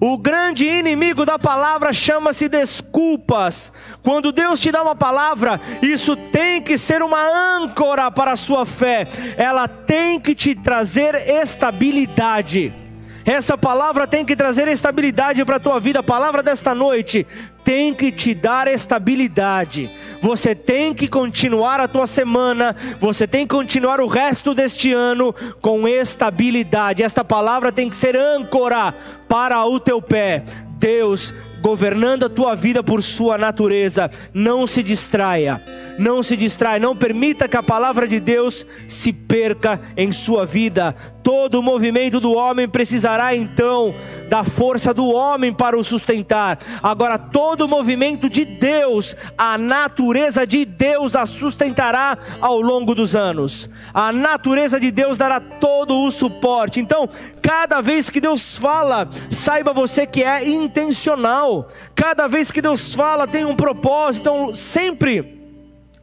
O 0.00 0.18
grande 0.18 0.66
inimigo 0.66 1.24
da 1.24 1.38
palavra 1.38 1.92
chama-se 1.92 2.48
desculpas. 2.48 3.72
Quando 4.02 4.32
Deus 4.32 4.60
te 4.60 4.70
dá 4.70 4.82
uma 4.82 4.94
palavra, 4.94 5.60
isso 5.82 6.16
tem 6.16 6.60
que 6.60 6.76
ser 6.76 7.02
uma 7.02 7.56
âncora 7.58 8.10
para 8.10 8.32
a 8.32 8.36
sua 8.36 8.66
fé. 8.66 9.06
Ela 9.36 9.66
tem 9.66 10.20
que 10.20 10.34
te 10.34 10.54
trazer 10.54 11.14
estabilidade. 11.14 12.85
Essa 13.26 13.58
palavra 13.58 14.06
tem 14.06 14.24
que 14.24 14.36
trazer 14.36 14.68
estabilidade 14.68 15.44
para 15.44 15.56
a 15.56 15.60
tua 15.60 15.80
vida. 15.80 15.98
A 15.98 16.02
palavra 16.02 16.44
desta 16.44 16.72
noite 16.76 17.26
tem 17.64 17.92
que 17.92 18.12
te 18.12 18.32
dar 18.32 18.68
estabilidade. 18.68 19.90
Você 20.22 20.54
tem 20.54 20.94
que 20.94 21.08
continuar 21.08 21.80
a 21.80 21.88
tua 21.88 22.06
semana, 22.06 22.76
você 23.00 23.26
tem 23.26 23.44
que 23.44 23.52
continuar 23.52 24.00
o 24.00 24.06
resto 24.06 24.54
deste 24.54 24.92
ano 24.92 25.34
com 25.60 25.88
estabilidade. 25.88 27.02
Esta 27.02 27.24
palavra 27.24 27.72
tem 27.72 27.88
que 27.88 27.96
ser 27.96 28.16
âncora 28.16 28.94
para 29.26 29.66
o 29.66 29.80
teu 29.80 30.00
pé. 30.00 30.44
Deus 30.78 31.34
governando 31.66 32.26
a 32.26 32.28
tua 32.28 32.54
vida 32.54 32.80
por 32.80 33.02
sua 33.02 33.36
natureza. 33.36 34.08
Não 34.32 34.68
se 34.68 34.84
distraia, 34.84 35.60
não 35.98 36.22
se 36.22 36.36
distraia, 36.36 36.78
não 36.78 36.94
permita 36.94 37.48
que 37.48 37.56
a 37.56 37.62
palavra 37.62 38.06
de 38.06 38.20
Deus 38.20 38.64
se 38.86 39.12
perca 39.12 39.80
em 39.96 40.12
sua 40.12 40.46
vida. 40.46 40.94
Todo 41.24 41.58
o 41.58 41.62
movimento 41.64 42.20
do 42.20 42.32
homem 42.32 42.68
precisará 42.68 43.34
então 43.34 43.92
da 44.28 44.44
força 44.44 44.94
do 44.94 45.08
homem 45.08 45.52
para 45.52 45.76
o 45.76 45.82
sustentar. 45.82 46.56
Agora, 46.80 47.18
todo 47.18 47.62
o 47.62 47.68
movimento 47.68 48.30
de 48.30 48.44
Deus, 48.44 49.16
a 49.36 49.58
natureza 49.58 50.46
de 50.46 50.64
Deus 50.64 51.16
a 51.16 51.26
sustentará 51.26 52.16
ao 52.40 52.60
longo 52.60 52.94
dos 52.94 53.16
anos. 53.16 53.68
A 53.92 54.12
natureza 54.12 54.78
de 54.78 54.92
Deus 54.92 55.18
dará 55.18 55.40
todo 55.40 56.04
o 56.04 56.12
suporte. 56.12 56.78
Então, 56.78 57.08
cada 57.42 57.80
vez 57.80 58.08
que 58.08 58.20
Deus 58.20 58.56
fala, 58.56 59.08
saiba 59.28 59.72
você 59.72 60.06
que 60.06 60.22
é 60.22 60.48
intencional. 60.48 61.55
Cada 61.94 62.26
vez 62.26 62.50
que 62.50 62.60
Deus 62.60 62.94
fala, 62.94 63.26
tem 63.26 63.44
um 63.44 63.56
propósito. 63.56 64.20
Então, 64.20 64.52
sempre 64.52 65.36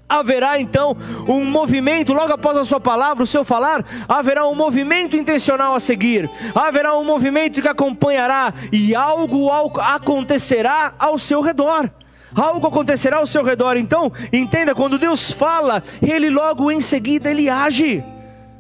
haverá 0.07 0.59
então 0.59 0.95
um 1.27 1.43
movimento, 1.45 2.13
logo 2.13 2.33
após 2.33 2.57
a 2.57 2.63
sua 2.63 2.79
palavra, 2.79 3.23
o 3.23 3.27
seu 3.27 3.43
falar, 3.43 3.83
haverá 4.07 4.47
um 4.47 4.55
movimento 4.55 5.15
intencional 5.15 5.73
a 5.73 5.79
seguir, 5.79 6.29
haverá 6.53 6.95
um 6.95 7.03
movimento 7.03 7.61
que 7.61 7.67
acompanhará 7.67 8.53
e 8.71 8.93
algo 8.93 9.49
acontecerá 9.79 10.93
ao 10.99 11.17
seu 11.17 11.41
redor. 11.41 11.89
Algo 12.35 12.65
acontecerá 12.65 13.17
ao 13.17 13.27
seu 13.27 13.43
redor. 13.43 13.77
Então, 13.77 14.11
entenda, 14.31 14.73
quando 14.73 14.97
Deus 14.97 15.31
fala, 15.31 15.83
ele 16.01 16.31
logo 16.31 16.71
em 16.71 16.81
seguida 16.81 17.29
ele 17.29 17.47
age 17.47 18.03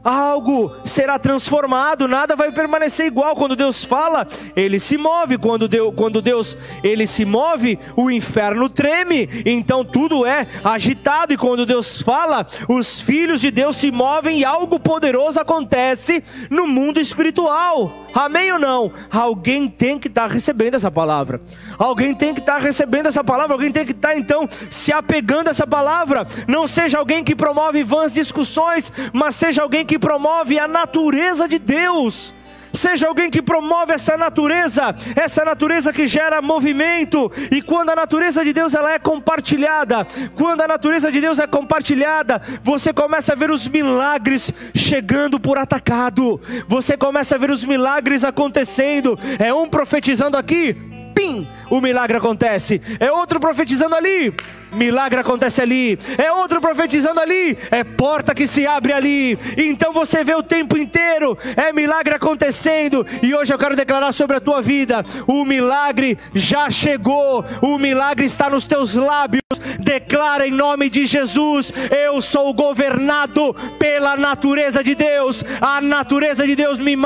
algo 0.03 0.75
será 0.83 1.17
transformado, 1.17 2.07
nada 2.07 2.35
vai 2.35 2.51
permanecer 2.51 3.05
igual. 3.05 3.35
Quando 3.35 3.55
Deus 3.55 3.85
fala, 3.85 4.27
ele 4.55 4.79
se 4.79 4.97
move. 4.97 5.37
Quando 5.37 5.67
Deus, 5.67 5.93
quando 5.95 6.21
Deus 6.21 6.57
ele 6.83 7.07
se 7.07 7.25
move, 7.25 7.79
o 7.95 8.11
inferno 8.11 8.67
treme. 8.67 9.29
Então 9.45 9.85
tudo 9.85 10.25
é 10.25 10.47
agitado. 10.63 11.33
E 11.33 11.37
quando 11.37 11.65
Deus 11.65 12.01
fala, 12.01 12.45
os 12.67 13.01
filhos 13.01 13.41
de 13.41 13.51
Deus 13.51 13.75
se 13.75 13.91
movem 13.91 14.39
e 14.39 14.45
algo 14.45 14.79
poderoso 14.79 15.39
acontece 15.39 16.23
no 16.49 16.67
mundo 16.67 16.99
espiritual. 16.99 18.02
Amém 18.13 18.51
ou 18.51 18.59
não? 18.59 18.91
Alguém 19.11 19.67
tem 19.67 19.97
que 19.97 20.07
estar 20.07 20.27
tá 20.27 20.33
recebendo 20.33 20.75
essa 20.75 20.91
palavra. 20.91 21.41
Alguém 21.77 22.13
tem 22.13 22.33
que 22.33 22.39
estar 22.39 22.55
tá 22.55 22.59
recebendo 22.59 23.07
essa 23.07 23.23
palavra. 23.23 23.53
Alguém 23.53 23.71
tem 23.71 23.85
que 23.85 23.91
estar 23.91 24.09
tá, 24.09 24.17
então 24.17 24.47
se 24.69 24.91
apegando 24.91 25.47
a 25.47 25.51
essa 25.51 25.65
palavra. 25.65 26.27
Não 26.47 26.67
seja 26.67 26.99
alguém 26.99 27.23
que 27.23 27.35
promove 27.35 27.83
vãs 27.83 28.13
discussões, 28.13 28.91
mas 29.11 29.35
seja 29.35 29.61
alguém 29.61 29.85
que 29.85 29.97
promove 29.97 30.59
a 30.59 30.67
natureza 30.67 31.47
de 31.47 31.57
Deus 31.59 32.33
seja 32.73 33.07
alguém 33.07 33.29
que 33.29 33.41
promove 33.41 33.93
essa 33.93 34.17
natureza, 34.17 34.95
essa 35.15 35.45
natureza 35.45 35.93
que 35.93 36.07
gera 36.07 36.41
movimento, 36.41 37.31
e 37.51 37.61
quando 37.61 37.91
a 37.91 37.95
natureza 37.95 38.43
de 38.43 38.51
Deus 38.51 38.73
ela 38.73 38.91
é 38.91 38.99
compartilhada, 38.99 40.05
quando 40.35 40.61
a 40.61 40.67
natureza 40.67 41.11
de 41.11 41.21
Deus 41.21 41.39
é 41.39 41.47
compartilhada, 41.47 42.41
você 42.63 42.91
começa 42.91 43.33
a 43.33 43.35
ver 43.35 43.51
os 43.51 43.67
milagres 43.67 44.51
chegando 44.75 45.39
por 45.39 45.57
atacado, 45.57 46.41
você 46.67 46.97
começa 46.97 47.35
a 47.35 47.37
ver 47.37 47.51
os 47.51 47.63
milagres 47.63 48.23
acontecendo, 48.23 49.17
é 49.37 49.53
um 49.53 49.69
profetizando 49.69 50.35
aqui, 50.35 50.92
pim, 51.13 51.47
o 51.69 51.79
milagre 51.79 52.17
acontece, 52.17 52.81
é 52.99 53.11
outro 53.11 53.39
profetizando 53.39 53.95
ali, 53.95 54.33
milagre 54.73 55.19
acontece 55.19 55.61
ali, 55.61 55.97
é 56.17 56.31
outro 56.31 56.59
profetizando 56.59 57.19
ali, 57.19 57.57
é 57.71 57.83
porta 57.83 58.33
que 58.33 58.47
se 58.47 58.65
abre 58.65 58.91
ali. 58.91 59.37
Então 59.57 59.93
você 59.93 60.23
vê 60.23 60.35
o 60.35 60.43
tempo 60.43 60.77
inteiro, 60.77 61.37
é 61.55 61.71
milagre 61.71 62.15
acontecendo. 62.15 63.05
E 63.21 63.33
hoje 63.33 63.53
eu 63.53 63.57
quero 63.57 63.75
declarar 63.75 64.11
sobre 64.11 64.37
a 64.37 64.41
tua 64.41 64.61
vida: 64.61 65.05
o 65.27 65.45
milagre 65.45 66.17
já 66.33 66.69
chegou, 66.69 67.45
o 67.61 67.77
milagre 67.77 68.25
está 68.25 68.49
nos 68.49 68.65
teus 68.65 68.95
lábios. 68.95 69.43
Declara 69.79 70.47
em 70.47 70.51
nome 70.51 70.89
de 70.89 71.05
Jesus: 71.05 71.71
eu 71.91 72.21
sou 72.21 72.53
governado 72.53 73.53
pela 73.77 74.17
natureza 74.17 74.83
de 74.83 74.95
Deus, 74.95 75.43
a 75.61 75.79
natureza 75.81 76.45
de 76.45 76.55
Deus 76.55 76.79
me, 76.79 76.97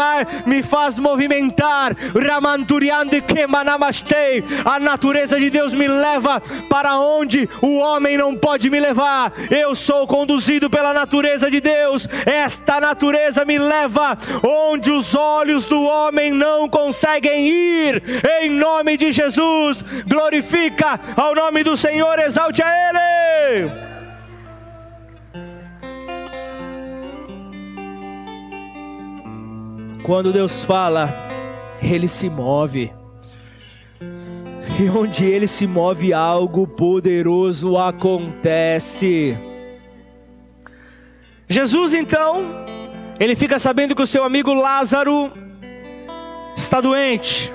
me 0.46 0.64
faz 0.64 0.98
movimentar. 0.98 1.96
Ramanturiando 2.16 3.16
e 3.16 3.22
a 4.66 4.80
natureza 4.80 5.40
de 5.40 5.50
Deus 5.50 5.74
me 5.74 5.88
leva 5.88 6.42
para 6.70 6.98
onde 6.98 7.50
o 7.62 7.78
homem 7.78 8.18
não 8.18 8.36
pode 8.36 8.70
me 8.70 8.80
levar. 8.80 9.32
Eu 9.50 9.76
sou 9.76 10.08
conduzido 10.08 10.70
pela 10.70 10.94
natureza 10.94 11.50
de 11.50 11.60
Deus. 11.60 12.08
Esta 12.26 12.80
natureza 12.80 13.46
me 13.46 13.58
leva 13.58 14.18
onde 14.44 14.92
os 14.92 15.16
olhos 15.16 15.66
do 15.66 15.84
homem 15.84 16.32
não 16.32 16.68
conseguem 16.70 17.48
ir. 17.48 18.04
Em 18.42 18.50
nome 18.50 18.98
de 18.98 19.12
Jesus, 19.12 19.84
glorifica 20.08 21.00
ao 21.16 21.34
nome 21.34 21.64
do 21.64 21.76
Senhor, 21.78 22.20
exalte 22.20 22.62
a 22.62 22.68
Ele. 22.90 23.88
Quando 30.04 30.32
Deus 30.32 30.64
fala, 30.64 31.14
Ele 31.82 32.08
se 32.08 32.30
move 32.30 32.94
e 34.80 34.90
onde 34.90 35.26
ele 35.26 35.48
se 35.48 35.66
move, 35.66 36.14
algo 36.14 36.68
poderoso 36.68 37.78
acontece. 37.78 39.38
Jesus 41.48 41.94
então, 41.94 42.44
ele 43.20 43.36
fica 43.36 43.58
sabendo 43.58 43.96
que 43.96 44.02
o 44.02 44.08
seu 44.08 44.24
amigo 44.24 44.54
Lázaro 44.54 45.32
está 46.56 46.82
doente, 46.82 47.54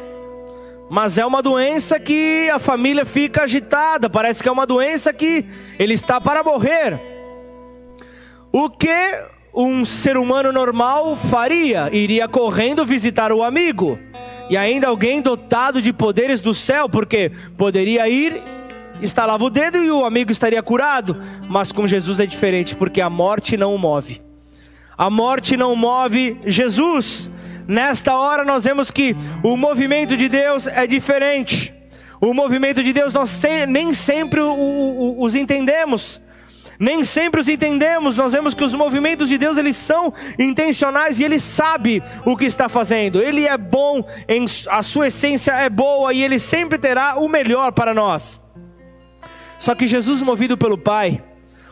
mas 0.91 1.19
é 1.19 1.27
uma 1.27 1.43
doença 1.43 2.01
que 2.01 2.49
a 2.53 2.59
família 2.59 3.05
fica 3.05 3.43
agitada, 3.43 4.09
parece 4.09 4.43
que 4.43 4.49
é 4.49 4.53
uma 4.53 4.67
doença 4.67 5.13
que 5.13 5.45
ele 5.79 5.95
está 5.95 6.21
para 6.21 6.43
morrer. 6.43 7.01
O 8.51 8.69
que 8.69 9.25
um 9.55 9.85
ser 9.85 10.17
humano 10.17 10.53
normal 10.53 11.15
faria? 11.15 11.89
Iria 11.93 12.27
correndo 12.27 12.85
visitar 12.85 13.33
o 13.33 13.43
amigo 13.43 13.99
e 14.53 14.57
ainda 14.59 14.89
alguém 14.89 15.23
dotado 15.23 15.81
de 15.81 15.95
poderes 15.95 16.43
do 16.43 16.53
céu, 16.53 16.87
porque 16.87 17.33
poderia 17.57 18.07
ir, 18.07 18.39
estalava 19.01 19.43
o 19.43 19.49
dedo 19.49 19.79
e 19.79 19.91
o 19.91 20.05
amigo 20.05 20.31
estaria 20.31 20.63
curado, 20.63 21.17
mas 21.49 21.73
com 21.73 21.89
Jesus 21.89 22.21
é 22.21 22.27
diferente, 22.27 22.77
porque 22.77 23.01
a 23.01 23.09
morte 23.09 23.57
não 23.57 23.75
o 23.75 23.79
move. 23.79 24.21
A 24.95 25.09
morte 25.09 25.57
não 25.57 25.75
move 25.75 26.39
Jesus. 26.45 27.31
Nesta 27.67 28.15
hora 28.15 28.45
nós 28.45 28.65
vemos 28.65 28.91
que 28.91 29.17
o 29.43 29.57
movimento 29.57 30.19
de 30.19 30.29
Deus 30.29 30.67
é 30.67 30.87
diferente. 30.87 31.73
O 32.21 32.35
movimento 32.35 32.85
de 32.85 32.93
Deus 32.93 33.11
nós 33.11 33.41
nem 33.67 33.91
sempre 33.91 34.43
os 34.43 35.35
entendemos 35.35 36.21
nem 36.83 37.05
sempre 37.05 37.41
os 37.41 37.49
entendemos. 37.49 38.17
Nós 38.17 38.33
vemos 38.33 38.55
que 38.55 38.65
os 38.65 38.75
movimentos 38.75 39.29
de 39.29 39.39
Deus 39.39 39.57
eles 39.57 39.77
são 39.77 40.13
intencionais 40.37 41.21
e 41.21 41.25
ele 41.25 41.39
sabe 41.39 42.03
o 42.27 42.37
que 42.37 42.45
está 42.45 42.69
fazendo. 42.69 43.23
Ele 43.23 43.47
é 43.47 43.57
bom, 43.57 44.05
a 44.69 44.83
sua 44.83 45.07
essência 45.07 45.53
é 45.53 45.71
boa 45.71 46.13
e 46.13 46.21
ele 46.25 46.41
sempre 46.41 46.77
terá 46.77 47.21
o 47.21 47.29
melhor 47.29 47.71
para 47.71 47.95
nós. 47.95 48.41
Só 49.61 49.77
que 49.77 49.87
Jesus, 49.87 50.23
movido 50.23 50.59
pelo 50.59 50.77
Pai, 50.77 51.23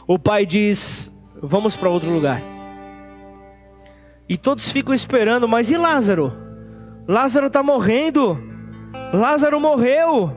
o 0.06 0.16
Pai 0.16 0.46
diz: 0.46 1.12
Vamos 1.42 1.76
para 1.76 1.90
outro 1.90 2.08
lugar. 2.08 2.40
E 4.28 4.38
todos 4.38 4.70
ficam 4.70 4.94
esperando, 4.94 5.48
mas 5.48 5.72
e 5.72 5.76
Lázaro? 5.76 6.32
Lázaro 7.08 7.48
está 7.48 7.64
morrendo. 7.64 8.40
Lázaro 9.12 9.58
morreu. 9.58 10.36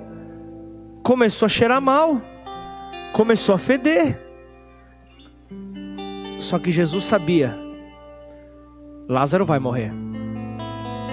Começou 1.03 1.45
a 1.45 1.49
cheirar 1.49 1.79
mal. 1.79 2.19
Começou 3.13 3.53
a 3.53 3.59
feder. 3.59 4.22
Só 6.39 6.59
que 6.59 6.71
Jesus 6.71 7.03
sabia: 7.03 7.57
Lázaro 9.07 9.45
vai 9.45 9.59
morrer. 9.59 9.91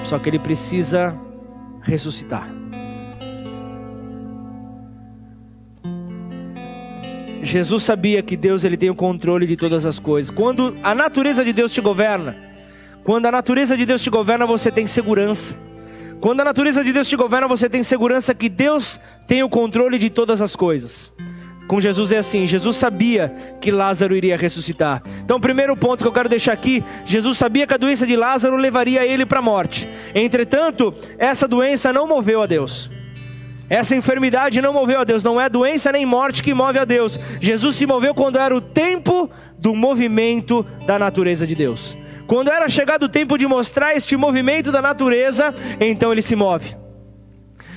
Só 0.02 0.18
que 0.18 0.28
ele 0.28 0.38
precisa 0.38 1.18
ressuscitar. 1.82 2.48
Jesus 7.42 7.82
sabia 7.82 8.22
que 8.22 8.36
Deus 8.36 8.64
ele 8.64 8.76
tem 8.76 8.90
o 8.90 8.94
controle 8.94 9.46
de 9.46 9.56
todas 9.56 9.86
as 9.86 9.98
coisas. 9.98 10.30
Quando 10.30 10.76
a 10.82 10.94
natureza 10.94 11.44
de 11.44 11.52
Deus 11.52 11.72
te 11.72 11.80
governa, 11.80 12.36
quando 13.02 13.26
a 13.26 13.32
natureza 13.32 13.76
de 13.76 13.86
Deus 13.86 14.02
te 14.02 14.10
governa, 14.10 14.46
você 14.46 14.70
tem 14.70 14.86
segurança. 14.86 15.56
Quando 16.20 16.40
a 16.40 16.44
natureza 16.44 16.84
de 16.84 16.92
Deus 16.92 17.08
te 17.08 17.16
governa, 17.16 17.48
você 17.48 17.68
tem 17.68 17.82
segurança 17.82 18.34
que 18.34 18.48
Deus 18.48 19.00
tem 19.26 19.42
o 19.42 19.48
controle 19.48 19.96
de 19.96 20.10
todas 20.10 20.42
as 20.42 20.54
coisas 20.54 21.10
com 21.70 21.80
Jesus 21.80 22.10
é 22.10 22.18
assim: 22.18 22.48
Jesus 22.48 22.76
sabia 22.76 23.32
que 23.60 23.70
Lázaro 23.70 24.16
iria 24.16 24.36
ressuscitar. 24.36 25.00
Então, 25.22 25.36
o 25.36 25.40
primeiro 25.40 25.76
ponto 25.76 26.02
que 26.02 26.08
eu 26.08 26.12
quero 26.12 26.28
deixar 26.28 26.52
aqui: 26.52 26.82
Jesus 27.04 27.38
sabia 27.38 27.64
que 27.64 27.72
a 27.72 27.76
doença 27.76 28.04
de 28.04 28.16
Lázaro 28.16 28.56
levaria 28.56 29.06
ele 29.06 29.24
para 29.24 29.38
a 29.38 29.42
morte. 29.42 29.88
Entretanto, 30.12 30.92
essa 31.16 31.46
doença 31.46 31.92
não 31.92 32.08
moveu 32.08 32.42
a 32.42 32.46
Deus. 32.46 32.90
Essa 33.68 33.94
enfermidade 33.94 34.60
não 34.60 34.72
moveu 34.72 34.98
a 34.98 35.04
Deus, 35.04 35.22
não 35.22 35.40
é 35.40 35.48
doença 35.48 35.92
nem 35.92 36.04
morte 36.04 36.42
que 36.42 36.52
move 36.52 36.76
a 36.76 36.84
Deus. 36.84 37.16
Jesus 37.40 37.76
se 37.76 37.86
moveu 37.86 38.16
quando 38.16 38.36
era 38.36 38.56
o 38.56 38.60
tempo 38.60 39.30
do 39.56 39.72
movimento 39.72 40.66
da 40.88 40.98
natureza 40.98 41.46
de 41.46 41.54
Deus. 41.54 41.96
Quando 42.26 42.50
era 42.50 42.68
chegado 42.68 43.04
o 43.04 43.08
tempo 43.08 43.38
de 43.38 43.46
mostrar 43.46 43.94
este 43.94 44.16
movimento 44.16 44.72
da 44.72 44.82
natureza, 44.82 45.54
então 45.80 46.10
ele 46.10 46.20
se 46.20 46.34
move. 46.34 46.76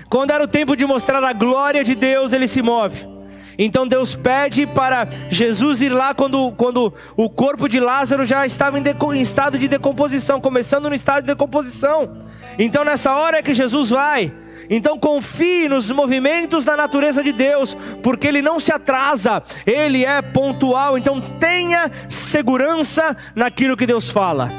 Quando 0.09 0.31
era 0.31 0.43
o 0.43 0.47
tempo 0.47 0.75
de 0.75 0.83
mostrar 0.83 1.23
a 1.23 1.31
glória 1.31 1.83
de 1.83 1.93
Deus, 1.93 2.33
ele 2.33 2.47
se 2.47 2.63
move. 2.63 3.12
Então 3.57 3.87
Deus 3.87 4.15
pede 4.15 4.65
para 4.65 5.07
Jesus 5.29 5.81
ir 5.81 5.89
lá 5.89 6.13
quando, 6.13 6.51
quando 6.53 6.93
o 7.15 7.29
corpo 7.29 7.67
de 7.67 7.79
Lázaro 7.79 8.25
já 8.25 8.45
estava 8.45 8.79
em, 8.79 8.83
em, 8.83 9.21
estado 9.21 9.57
de 9.57 9.67
decomposição, 9.67 10.41
começando 10.41 10.89
no 10.89 10.95
estado 10.95 11.21
de 11.21 11.27
decomposição. 11.27 12.23
Então 12.57 12.83
nessa 12.83 13.13
hora 13.15 13.37
é 13.37 13.41
que 13.43 13.53
Jesus 13.53 13.89
vai. 13.89 14.33
Então 14.69 14.97
confie 14.97 15.67
nos 15.67 15.91
movimentos 15.91 16.63
da 16.63 16.77
natureza 16.77 17.21
de 17.23 17.33
Deus, 17.33 17.77
porque 18.01 18.27
ele 18.27 18.41
não 18.41 18.59
se 18.59 18.71
atrasa, 18.71 19.43
ele 19.65 20.05
é 20.05 20.21
pontual. 20.21 20.97
Então 20.97 21.19
tenha 21.39 21.91
segurança 22.07 23.15
naquilo 23.35 23.77
que 23.77 23.85
Deus 23.85 24.09
fala. 24.09 24.51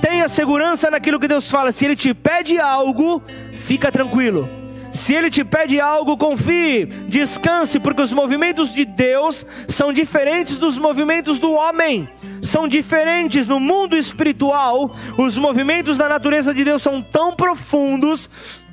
Tenha 0.00 0.28
segurança 0.28 0.90
naquilo 0.90 1.18
que 1.18 1.26
Deus 1.26 1.50
fala. 1.50 1.72
Se 1.72 1.84
ele 1.84 1.96
te 1.96 2.14
pede 2.14 2.60
algo, 2.60 3.20
fica 3.52 3.90
tranquilo 3.90 4.57
se 4.92 5.14
ele 5.14 5.30
te 5.30 5.44
pede 5.44 5.80
algo, 5.80 6.16
confie, 6.16 6.86
descanse, 7.08 7.78
porque 7.78 8.02
os 8.02 8.12
movimentos 8.12 8.72
de 8.72 8.84
Deus 8.84 9.44
são 9.68 9.92
diferentes 9.92 10.58
dos 10.58 10.78
movimentos 10.78 11.38
do 11.38 11.52
homem. 11.52 12.08
São 12.42 12.66
diferentes 12.66 13.46
no 13.46 13.60
mundo 13.60 13.96
espiritual. 13.96 14.90
Os 15.16 15.36
movimentos 15.36 15.98
da 15.98 16.08
natureza 16.08 16.54
de 16.54 16.64
Deus 16.64 16.82
são 16.82 17.02
tão 17.02 17.34
profundos 17.34 18.28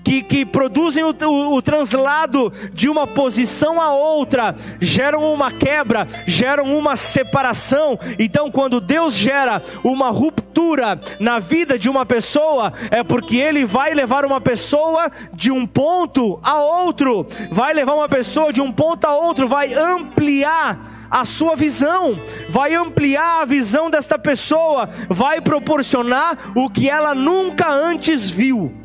que, 0.05 0.21
que 0.21 0.45
produzem 0.45 1.03
o, 1.03 1.09
o, 1.09 1.55
o, 1.55 1.61
translado 1.63 2.53
de 2.71 2.87
uma 2.87 3.07
posição 3.07 3.81
a 3.81 3.91
outra, 3.91 4.55
geram 4.79 5.33
uma 5.33 5.51
quebra, 5.51 6.07
geram 6.27 6.77
uma 6.77 6.95
separação. 6.95 7.97
Então, 8.19 8.51
quando 8.51 8.79
Deus 8.79 9.15
gera 9.15 9.63
uma 9.83 10.11
ruptura 10.11 11.01
na 11.19 11.39
vida 11.39 11.79
de 11.79 11.89
uma 11.89 12.05
pessoa, 12.05 12.71
é 12.91 13.03
porque 13.03 13.37
Ele 13.37 13.65
vai 13.65 13.95
levar 13.95 14.23
uma 14.25 14.39
pessoa 14.39 15.11
de 15.33 15.51
um 15.51 15.65
ponto 15.65 16.39
a 16.43 16.61
outro, 16.61 17.25
vai 17.51 17.73
levar 17.73 17.95
uma 17.95 18.07
pessoa 18.07 18.53
de 18.53 18.61
um 18.61 18.71
ponto 18.71 19.05
a 19.05 19.15
outro, 19.17 19.47
vai 19.47 19.73
ampliar 19.73 21.07
a 21.09 21.25
sua 21.25 21.55
visão, 21.55 22.19
vai 22.47 22.75
ampliar 22.75 23.41
a 23.41 23.45
visão 23.45 23.89
desta 23.89 24.19
pessoa, 24.19 24.87
vai 25.09 25.41
proporcionar 25.41 26.37
o 26.55 26.69
que 26.69 26.87
ela 26.87 27.15
nunca 27.15 27.71
antes 27.71 28.29
viu 28.29 28.84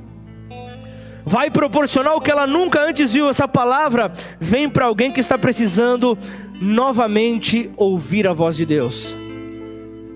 vai 1.24 1.50
proporcionar 1.50 2.14
o 2.14 2.20
que 2.20 2.30
ela 2.30 2.46
nunca 2.46 2.80
antes 2.80 3.12
viu. 3.12 3.28
Essa 3.28 3.48
palavra 3.48 4.12
vem 4.38 4.68
para 4.68 4.86
alguém 4.86 5.10
que 5.10 5.20
está 5.20 5.38
precisando 5.38 6.16
novamente 6.60 7.70
ouvir 7.76 8.26
a 8.26 8.32
voz 8.32 8.56
de 8.56 8.66
Deus. 8.66 9.16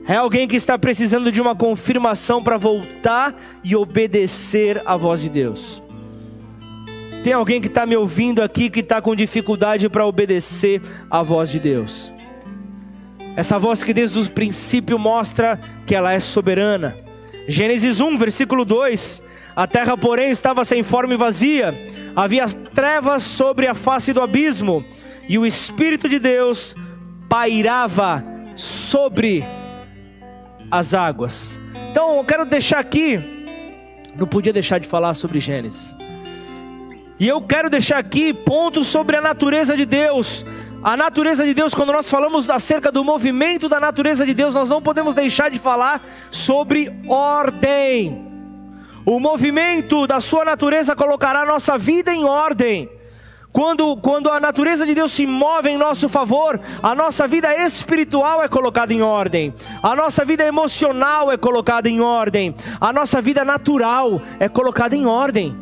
É 0.07 0.17
alguém 0.17 0.47
que 0.47 0.57
está 0.57 0.79
precisando 0.79 1.33
de 1.33 1.41
uma 1.41 1.55
confirmação 1.55 2.43
para 2.43 2.59
voltar 2.59 3.35
e 3.63 3.75
obedecer 3.75 4.83
a 4.85 4.97
voz 4.97 5.23
de 5.23 5.31
Deus. 5.31 5.83
Tem 7.23 7.33
alguém 7.33 7.59
que 7.59 7.69
está 7.69 7.87
me 7.87 7.97
ouvindo 7.97 8.43
aqui 8.43 8.69
que 8.69 8.81
está 8.81 9.01
com 9.01 9.17
dificuldade 9.17 9.89
para 9.89 10.05
obedecer 10.05 10.83
a 11.11 11.23
voz 11.23 11.49
de 11.49 11.59
Deus. 11.59 12.13
Essa 13.35 13.59
voz 13.59 13.83
que 13.83 13.95
desde 13.95 14.19
o 14.21 14.31
princípio 14.31 14.99
mostra 14.99 15.59
que 15.87 15.95
ela 15.95 16.13
é 16.13 16.21
soberana. 16.21 16.95
Gênesis 17.49 17.99
1, 17.99 18.19
versículo 18.19 18.63
2 18.67 19.24
a 19.57 19.67
terra, 19.67 19.97
porém, 19.97 20.31
estava 20.31 20.65
sem 20.65 20.83
forma 20.83 21.15
e 21.15 21.17
vazia, 21.17 21.75
havia 22.15 22.47
trevas 22.49 23.23
sobre 23.23 23.67
a 23.67 23.75
face 23.75 24.13
do 24.13 24.21
abismo, 24.21 24.85
e 25.29 25.39
o 25.39 25.47
Espírito 25.47 26.09
de 26.09 26.19
Deus 26.19 26.75
pairava 27.29 28.25
sobre 28.57 29.45
as 30.71 30.93
águas. 30.93 31.61
Então, 31.91 32.17
eu 32.17 32.25
quero 32.25 32.45
deixar 32.45 32.81
aqui, 32.81 33.23
não 34.17 34.27
podia 34.27 34.53
deixar 34.53 34.79
de 34.79 34.89
falar 34.89 35.15
sobre 35.15 35.39
Gênesis. 35.39 35.95
E 37.19 37.29
eu 37.29 37.41
quero 37.41 37.71
deixar 37.71 37.99
aqui 37.99 38.35
pontos 38.35 38.89
sobre 38.89 39.17
a 39.17 39.21
natureza 39.21 39.77
de 39.77 39.87
Deus. 39.87 40.45
A 40.83 40.97
natureza 40.97 41.45
de 41.45 41.55
Deus, 41.55 41.73
quando 41.73 41.93
nós 41.93 42.11
falamos 42.11 42.51
acerca 42.51 42.91
do 42.91 43.05
movimento 43.05 43.69
da 43.69 43.79
natureza 43.79 44.27
de 44.27 44.35
Deus, 44.35 44.53
nós 44.53 44.69
não 44.69 44.83
podemos 44.83 45.15
deixar 45.15 45.49
de 45.49 45.59
falar 45.59 46.05
sobre 46.31 46.93
ordem. 47.09 48.34
O 49.07 49.21
movimento 49.21 50.07
da 50.07 50.19
sua 50.19 50.45
natureza 50.45 50.97
colocará 50.97 51.43
a 51.43 51.47
nossa 51.47 51.77
vida 51.77 52.13
em 52.13 52.25
ordem. 52.25 52.89
Quando, 53.53 53.97
quando 53.99 54.31
a 54.31 54.41
natureza 54.41 54.85
de 54.85 54.95
Deus 54.95 55.13
se 55.13 55.27
move 55.27 55.69
em 55.69 55.77
nosso 55.77 56.09
favor, 56.09 56.61
a 56.83 56.95
nossa 56.95 57.29
vida 57.29 57.55
espiritual 57.55 58.43
é 58.43 58.49
colocada 58.49 58.93
em 58.93 59.01
ordem, 59.01 59.55
a 59.81 59.95
nossa 59.95 60.25
vida 60.25 60.45
emocional 60.45 61.31
é 61.31 61.37
colocada 61.37 61.89
em 61.89 62.01
ordem, 62.01 62.53
a 62.81 62.93
nossa 62.93 63.21
vida 63.21 63.45
natural 63.45 64.21
é 64.41 64.49
colocada 64.49 64.97
em 64.97 65.07
ordem. 65.07 65.57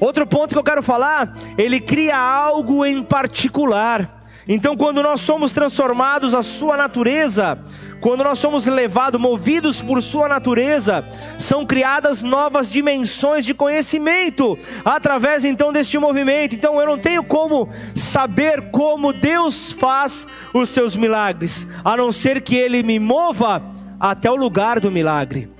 Outro 0.00 0.26
ponto 0.26 0.54
que 0.54 0.58
eu 0.58 0.64
quero 0.64 0.82
falar, 0.82 1.32
ele 1.56 1.78
cria 1.78 2.18
algo 2.18 2.84
em 2.84 3.00
particular. 3.00 4.23
Então, 4.46 4.76
quando 4.76 5.02
nós 5.02 5.20
somos 5.20 5.52
transformados 5.52 6.34
a 6.34 6.42
sua 6.42 6.76
natureza, 6.76 7.58
quando 8.00 8.22
nós 8.22 8.38
somos 8.38 8.66
levados, 8.66 9.18
movidos 9.18 9.80
por 9.80 10.02
sua 10.02 10.28
natureza, 10.28 11.06
são 11.38 11.64
criadas 11.64 12.20
novas 12.20 12.70
dimensões 12.70 13.46
de 13.46 13.54
conhecimento 13.54 14.58
através 14.84 15.44
então 15.44 15.72
deste 15.72 15.98
movimento. 15.98 16.54
Então, 16.54 16.78
eu 16.78 16.86
não 16.86 16.98
tenho 16.98 17.24
como 17.24 17.70
saber 17.94 18.70
como 18.70 19.12
Deus 19.12 19.72
faz 19.72 20.26
os 20.52 20.68
seus 20.68 20.94
milagres, 20.94 21.66
a 21.82 21.96
não 21.96 22.12
ser 22.12 22.42
que 22.42 22.54
ele 22.54 22.82
me 22.82 22.98
mova 22.98 23.62
até 23.98 24.30
o 24.30 24.36
lugar 24.36 24.78
do 24.78 24.90
milagre 24.90 25.53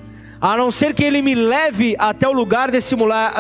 a 0.45 0.59
não 0.59 0.70
ser 0.70 0.92
que 0.92 1.03
Ele 1.03 1.22
me 1.22 1.34
leve 1.34 1.97
até 1.99 2.28
o 2.28 2.32
lugar 2.32 2.70
desse 2.70 2.95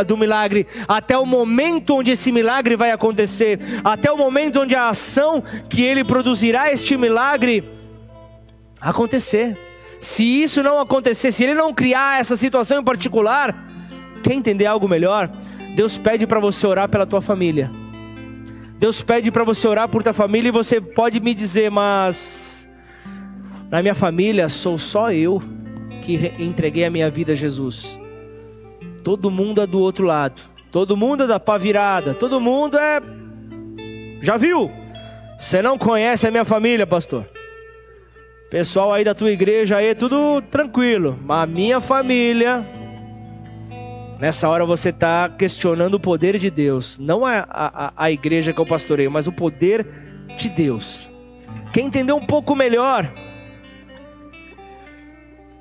do 0.06 0.16
milagre, 0.16 0.66
até 0.88 1.18
o 1.18 1.26
momento 1.26 1.96
onde 1.96 2.10
esse 2.10 2.32
milagre 2.32 2.76
vai 2.76 2.92
acontecer, 2.92 3.60
até 3.84 4.10
o 4.10 4.16
momento 4.16 4.60
onde 4.60 4.74
a 4.74 4.88
ação 4.88 5.42
que 5.68 5.82
Ele 5.82 6.02
produzirá 6.02 6.72
este 6.72 6.96
milagre 6.96 7.62
acontecer. 8.80 9.54
Se 10.00 10.24
isso 10.24 10.62
não 10.62 10.80
acontecer, 10.80 11.30
se 11.30 11.44
Ele 11.44 11.52
não 11.52 11.74
criar 11.74 12.20
essa 12.20 12.38
situação 12.38 12.80
em 12.80 12.84
particular, 12.84 13.54
quer 14.22 14.32
entender 14.32 14.64
algo 14.64 14.88
melhor? 14.88 15.30
Deus 15.76 15.98
pede 15.98 16.26
para 16.26 16.40
você 16.40 16.66
orar 16.66 16.88
pela 16.88 17.04
tua 17.04 17.20
família. 17.20 17.70
Deus 18.78 19.02
pede 19.02 19.30
para 19.30 19.44
você 19.44 19.68
orar 19.68 19.90
por 19.90 20.02
tua 20.02 20.14
família 20.14 20.48
e 20.48 20.52
você 20.52 20.80
pode 20.80 21.20
me 21.20 21.34
dizer, 21.34 21.70
mas 21.70 22.66
na 23.70 23.82
minha 23.82 23.94
família 23.94 24.48
sou 24.48 24.78
só 24.78 25.12
eu 25.12 25.42
que 26.04 26.34
entreguei 26.38 26.84
a 26.84 26.90
minha 26.90 27.10
vida 27.10 27.32
a 27.32 27.34
Jesus. 27.34 27.98
Todo 29.02 29.30
mundo 29.30 29.60
é 29.62 29.66
do 29.66 29.80
outro 29.80 30.06
lado. 30.06 30.40
Todo 30.70 30.96
mundo 30.96 31.24
é 31.24 31.26
da 31.26 31.40
pá 31.40 31.56
virada. 31.56 32.14
Todo 32.14 32.40
mundo 32.40 32.76
é. 32.76 33.00
Já 34.20 34.36
viu? 34.36 34.70
Você 35.38 35.62
não 35.62 35.78
conhece 35.78 36.26
a 36.26 36.30
minha 36.30 36.44
família, 36.44 36.86
pastor? 36.86 37.26
Pessoal 38.50 38.92
aí 38.92 39.02
da 39.02 39.14
tua 39.14 39.30
igreja 39.30 39.78
aí, 39.78 39.94
tudo 39.94 40.42
tranquilo. 40.42 41.18
Mas 41.22 41.42
a 41.42 41.46
minha 41.46 41.80
família. 41.80 42.66
Nessa 44.20 44.48
hora 44.48 44.64
você 44.64 44.90
está 44.90 45.28
questionando 45.28 45.94
o 45.94 46.00
poder 46.00 46.38
de 46.38 46.50
Deus. 46.50 46.98
Não 46.98 47.26
a, 47.26 47.46
a, 47.50 47.92
a 47.96 48.10
igreja 48.10 48.52
que 48.52 48.60
eu 48.60 48.66
pastoreio, 48.66 49.10
mas 49.10 49.26
o 49.26 49.32
poder 49.32 49.86
de 50.36 50.48
Deus. 50.48 51.10
Quer 51.72 51.80
entender 51.80 52.12
um 52.12 52.24
pouco 52.24 52.54
melhor? 52.54 53.12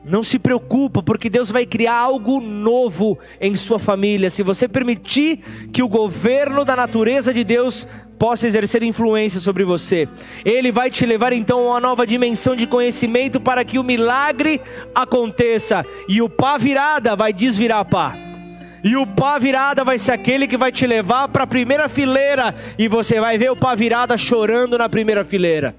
Não 0.06 0.22
se 0.22 0.38
preocupa, 0.38 1.02
porque 1.02 1.30
Deus 1.30 1.50
vai 1.50 1.66
criar 1.66 1.96
algo 1.96 2.42
novo 2.42 3.18
em 3.40 3.56
sua 3.56 3.80
família. 3.80 4.30
Se 4.30 4.44
você 4.44 4.68
permitir 4.68 5.38
que 5.72 5.82
o 5.82 5.88
governo 5.88 6.66
da 6.66 6.76
natureza 6.76 7.34
de 7.34 7.44
Deus 7.44 7.88
possa 8.20 8.46
exercer 8.46 8.84
influência 8.84 9.40
sobre 9.40 9.64
você, 9.64 10.08
Ele 10.44 10.72
vai 10.74 10.92
te 10.92 11.06
levar 11.06 11.32
então 11.32 11.60
a 11.60 11.72
uma 11.72 11.80
nova 11.80 12.06
dimensão 12.06 12.54
de 12.54 12.68
conhecimento 12.68 13.40
para 13.40 13.64
que 13.64 13.80
o 13.80 13.84
milagre 13.84 14.60
aconteça. 14.94 15.86
E 16.10 16.22
o 16.22 16.30
pá 16.30 16.58
virada 16.58 17.16
vai 17.16 17.32
desvirar 17.32 17.86
pá. 17.86 18.14
E 18.84 18.98
o 18.98 19.08
pá 19.08 19.40
virada 19.40 19.86
vai 19.86 19.98
ser 19.98 20.12
aquele 20.12 20.48
que 20.48 20.58
vai 20.58 20.70
te 20.72 20.86
levar 20.86 21.30
para 21.30 21.46
a 21.46 21.48
primeira 21.48 21.88
fileira. 21.88 22.54
E 22.78 22.90
você 22.90 23.22
vai 23.22 23.38
ver 23.38 23.52
o 23.52 23.56
pá 23.56 23.74
virada 23.74 24.18
chorando 24.18 24.78
na 24.78 24.90
primeira 24.90 25.24
fileira. 25.24 25.74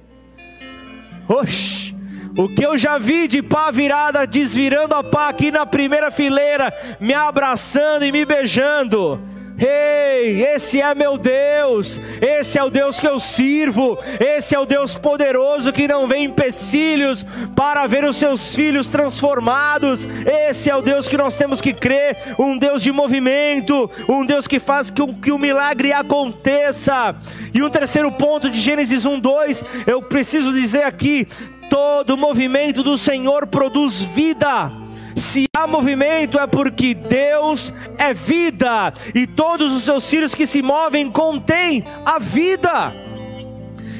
Oxi. 1.28 1.93
O 2.36 2.48
que 2.48 2.66
eu 2.66 2.76
já 2.76 2.98
vi 2.98 3.28
de 3.28 3.42
pá 3.42 3.70
virada, 3.70 4.26
desvirando 4.26 4.94
a 4.94 5.04
pá 5.04 5.28
aqui 5.28 5.52
na 5.52 5.64
primeira 5.64 6.10
fileira, 6.10 6.74
me 6.98 7.14
abraçando 7.14 8.04
e 8.04 8.10
me 8.10 8.24
beijando. 8.24 9.20
Ei, 9.56 10.42
esse 10.42 10.80
é 10.80 10.92
meu 10.96 11.16
Deus, 11.16 12.00
esse 12.20 12.58
é 12.58 12.64
o 12.64 12.70
Deus 12.70 12.98
que 12.98 13.06
eu 13.06 13.20
sirvo, 13.20 13.96
esse 14.18 14.52
é 14.52 14.58
o 14.58 14.66
Deus 14.66 14.96
poderoso 14.96 15.72
que 15.72 15.86
não 15.86 16.08
vê 16.08 16.18
empecilhos 16.18 17.24
para 17.54 17.86
ver 17.86 18.04
os 18.04 18.16
seus 18.16 18.52
filhos 18.52 18.88
transformados, 18.88 20.08
esse 20.26 20.68
é 20.68 20.74
o 20.74 20.82
Deus 20.82 21.06
que 21.06 21.16
nós 21.16 21.36
temos 21.36 21.60
que 21.60 21.72
crer, 21.72 22.34
um 22.36 22.58
Deus 22.58 22.82
de 22.82 22.90
movimento, 22.90 23.88
um 24.08 24.26
Deus 24.26 24.48
que 24.48 24.58
faz 24.58 24.90
que, 24.90 25.06
que 25.14 25.30
o 25.30 25.38
milagre 25.38 25.92
aconteça. 25.92 27.14
E 27.52 27.62
o 27.62 27.66
um 27.66 27.70
terceiro 27.70 28.10
ponto 28.10 28.50
de 28.50 28.60
Gênesis 28.60 29.06
1, 29.06 29.20
2, 29.20 29.64
eu 29.86 30.02
preciso 30.02 30.52
dizer 30.52 30.82
aqui: 30.82 31.28
todo 31.74 32.16
movimento 32.16 32.84
do 32.84 32.96
Senhor 32.96 33.48
produz 33.48 34.00
vida. 34.00 34.70
Se 35.16 35.46
há 35.56 35.66
movimento 35.66 36.38
é 36.38 36.46
porque 36.46 36.94
Deus 36.94 37.74
é 37.98 38.14
vida 38.14 38.94
e 39.12 39.26
todos 39.26 39.72
os 39.72 39.82
seus 39.82 40.08
filhos 40.08 40.36
que 40.36 40.46
se 40.46 40.62
movem 40.62 41.10
contêm 41.10 41.84
a 42.06 42.20
vida. 42.20 42.94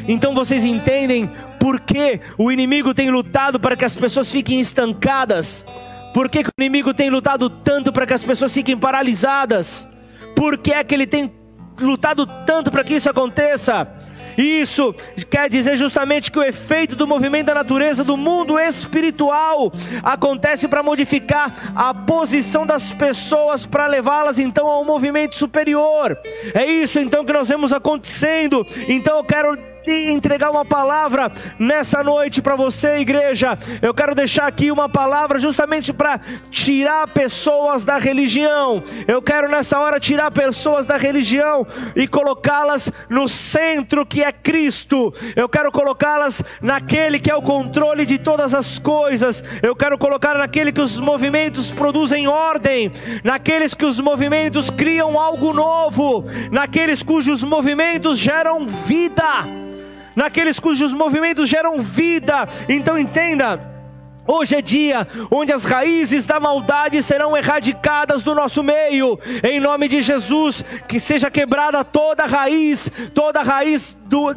Então 0.06 0.36
vocês 0.36 0.62
entendem 0.62 1.28
por 1.58 1.80
que 1.80 2.20
o 2.38 2.52
inimigo 2.52 2.94
tem 2.94 3.10
lutado 3.10 3.58
para 3.58 3.74
que 3.74 3.84
as 3.84 3.96
pessoas 3.96 4.30
fiquem 4.30 4.60
estancadas? 4.60 5.66
Por 6.14 6.28
que, 6.28 6.44
que 6.44 6.50
o 6.50 6.62
inimigo 6.62 6.94
tem 6.94 7.10
lutado 7.10 7.50
tanto 7.50 7.92
para 7.92 8.06
que 8.06 8.14
as 8.14 8.22
pessoas 8.22 8.54
fiquem 8.54 8.78
paralisadas? 8.78 9.88
Por 10.36 10.58
que 10.58 10.72
é 10.72 10.84
que 10.84 10.94
ele 10.94 11.08
tem 11.08 11.34
lutado 11.80 12.24
tanto 12.46 12.70
para 12.70 12.84
que 12.84 12.94
isso 12.94 13.10
aconteça? 13.10 13.88
Isso 14.36 14.94
quer 15.30 15.48
dizer 15.48 15.76
justamente 15.76 16.30
que 16.30 16.38
o 16.38 16.42
efeito 16.42 16.96
do 16.96 17.06
movimento 17.06 17.46
da 17.46 17.54
natureza 17.54 18.04
do 18.04 18.16
mundo 18.16 18.58
espiritual 18.58 19.72
acontece 20.02 20.68
para 20.68 20.82
modificar 20.82 21.72
a 21.74 21.92
posição 21.92 22.66
das 22.66 22.92
pessoas, 22.92 23.66
para 23.66 23.86
levá-las 23.86 24.38
então 24.38 24.68
a 24.68 24.80
um 24.80 24.84
movimento 24.84 25.36
superior. 25.36 26.18
É 26.54 26.64
isso 26.64 26.98
então 26.98 27.24
que 27.24 27.32
nós 27.32 27.48
vemos 27.48 27.72
acontecendo. 27.72 28.66
Então 28.88 29.16
eu 29.16 29.24
quero 29.24 29.73
entregar 29.92 30.50
uma 30.50 30.64
palavra 30.64 31.30
nessa 31.58 32.02
noite 32.02 32.40
para 32.40 32.56
você, 32.56 32.98
igreja. 32.98 33.58
Eu 33.82 33.92
quero 33.92 34.14
deixar 34.14 34.46
aqui 34.46 34.70
uma 34.70 34.88
palavra 34.88 35.38
justamente 35.38 35.92
para 35.92 36.20
tirar 36.50 37.06
pessoas 37.08 37.84
da 37.84 37.98
religião. 37.98 38.82
Eu 39.06 39.20
quero 39.20 39.48
nessa 39.48 39.78
hora 39.78 40.00
tirar 40.00 40.30
pessoas 40.30 40.86
da 40.86 40.96
religião 40.96 41.66
e 41.94 42.06
colocá-las 42.06 42.90
no 43.08 43.28
centro 43.28 44.06
que 44.06 44.22
é 44.22 44.32
Cristo. 44.32 45.12
Eu 45.36 45.48
quero 45.48 45.70
colocá-las 45.70 46.42
naquele 46.60 47.18
que 47.18 47.30
é 47.30 47.34
o 47.34 47.42
controle 47.42 48.06
de 48.06 48.18
todas 48.18 48.54
as 48.54 48.78
coisas. 48.78 49.42
Eu 49.62 49.76
quero 49.76 49.98
colocar 49.98 50.36
naquele 50.38 50.72
que 50.72 50.80
os 50.80 50.98
movimentos 51.00 51.72
produzem 51.72 52.26
ordem, 52.26 52.90
naqueles 53.22 53.74
que 53.74 53.84
os 53.84 54.00
movimentos 54.00 54.70
criam 54.70 55.18
algo 55.18 55.52
novo, 55.52 56.24
naqueles 56.50 57.02
cujos 57.02 57.42
movimentos 57.42 58.18
geram 58.18 58.66
vida 58.66 59.64
naqueles 60.14 60.58
cujos 60.60 60.92
movimentos 60.92 61.48
geram 61.48 61.80
vida. 61.80 62.48
Então 62.68 62.98
entenda. 62.98 63.72
Hoje 64.26 64.56
é 64.56 64.62
dia 64.62 65.06
onde 65.30 65.52
as 65.52 65.64
raízes 65.64 66.24
da 66.24 66.40
maldade 66.40 67.02
serão 67.02 67.36
erradicadas 67.36 68.22
do 68.22 68.34
nosso 68.34 68.62
meio, 68.62 69.18
em 69.42 69.60
nome 69.60 69.86
de 69.86 70.00
Jesus, 70.00 70.64
que 70.88 70.98
seja 70.98 71.30
quebrada 71.30 71.84
toda 71.84 72.24
raiz, 72.24 72.90
toda 73.12 73.42
raiz 73.42 73.98
do, 74.06 74.34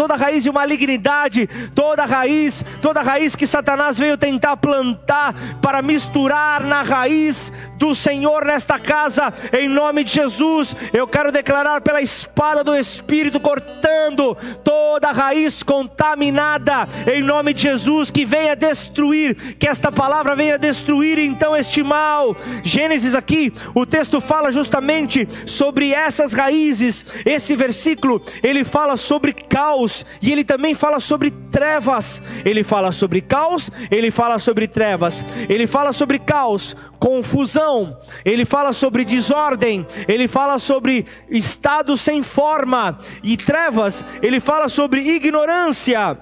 toda 0.00 0.16
raiz 0.16 0.42
de 0.42 0.50
malignidade, 0.50 1.46
toda 1.74 2.06
raiz, 2.06 2.64
toda 2.80 3.02
raiz 3.02 3.36
que 3.36 3.46
Satanás 3.46 3.98
veio 3.98 4.16
tentar 4.16 4.56
plantar 4.56 5.34
para 5.60 5.82
misturar 5.82 6.64
na 6.64 6.80
raiz 6.80 7.52
do 7.76 7.94
Senhor 7.94 8.46
nesta 8.46 8.78
casa, 8.78 9.30
em 9.52 9.68
nome 9.68 10.02
de 10.02 10.12
Jesus, 10.12 10.74
eu 10.94 11.06
quero 11.06 11.30
declarar 11.30 11.82
pela 11.82 12.00
espada 12.00 12.64
do 12.64 12.74
Espírito 12.74 13.38
cortando 13.38 14.34
toda 14.64 15.12
raiz 15.12 15.62
contaminada, 15.62 16.88
em 17.06 17.22
nome 17.22 17.52
de 17.52 17.62
Jesus, 17.62 18.10
que 18.10 18.24
venha 18.24 18.56
destruir, 18.56 19.34
que 19.58 19.68
esta 19.68 19.92
palavra 19.92 20.34
venha 20.34 20.56
destruir 20.56 21.18
então 21.18 21.54
este 21.54 21.82
mal. 21.82 22.34
Gênesis 22.62 23.14
aqui, 23.14 23.52
o 23.74 23.84
texto 23.84 24.18
fala 24.18 24.50
justamente 24.50 25.28
sobre 25.44 25.92
essas 25.92 26.32
raízes. 26.32 27.04
Esse 27.26 27.54
versículo, 27.54 28.22
ele 28.42 28.64
fala 28.64 28.96
sobre 28.96 29.34
caos 29.34 29.89
e 30.20 30.32
ele 30.32 30.44
também 30.44 30.74
fala 30.74 30.98
sobre 30.98 31.30
trevas. 31.30 32.22
Ele 32.44 32.62
fala 32.62 32.92
sobre 32.92 33.20
caos, 33.20 33.70
ele 33.90 34.10
fala 34.10 34.38
sobre 34.38 34.66
trevas. 34.66 35.24
Ele 35.48 35.66
fala 35.66 35.92
sobre 35.92 36.18
caos, 36.18 36.76
confusão. 36.98 37.98
Ele 38.24 38.44
fala 38.44 38.72
sobre 38.72 39.04
desordem, 39.04 39.86
ele 40.08 40.28
fala 40.28 40.58
sobre 40.58 41.06
estado 41.28 41.96
sem 41.96 42.22
forma 42.22 42.98
e 43.22 43.36
trevas, 43.36 44.04
ele 44.22 44.40
fala 44.40 44.68
sobre 44.68 45.00
ignorância. 45.00 46.18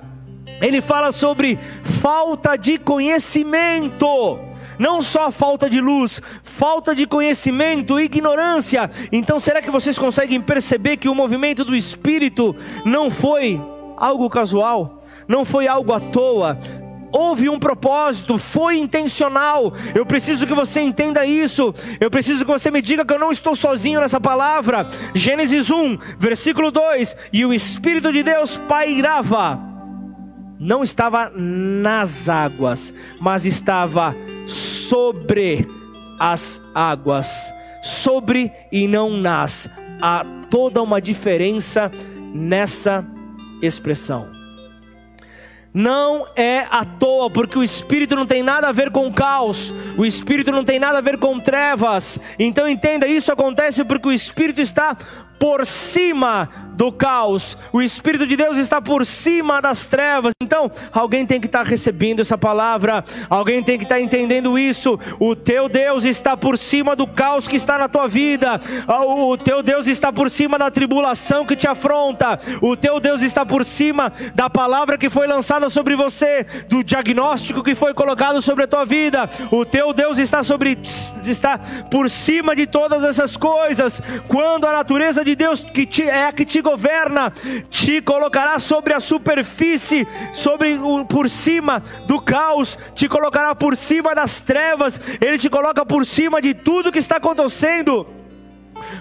Ele 0.61 0.81
fala 0.81 1.13
sobre 1.13 1.59
falta 1.83 2.57
de 2.57 2.79
conhecimento 2.79 4.48
não 4.79 5.01
só 5.03 5.31
falta 5.31 5.69
de 5.69 5.81
luz, 5.81 6.21
falta 6.43 6.95
de 6.95 7.07
conhecimento, 7.07 8.01
ignorância. 8.01 8.91
Então, 9.11 9.41
será 9.41 9.61
que 9.61 9.71
vocês 9.71 9.99
conseguem 9.99 10.41
perceber 10.41 10.97
que 10.97 11.09
o 11.09 11.15
movimento 11.15 11.65
do 11.65 11.75
Espírito 11.75 12.55
não 12.85 13.11
foi 13.11 13.61
algo 13.97 14.31
casual, 14.31 15.03
não 15.27 15.45
foi 15.45 15.67
algo 15.67 15.93
à 15.93 16.01
toa? 16.01 16.59
houve 17.13 17.49
um 17.49 17.59
propósito, 17.59 18.39
foi 18.39 18.79
intencional. 18.79 19.73
Eu 19.95 20.05
preciso 20.05 20.47
que 20.47 20.55
você 20.55 20.81
entenda 20.81 21.25
isso. 21.25 21.75
Eu 22.01 22.11
preciso 22.11 22.45
que 22.45 22.51
você 22.51 22.71
me 22.71 22.83
diga 22.83 23.05
que 23.05 23.13
eu 23.13 23.19
não 23.19 23.33
estou 23.33 23.57
sozinho 23.57 24.01
nessa 24.01 24.21
palavra. 24.21 24.87
Gênesis 25.15 25.71
1, 25.71 25.99
versículo 26.19 26.71
2: 26.71 27.17
E 27.33 27.45
o 27.45 27.53
Espírito 27.53 28.13
de 28.13 28.23
Deus 28.23 28.57
pairava, 28.69 29.61
não 30.59 30.83
estava 30.83 31.31
nas 31.35 32.29
águas, 32.29 32.93
mas 33.21 33.47
estava 33.47 34.15
sobre 34.49 35.69
as 36.19 36.61
águas, 36.75 37.53
sobre 37.83 38.51
e 38.73 38.89
não 38.89 39.11
nas. 39.11 39.69
Há 40.01 40.25
toda 40.51 40.83
uma 40.83 41.01
diferença 41.01 41.93
nessa 42.35 43.07
expressão. 43.63 44.39
Não 45.73 46.27
é 46.35 46.67
à 46.71 46.85
toa, 46.85 47.31
porque 47.31 47.59
o 47.59 47.63
Espírito 47.63 48.17
não 48.17 48.27
tem 48.27 48.43
nada 48.43 48.69
a 48.69 48.73
ver 48.73 48.91
com 48.91 49.13
caos, 49.13 49.73
o 49.99 50.05
Espírito 50.05 50.51
não 50.51 50.65
tem 50.65 50.79
nada 50.79 50.99
a 50.99 51.03
ver 51.03 51.19
com 51.19 51.39
trevas. 51.39 52.19
Então 52.39 52.67
entenda, 52.67 53.07
isso 53.07 53.31
acontece 53.31 53.85
porque 53.85 54.09
o 54.09 54.13
Espírito 54.13 54.61
está 54.61 54.97
por 55.39 55.67
cima 55.67 56.49
do 56.79 56.93
caos, 56.93 57.59
o 57.73 57.83
Espírito 57.83 58.25
de 58.25 58.37
Deus 58.37 58.57
está 58.57 58.81
por 58.81 59.05
cima 59.05 59.61
das 59.61 59.89
trevas. 59.89 60.31
Então, 60.41 60.71
alguém 60.93 61.27
tem 61.27 61.41
que 61.41 61.47
estar 61.47 61.67
recebendo 61.67 62.21
essa 62.21 62.39
palavra, 62.39 63.05
alguém 63.29 63.61
tem 63.65 63.77
que 63.77 63.85
estar 63.85 64.01
entendendo 64.01 64.57
isso. 64.57 64.97
O 65.19 65.35
teu 65.35 65.69
Deus 65.69 66.05
está 66.05 66.37
por 66.37 66.57
cima 66.57 66.95
do 66.95 67.05
caos 67.05 67.49
que 67.49 67.57
está 67.57 67.77
na 67.77 67.89
tua 67.89 68.07
vida, 68.07 68.61
o 68.87 69.37
teu 69.37 69.61
Deus 69.61 69.89
está 69.89 70.13
por 70.13 70.31
cima 70.31 70.57
da 70.57 70.71
tribulação 70.71 71.45
que 71.45 71.57
te 71.57 71.67
afronta, 71.67 72.39
o 72.63 72.77
teu 72.77 73.01
Deus 73.01 73.23
está 73.23 73.45
por 73.45 73.65
cima 73.65 74.13
da 74.37 74.49
palavra 74.49 74.97
que 74.97 75.11
foi 75.11 75.27
lançada 75.27 75.69
sobre 75.69 75.97
você, 75.97 76.47
do 76.69 76.85
diagnóstico 76.85 77.65
que 77.65 77.75
foi 77.75 77.93
colocado 77.93 78.41
sobre 78.41 78.65
a 78.65 78.69
tua 78.69 78.85
vida. 78.85 79.29
O 79.51 79.65
teu 79.65 79.93
Deus 79.93 80.19
está 80.19 80.45
sobre 80.45 80.79
está 81.27 81.59
por 81.91 82.09
cima 82.09 82.55
de 82.55 82.69
todas 82.69 83.03
essas 83.03 83.37
coisas. 83.37 84.01
Quando 84.29 84.65
a 84.65 84.73
natureza 84.73 85.25
de 85.29 85.37
Deus 85.37 85.63
que 85.63 85.87
te, 85.87 86.05
é 86.05 86.25
a 86.25 86.33
que 86.33 86.47
te 86.47 86.63
governa, 86.63 87.33
te 87.71 88.01
colocará 88.01 88.59
sobre 88.59 88.95
a 88.95 89.01
superfície, 89.01 90.07
sobre 90.33 90.79
por 91.09 91.29
cima 91.29 91.83
do 92.07 92.21
caos, 92.21 92.79
te 92.95 93.09
colocará 93.09 93.55
por 93.55 93.77
cima 93.77 94.15
das 94.15 94.41
trevas, 94.41 94.99
ele 95.21 95.39
te 95.39 95.51
coloca 95.51 95.85
por 95.85 96.07
cima 96.07 96.41
de 96.41 96.55
tudo 96.55 96.91
que 96.91 96.99
está 96.99 97.17
acontecendo 97.17 98.18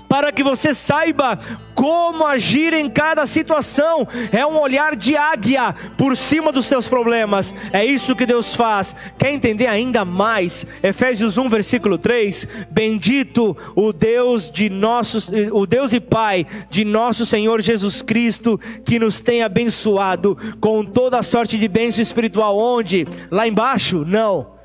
para 0.08 0.32
que 0.32 0.44
você 0.44 0.74
saiba 0.74 1.40
como 1.78 2.26
agir 2.26 2.74
em 2.74 2.90
cada 2.90 3.28
situação. 3.28 4.08
É 4.32 4.44
um 4.44 4.60
olhar 4.60 4.96
de 4.96 5.16
águia 5.16 5.76
por 5.96 6.18
cima 6.18 6.52
dos 6.52 6.66
seus 6.66 6.88
problemas. 6.88 7.54
É 7.72 7.86
isso 7.86 8.16
que 8.16 8.26
Deus 8.26 8.56
faz. 8.56 8.96
Quer 9.18 9.32
entender 9.32 9.68
ainda 9.68 10.04
mais? 10.04 10.66
Efésios 10.82 11.38
1 11.38 11.48
versículo 11.48 12.00
3: 12.00 12.48
Bendito 12.72 13.56
o 13.76 13.94
Deus 13.94 14.50
de 14.50 14.72
nossos, 14.72 15.30
o 15.52 15.68
Deus 15.68 15.94
e 15.94 16.00
Pai 16.00 16.48
de 16.70 16.84
nosso 16.84 17.28
Senhor 17.28 17.62
Jesus 17.62 18.02
Cristo, 18.02 18.60
que 18.84 18.98
nos 18.98 19.20
tem 19.20 19.44
abençoado 19.44 20.36
com 20.60 20.84
toda 20.84 21.20
a 21.20 21.24
sorte 21.24 21.60
de 21.60 21.68
bênção 21.68 22.02
espiritual 22.02 22.58
onde? 22.58 23.08
Lá 23.30 23.48
embaixo? 23.48 24.04
Não 24.06 24.57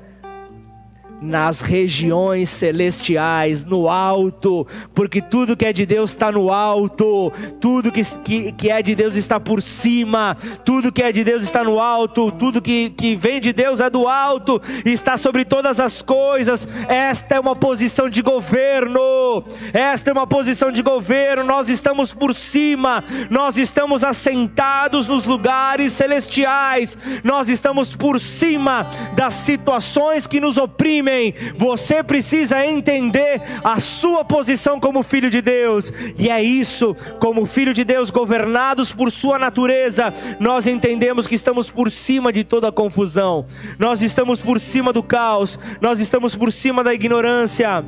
nas 1.23 1.61
regiões 1.61 2.49
celestiais, 2.49 3.63
no 3.63 3.87
alto, 3.87 4.67
porque 4.93 5.21
tudo 5.21 5.55
que 5.55 5.65
é 5.65 5.71
de 5.71 5.85
Deus 5.85 6.11
está 6.11 6.29
no 6.29 6.51
alto, 6.51 7.31
tudo 7.61 7.91
que, 7.91 8.03
que, 8.23 8.51
que, 8.51 8.69
é 8.69 8.81
de 8.81 8.93
Deus 8.93 9.15
está 9.15 9.39
por 9.39 9.61
cima, 9.61 10.35
tudo 10.65 10.91
que 10.91 11.01
é 11.01 11.13
de 11.13 11.23
Deus 11.23 11.43
está 11.43 11.63
no 11.63 11.79
alto, 11.79 12.29
tudo 12.31 12.61
que, 12.61 12.89
que 12.89 13.15
vem 13.15 13.39
de 13.39 13.53
Deus 13.53 13.79
é 13.79 13.89
do 13.89 14.05
alto, 14.07 14.61
está 14.83 15.15
sobre 15.15 15.45
todas 15.45 15.79
as 15.79 16.01
coisas. 16.01 16.67
Esta 16.89 17.35
é 17.35 17.39
uma 17.39 17.55
posição 17.55 18.09
de 18.09 18.21
governo, 18.21 19.45
esta 19.71 20.09
é 20.09 20.13
uma 20.13 20.27
posição 20.27 20.71
de 20.71 20.81
governo. 20.81 21.45
Nós 21.45 21.69
estamos 21.69 22.13
por 22.13 22.35
cima, 22.35 23.01
nós 23.29 23.57
estamos 23.57 24.03
assentados 24.03 25.07
nos 25.07 25.23
lugares 25.23 25.93
celestiais, 25.93 26.97
nós 27.23 27.47
estamos 27.47 27.95
por 27.95 28.19
cima 28.19 28.87
das 29.15 29.35
situações 29.35 30.27
que 30.27 30.41
nos 30.41 30.57
oprimem 30.57 31.12
você 31.57 32.03
precisa 32.03 32.65
entender 32.65 33.41
a 33.63 33.79
sua 33.79 34.23
posição 34.23 34.79
como 34.79 35.03
filho 35.03 35.29
de 35.29 35.41
Deus, 35.41 35.91
e 36.17 36.29
é 36.29 36.41
isso, 36.41 36.95
como 37.19 37.45
filho 37.45 37.73
de 37.73 37.83
Deus, 37.83 38.09
governados 38.09 38.91
por 38.91 39.11
sua 39.11 39.37
natureza, 39.37 40.13
nós 40.39 40.67
entendemos 40.67 41.27
que 41.27 41.35
estamos 41.35 41.69
por 41.69 41.91
cima 41.91 42.31
de 42.31 42.43
toda 42.43 42.69
a 42.69 42.71
confusão, 42.71 43.45
nós 43.77 44.01
estamos 44.01 44.41
por 44.41 44.59
cima 44.59 44.91
do 44.93 45.03
caos, 45.03 45.59
nós 45.81 45.99
estamos 45.99 46.35
por 46.35 46.51
cima 46.51 46.83
da 46.83 46.93
ignorância. 46.93 47.83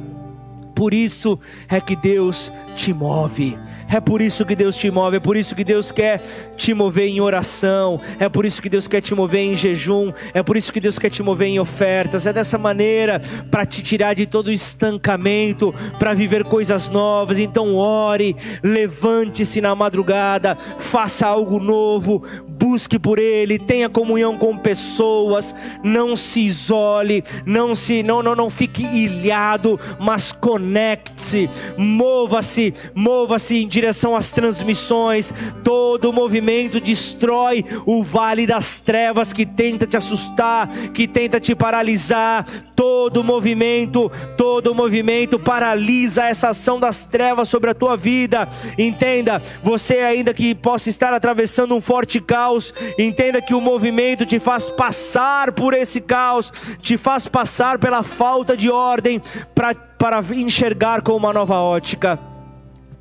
Por 0.76 0.94
isso 0.94 1.40
é 1.70 1.80
que 1.80 1.96
Deus 1.96 2.52
te 2.76 2.94
move. 2.94 3.58
É 3.90 4.00
por 4.00 4.22
isso 4.22 4.46
que 4.46 4.56
Deus 4.56 4.76
te 4.76 4.92
move, 4.92 5.18
é 5.18 5.20
por 5.20 5.38
isso 5.38 5.56
que 5.56 5.64
Deus 5.64 5.92
quer 5.92 6.22
te 6.58 6.74
mover 6.74 7.08
em 7.08 7.22
oração, 7.22 8.02
é 8.20 8.28
por 8.28 8.46
isso 8.46 8.62
que 8.62 8.68
Deus 8.68 8.88
quer 8.88 9.00
te 9.00 9.14
mover 9.14 9.42
em 9.42 9.56
jejum, 9.56 10.12
é 10.34 10.42
por 10.42 10.58
isso 10.58 10.74
que 10.74 10.82
Deus 10.82 10.98
quer 10.98 11.10
te 11.10 11.24
mover 11.24 11.48
em 11.48 11.60
ofertas. 11.60 12.26
É 12.26 12.34
dessa 12.34 12.58
maneira 12.58 13.22
para 13.50 13.66
te 13.66 13.82
tirar 13.82 14.14
de 14.16 14.26
todo 14.26 14.48
o 14.48 14.52
estancamento, 14.52 15.74
para 15.98 16.14
viver 16.14 16.44
coisas 16.44 16.90
novas. 16.90 17.38
Então 17.38 17.76
ore, 17.76 18.36
levante-se 18.64 19.62
na 19.62 19.74
madrugada, 19.76 20.58
faça 20.78 21.28
algo 21.28 21.60
novo, 21.60 22.24
busque 22.58 22.98
por 22.98 23.20
ele, 23.20 23.60
tenha 23.60 23.90
comunhão 23.90 24.38
com 24.38 24.58
pessoas, 24.58 25.54
não 25.84 26.16
se 26.16 26.42
isole, 26.42 27.24
não 27.46 27.76
se 27.76 28.02
não 28.02 28.24
não 28.24 28.36
não 28.36 28.50
fique 28.50 28.84
ilhado, 28.84 29.80
mas 30.00 30.32
conecte-se, 30.32 31.50
mova-se, 31.78 32.74
mova-se 32.94 33.58
em 33.58 33.68
direção 33.68 34.16
às 34.16 34.32
transmissões. 34.32 35.34
Todo 35.64 36.14
movimento 36.14 36.80
destrói 36.80 37.66
o 37.86 38.04
vale 38.04 38.48
das 38.48 38.80
trevas 38.80 39.34
que 39.34 39.46
tenta 39.46 39.86
te 39.86 39.98
assustar, 39.98 40.70
que 40.94 41.08
tenta 41.08 41.40
te 41.40 41.56
paralisar. 41.56 42.46
Todo 42.76 43.24
movimento, 43.24 44.12
todo 44.38 44.76
movimento 44.76 45.40
paralisa 45.40 46.26
essa 46.26 46.50
ação 46.50 46.78
das 46.80 47.06
trevas 47.06 47.48
sobre 47.48 47.70
a 47.70 47.74
tua 47.74 47.96
vida. 47.96 48.48
Entenda, 48.78 49.42
você 49.64 50.00
ainda 50.00 50.34
que 50.34 50.54
possa 50.54 50.90
estar 50.90 51.14
atravessando 51.14 51.74
um 51.74 51.80
forte 51.80 52.20
caos, 52.20 52.45
entenda 52.98 53.42
que 53.42 53.54
o 53.54 53.62
movimento 53.62 54.26
te 54.26 54.40
faz 54.40 54.70
passar 54.70 55.52
por 55.52 55.74
esse 55.74 56.02
caos, 56.02 56.52
te 56.82 56.98
faz 56.98 57.28
passar 57.28 57.80
pela 57.80 58.04
falta 58.04 58.56
de 58.56 58.70
ordem 58.70 59.22
para 59.54 59.76
para 59.98 60.20
enxergar 60.36 61.02
com 61.02 61.14
uma 61.14 61.34
nova 61.34 61.56
ótica 61.56 62.20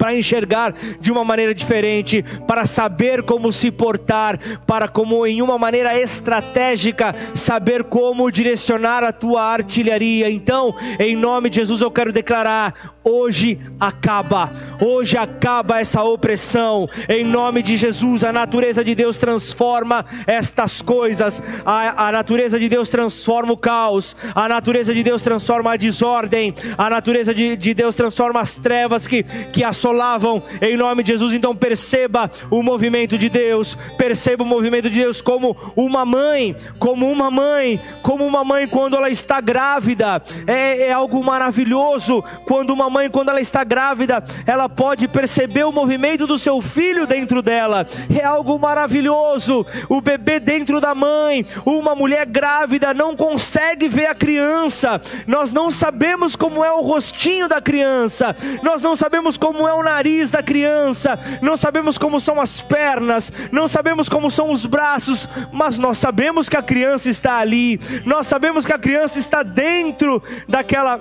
para 0.05 0.15
enxergar 0.15 0.75
de 1.01 1.11
uma 1.11 1.25
maneira 1.25 1.55
diferente, 1.55 2.23
para 2.47 2.67
saber 2.67 3.23
como 3.23 3.51
se 3.51 3.71
portar, 3.71 4.39
para 4.67 4.87
como 4.87 5.27
em 5.27 5.41
uma 5.41 5.57
maneira 5.57 5.99
estratégica 5.99 7.15
saber 7.33 7.85
como 7.85 8.31
direcionar 8.31 9.03
a 9.03 9.13
tua 9.13 9.43
artilharia. 9.43 10.31
Então, 10.31 10.75
em 11.01 11.17
nome 11.17 11.49
de 11.49 11.57
Jesus 11.57 11.81
eu 11.81 11.91
quero 11.91 12.13
declarar 12.13 12.95
hoje 13.05 13.61
acaba, 13.79 14.51
hoje 14.81 15.17
acaba 15.19 15.79
essa 15.79 16.03
opressão, 16.03 16.89
em 17.09 17.23
nome 17.23 17.63
de 17.63 17.77
Jesus. 17.77 18.25
A 18.25 18.33
natureza 18.33 18.83
de 18.83 18.95
Deus 18.95 19.19
transforma 19.19 20.07
estas 20.27 20.81
coisas, 20.81 21.43
a, 21.67 22.09
a, 22.09 22.13
natureza 22.13 22.59
de 22.59 22.69
Deus 22.69 22.89
transforma 22.89 23.53
o 23.53 23.57
caos, 23.57 24.17
a 24.35 24.49
natureza 24.49 24.95
de 24.95 25.03
Deus 25.03 25.21
transforma 25.21 25.75
a 25.75 25.77
desordem, 25.77 26.55
a 26.79 26.89
natureza 26.89 27.35
de, 27.35 27.57
de 27.57 27.75
Deus 27.75 27.95
transforma 27.95 28.41
as 28.41 28.57
trevas 28.57 29.07
que, 29.07 29.23
que 29.53 29.63
assolavam, 29.95 30.43
em 30.61 30.77
nome 30.77 31.03
de 31.03 31.13
Jesus. 31.13 31.33
Então 31.33 31.55
perceba 31.55 32.31
o 32.51 32.63
movimento 32.63 33.17
de 33.17 33.29
Deus, 33.29 33.77
perceba 33.97 34.43
o 34.43 34.47
movimento 34.47 34.91
de 34.91 35.01
Deus 35.01 35.23
como 35.23 35.57
uma 35.77 36.05
mãe, 36.05 36.57
como 36.79 37.11
uma 37.11 37.31
mãe, 37.31 37.81
como 38.03 38.27
uma 38.27 38.45
mãe 38.45 38.67
quando 38.67 38.97
ela 38.97 39.09
está 39.09 39.41
grávida, 39.41 40.23
é, 40.47 40.89
é 40.89 40.93
algo 40.93 41.23
maravilhoso 41.23 42.23
quando 42.47 42.71
uma 42.71 42.91
mãe, 42.91 43.09
quando 43.09 43.29
ela 43.29 43.41
está 43.41 43.63
grávida, 43.63 44.23
ela 44.47 44.69
pode 44.69 45.07
perceber 45.09 45.65
o 45.65 45.73
movimento 45.73 46.27
do 46.27 46.37
seu 46.37 46.61
filho 46.61 47.07
dentro 47.07 47.41
dela. 47.41 47.87
É 48.15 48.25
algo 48.25 48.59
maravilhoso. 48.59 49.65
O 49.89 50.01
bebê 50.01 50.41
dentro 50.41 50.81
da 50.81 50.95
mãe, 50.95 51.47
uma 51.65 51.95
mulher 51.95 52.27
grávida 52.27 52.93
não 52.93 53.17
consegue 53.17 53.89
ver 53.89 54.07
a 54.07 54.15
criança. 54.15 55.01
Nós 55.27 55.53
não 55.53 55.71
sabemos 55.71 56.35
como 56.35 56.65
é 56.65 56.73
o 56.73 56.81
rostinho 56.81 57.49
da 57.49 57.61
criança. 57.61 58.35
Nós 58.63 58.83
não 58.83 58.97
sabemos 58.97 59.37
como 59.37 59.69
é 59.69 59.75
o 59.75 59.84
nariz 59.85 60.31
da 60.31 60.43
criança. 60.43 61.19
Não 61.41 61.57
sabemos 61.57 61.99
como 61.99 62.19
são 62.19 62.41
as 62.41 62.61
pernas. 62.61 63.33
Não 63.53 63.69
sabemos 63.69 64.09
como 64.09 64.31
são 64.31 64.51
os 64.51 64.67
braços. 64.67 65.29
Mas 65.53 65.79
nós 65.79 65.99
sabemos 65.99 66.49
que 66.49 66.57
a 66.57 66.63
criança 66.63 67.09
está 67.09 67.37
ali. 67.37 67.79
Nós 68.05 68.27
sabemos 68.27 68.67
que 68.67 68.73
a 68.73 68.79
criança 68.79 69.19
está 69.19 69.43
dentro 69.43 70.23
daquela 70.49 71.01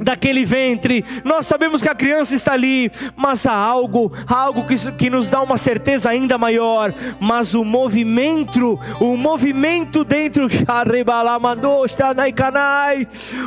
daquele 0.00 0.44
ventre. 0.44 1.04
Nós 1.24 1.46
sabemos 1.46 1.82
que 1.82 1.88
a 1.88 1.94
criança 1.94 2.34
está 2.34 2.52
ali, 2.52 2.90
mas 3.16 3.46
há 3.46 3.54
algo, 3.54 4.12
algo 4.26 4.66
que, 4.66 4.76
que 4.92 5.10
nos 5.10 5.30
dá 5.30 5.40
uma 5.42 5.56
certeza 5.58 6.10
ainda 6.10 6.38
maior. 6.38 6.94
Mas 7.20 7.54
o 7.54 7.64
movimento, 7.64 8.78
o 9.00 9.16
movimento 9.16 10.04
dentro, 10.04 10.46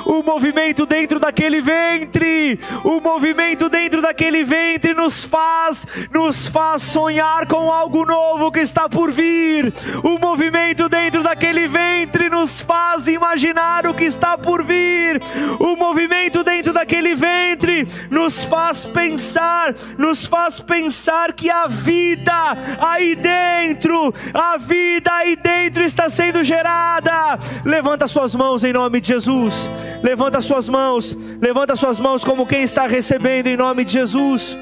o 0.06 0.24
movimento 0.24 0.86
dentro 0.86 1.20
daquele 1.20 1.62
ventre, 1.62 2.60
o 2.84 3.00
movimento 3.00 3.70
dentro 3.70 4.02
daquele 4.02 4.44
ventre 4.44 4.94
nos 4.94 5.24
faz, 5.24 5.86
nos 6.14 6.48
faz 6.48 6.82
sonhar 6.84 7.48
com 7.48 7.72
algo 7.72 8.06
novo 8.06 8.52
que 8.52 8.60
está 8.60 8.90
por 8.90 9.12
vir. 9.12 9.74
O 10.04 10.20
movimento 10.20 10.90
dentro 10.90 11.24
daquele 11.24 11.68
ventre 11.68 12.30
nos 12.30 12.62
faz 12.62 13.08
imaginar 13.08 13.88
o 13.88 13.94
que 13.94 14.06
está 14.06 14.38
por 14.38 14.64
vir. 14.64 15.22
O 15.60 15.76
movimento 15.76 16.19
dentro 16.44 16.74
daquele 16.74 17.16
ventre 17.16 17.88
nos 18.10 18.44
faz 18.44 18.86
pensar, 18.86 19.74
nos 19.98 20.26
faz 20.26 20.60
pensar 20.60 21.34
que 21.34 21.50
a 21.50 21.68
vida 21.68 22.34
aí 22.80 23.16
dentro, 23.16 24.14
a 24.34 24.58
vida 24.58 25.12
aí 25.14 25.36
dentro 25.36 25.84
está 25.84 26.10
sendo 26.10 26.44
gerada. 26.44 27.40
Levanta 27.64 28.08
suas 28.08 28.36
mãos 28.36 28.64
em 28.64 28.74
nome 28.74 29.00
de 29.00 29.08
Jesus. 29.10 29.70
Levanta 30.04 30.42
suas 30.42 30.68
mãos, 30.68 31.18
levanta 31.42 31.76
suas 31.76 32.00
mãos 32.00 32.24
como 32.24 32.46
quem 32.46 32.64
está 32.64 32.88
recebendo 32.88 33.48
em 33.48 33.58
nome 33.58 33.86
de 33.86 33.94
Jesus. 33.94 34.58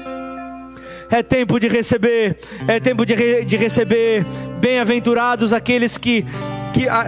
É 1.10 1.22
tempo 1.22 1.58
de 1.58 1.68
receber, 1.68 2.38
é 2.66 2.78
tempo 2.78 3.04
de, 3.06 3.14
re, 3.14 3.44
de 3.44 3.56
receber. 3.56 4.26
Bem-aventurados 4.60 5.52
aqueles 5.52 5.96
que 5.96 6.26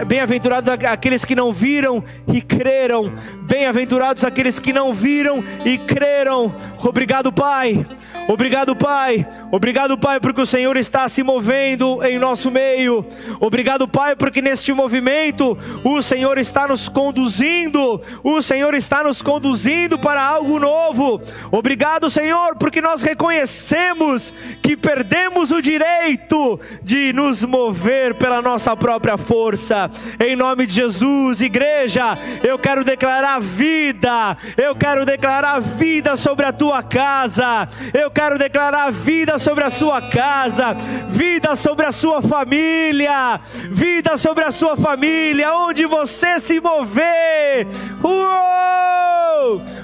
bem-aventurados 0.07 0.69
aqueles 0.69 1.23
que 1.23 1.35
não 1.35 1.53
viram 1.53 2.03
e 2.27 2.41
creram. 2.41 3.13
Bem-aventurados 3.43 4.23
aqueles 4.23 4.59
que 4.59 4.73
não 4.73 4.93
viram 4.93 5.43
e 5.65 5.77
creram. 5.77 6.55
Obrigado, 6.83 7.31
Pai. 7.31 7.85
Obrigado, 8.27 8.75
Pai. 8.75 9.27
Obrigado, 9.51 9.97
Pai, 9.97 10.19
porque 10.19 10.41
o 10.41 10.45
Senhor 10.45 10.77
está 10.77 11.09
se 11.09 11.23
movendo 11.23 12.03
em 12.03 12.17
nosso 12.17 12.49
meio. 12.49 13.05
Obrigado, 13.39 13.87
Pai, 13.87 14.15
porque 14.15 14.41
neste 14.41 14.71
movimento 14.73 15.57
o 15.83 16.01
Senhor 16.01 16.37
está 16.37 16.67
nos 16.67 16.87
conduzindo. 16.87 18.01
O 18.23 18.41
Senhor 18.41 18.73
está 18.73 19.03
nos 19.03 19.21
conduzindo 19.21 19.99
para 19.99 20.21
algo 20.21 20.59
novo. 20.59 21.21
Obrigado, 21.51 22.09
Senhor, 22.09 22.55
porque 22.55 22.81
nós 22.81 23.01
reconhecemos 23.01 24.33
que 24.61 24.77
perdemos 24.77 25.51
o 25.51 25.61
direito 25.61 26.59
de 26.83 27.11
nos 27.13 27.43
mover 27.43 28.15
pela 28.15 28.41
nossa 28.41 28.75
própria 28.77 29.17
força. 29.17 29.89
Em 30.19 30.35
nome 30.35 30.65
de 30.65 30.75
Jesus, 30.75 31.41
igreja, 31.41 32.17
eu 32.43 32.57
quero 32.57 32.83
declarar 32.83 33.41
vida. 33.41 34.37
Eu 34.57 34.75
quero 34.75 35.05
declarar 35.05 35.59
vida 35.59 36.15
sobre 36.15 36.45
a 36.45 36.53
tua 36.53 36.83
casa. 36.83 37.67
Eu 37.93 38.10
quero 38.13 38.37
declarar 38.37 38.91
vida 38.91 39.39
sobre 39.39 39.63
a 39.63 39.69
sua 39.69 40.01
casa, 40.09 40.75
vida 41.07 41.55
sobre 41.55 41.85
a 41.85 41.91
sua 41.91 42.21
família, 42.21 43.39
vida 43.69 44.17
sobre 44.17 44.43
a 44.43 44.51
sua 44.51 44.77
família, 44.77 45.53
onde 45.53 45.85
você 45.85 46.39
se 46.39 46.59
mover. 46.59 47.67
Uou! 48.03 48.51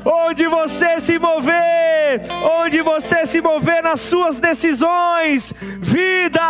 Onde 0.05 0.47
você 0.47 0.99
se 0.99 1.17
mover, 1.17 2.21
onde 2.61 2.81
você 2.81 3.25
se 3.25 3.41
mover 3.41 3.81
nas 3.83 3.99
suas 3.99 4.39
decisões, 4.39 5.53
vida, 5.79 6.41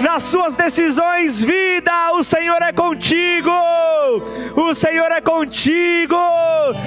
nas 0.00 0.22
suas 0.22 0.54
decisões, 0.54 1.42
vida, 1.42 2.12
o 2.12 2.22
Senhor 2.22 2.62
é 2.62 2.72
contigo, 2.72 3.50
o 4.54 4.74
Senhor 4.74 5.10
é 5.10 5.20
contigo, 5.20 6.16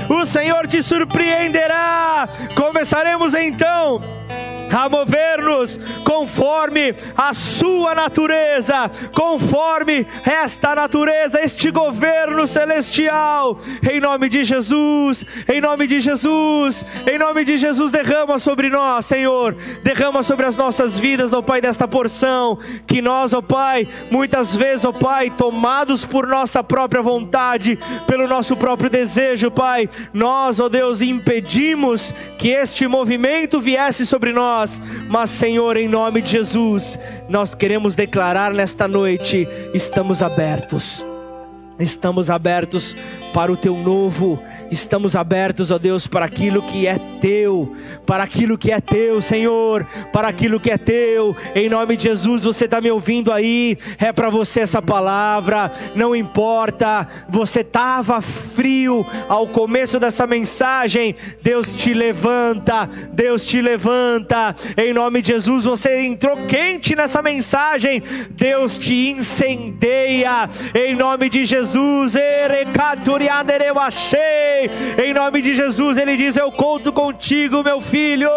o 0.09 0.25
Senhor 0.25 0.65
te 0.65 0.81
surpreenderá. 0.81 2.29
Começaremos 2.55 3.33
então 3.33 4.18
a 4.71 4.87
mover-nos 4.89 5.79
conforme 6.03 6.95
a 7.17 7.33
sua 7.33 7.95
natureza, 7.95 8.89
conforme 9.13 10.05
esta 10.23 10.75
natureza, 10.75 11.41
este 11.41 11.71
governo 11.71 12.45
celestial. 12.47 13.59
Em 13.89 13.99
nome 13.99 14.29
de 14.29 14.43
Jesus, 14.43 15.25
em 15.47 15.61
nome 15.61 15.87
de 15.87 15.99
Jesus, 15.99 16.85
em 17.11 17.17
nome 17.17 17.43
de 17.43 17.57
Jesus, 17.57 17.91
derrama 17.91 18.39
sobre 18.39 18.69
nós, 18.69 19.05
Senhor, 19.05 19.55
derrama 19.83 20.23
sobre 20.23 20.45
as 20.45 20.55
nossas 20.55 20.99
vidas, 20.99 21.33
ó 21.33 21.41
Pai, 21.41 21.61
desta 21.61 21.87
porção 21.87 22.57
que 22.85 23.01
nós, 23.01 23.33
ó 23.33 23.41
Pai, 23.41 23.87
muitas 24.11 24.55
vezes, 24.55 24.85
ó 24.85 24.91
Pai, 24.91 25.29
tomados 25.29 26.05
por 26.05 26.27
nossa 26.27 26.63
própria 26.63 27.01
vontade, 27.01 27.79
pelo 28.05 28.27
nosso 28.27 28.55
próprio 28.55 28.89
desejo, 28.89 29.49
Pai, 29.49 29.89
nós, 30.13 30.59
ó 30.59 30.69
Deus, 30.69 31.01
impedimos 31.01 32.13
que 32.37 32.49
este 32.49 32.87
movimento 32.87 33.59
viesse 33.59 34.05
sobre 34.05 34.31
nós 34.31 34.58
nós, 34.59 34.81
mas 35.07 35.29
Senhor, 35.29 35.77
em 35.77 35.87
nome 35.87 36.21
de 36.21 36.31
Jesus, 36.31 36.99
nós 37.29 37.55
queremos 37.55 37.95
declarar 37.95 38.53
nesta 38.53 38.87
noite: 38.87 39.47
estamos 39.73 40.21
abertos. 40.21 41.05
Estamos 41.79 42.29
abertos 42.29 42.93
para 43.33 43.51
o 43.51 43.57
teu 43.57 43.75
novo. 43.75 44.41
Estamos 44.71 45.15
abertos, 45.15 45.71
ó 45.71 45.77
Deus, 45.77 46.07
para 46.07 46.25
aquilo 46.25 46.61
que 46.63 46.87
é 46.87 46.97
teu, 47.19 47.73
para 48.05 48.23
aquilo 48.23 48.57
que 48.57 48.71
é 48.71 48.79
teu, 48.79 49.21
Senhor, 49.21 49.85
para 50.11 50.27
aquilo 50.27 50.59
que 50.59 50.71
é 50.71 50.77
teu. 50.77 51.35
Em 51.53 51.69
nome 51.69 51.97
de 51.97 52.03
Jesus, 52.03 52.43
você 52.43 52.65
está 52.65 52.81
me 52.81 52.89
ouvindo 52.91 53.31
aí? 53.31 53.77
É 53.97 54.11
para 54.11 54.29
você 54.29 54.61
essa 54.61 54.81
palavra. 54.81 55.71
Não 55.95 56.15
importa, 56.15 57.07
você 57.29 57.61
estava 57.61 58.21
frio 58.21 59.05
ao 59.27 59.47
começo 59.47 59.99
dessa 59.99 60.25
mensagem. 60.25 61.15
Deus 61.41 61.75
te 61.75 61.93
levanta, 61.93 62.89
Deus 63.11 63.45
te 63.45 63.61
levanta. 63.61 64.55
Em 64.77 64.93
nome 64.93 65.21
de 65.21 65.29
Jesus, 65.29 65.65
você 65.65 66.01
entrou 66.01 66.45
quente 66.45 66.95
nessa 66.95 67.21
mensagem. 67.21 68.01
Deus 68.31 68.77
te 68.77 69.11
incendeia. 69.11 70.49
Em 70.73 70.95
nome 70.95 71.29
de 71.29 71.45
Jesus, 71.45 72.15
em 74.97 75.13
nome 75.13 75.41
de 75.41 75.55
Jesus, 75.55 75.97
Ele 75.97 76.15
diz: 76.15 76.35
Eu 76.35 76.51
conto 76.51 76.91
contigo, 76.91 77.63
meu 77.63 77.79
filho. 77.79 78.29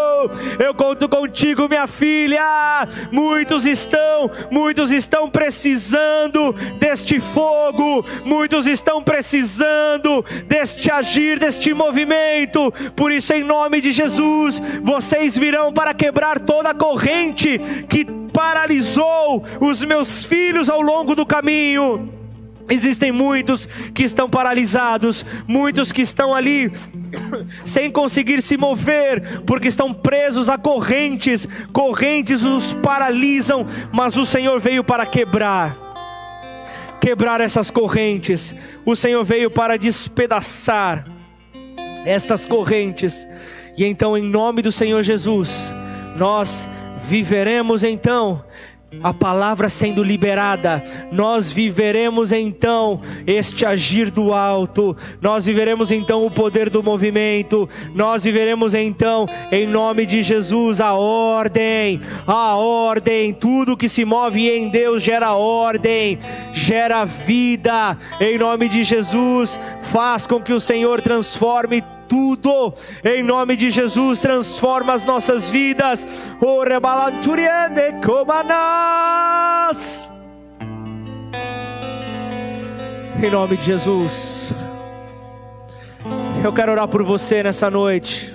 Eu 0.58 0.74
conto 0.74 1.08
contigo, 1.08 1.68
minha 1.68 1.86
filha. 1.86 2.86
Muitos 3.10 3.66
estão, 3.66 4.30
muitos 4.50 4.90
estão 4.90 5.28
precisando 5.28 6.52
deste 6.78 7.18
fogo. 7.20 8.04
Muitos 8.24 8.66
estão 8.66 9.02
precisando 9.02 10.24
deste 10.46 10.90
agir, 10.90 11.38
deste 11.38 11.74
movimento. 11.74 12.72
Por 12.94 13.10
isso, 13.10 13.32
em 13.32 13.42
nome 13.42 13.80
de 13.80 13.90
Jesus, 13.90 14.60
vocês 14.82 15.36
virão 15.36 15.72
para 15.72 15.94
quebrar 15.94 16.40
toda 16.40 16.70
a 16.70 16.74
corrente 16.74 17.58
que 17.88 18.04
paralisou 18.32 19.44
os 19.60 19.84
meus 19.84 20.24
filhos 20.24 20.70
ao 20.70 20.80
longo 20.80 21.14
do 21.14 21.26
caminho. 21.26 22.21
Existem 22.68 23.12
muitos 23.12 23.66
que 23.94 24.02
estão 24.02 24.28
paralisados, 24.28 25.24
muitos 25.46 25.92
que 25.92 26.02
estão 26.02 26.34
ali 26.34 26.72
sem 27.64 27.90
conseguir 27.90 28.40
se 28.42 28.56
mover, 28.56 29.42
porque 29.44 29.68
estão 29.68 29.92
presos 29.92 30.48
a 30.48 30.56
correntes, 30.56 31.46
correntes 31.72 32.42
os 32.42 32.74
paralisam, 32.74 33.66
mas 33.92 34.16
o 34.16 34.24
Senhor 34.24 34.60
veio 34.60 34.82
para 34.84 35.04
quebrar. 35.06 35.78
Quebrar 37.00 37.40
essas 37.40 37.70
correntes, 37.70 38.54
o 38.86 38.94
Senhor 38.94 39.24
veio 39.24 39.50
para 39.50 39.76
despedaçar 39.76 41.04
estas 42.04 42.46
correntes, 42.46 43.26
e 43.76 43.84
então, 43.84 44.16
em 44.16 44.22
nome 44.22 44.60
do 44.60 44.70
Senhor 44.70 45.02
Jesus, 45.02 45.74
nós 46.16 46.68
viveremos 47.02 47.82
então 47.82 48.44
a 49.00 49.14
palavra 49.14 49.68
sendo 49.68 50.02
liberada, 50.02 50.82
nós 51.10 51.50
viveremos 51.50 52.32
então 52.32 53.00
este 53.26 53.64
agir 53.64 54.10
do 54.10 54.32
alto, 54.32 54.96
nós 55.20 55.44
viveremos 55.44 55.90
então 55.90 56.26
o 56.26 56.30
poder 56.30 56.68
do 56.68 56.82
movimento, 56.82 57.68
nós 57.94 58.24
viveremos 58.24 58.74
então, 58.74 59.26
em 59.50 59.66
nome 59.66 60.04
de 60.04 60.22
Jesus, 60.22 60.80
a 60.80 60.94
ordem, 60.94 62.00
a 62.26 62.56
ordem, 62.56 63.32
tudo 63.32 63.76
que 63.76 63.88
se 63.88 64.04
move 64.04 64.50
em 64.50 64.68
Deus 64.68 65.02
gera 65.02 65.32
ordem, 65.32 66.18
gera 66.52 67.04
vida, 67.04 67.96
em 68.20 68.38
nome 68.38 68.68
de 68.68 68.82
Jesus, 68.82 69.58
faz 69.80 70.26
com 70.26 70.40
que 70.40 70.52
o 70.52 70.60
Senhor 70.60 71.00
transforme 71.00 71.82
tudo, 72.12 72.74
em 73.02 73.22
nome 73.22 73.56
de 73.56 73.70
Jesus, 73.70 74.18
transforma 74.18 74.92
as 74.92 75.02
nossas 75.02 75.48
vidas. 75.48 76.06
Em 83.18 83.30
nome 83.30 83.56
de 83.56 83.64
Jesus, 83.64 84.52
eu 86.44 86.52
quero 86.52 86.72
orar 86.72 86.86
por 86.86 87.02
você 87.02 87.42
nessa 87.42 87.70
noite. 87.70 88.30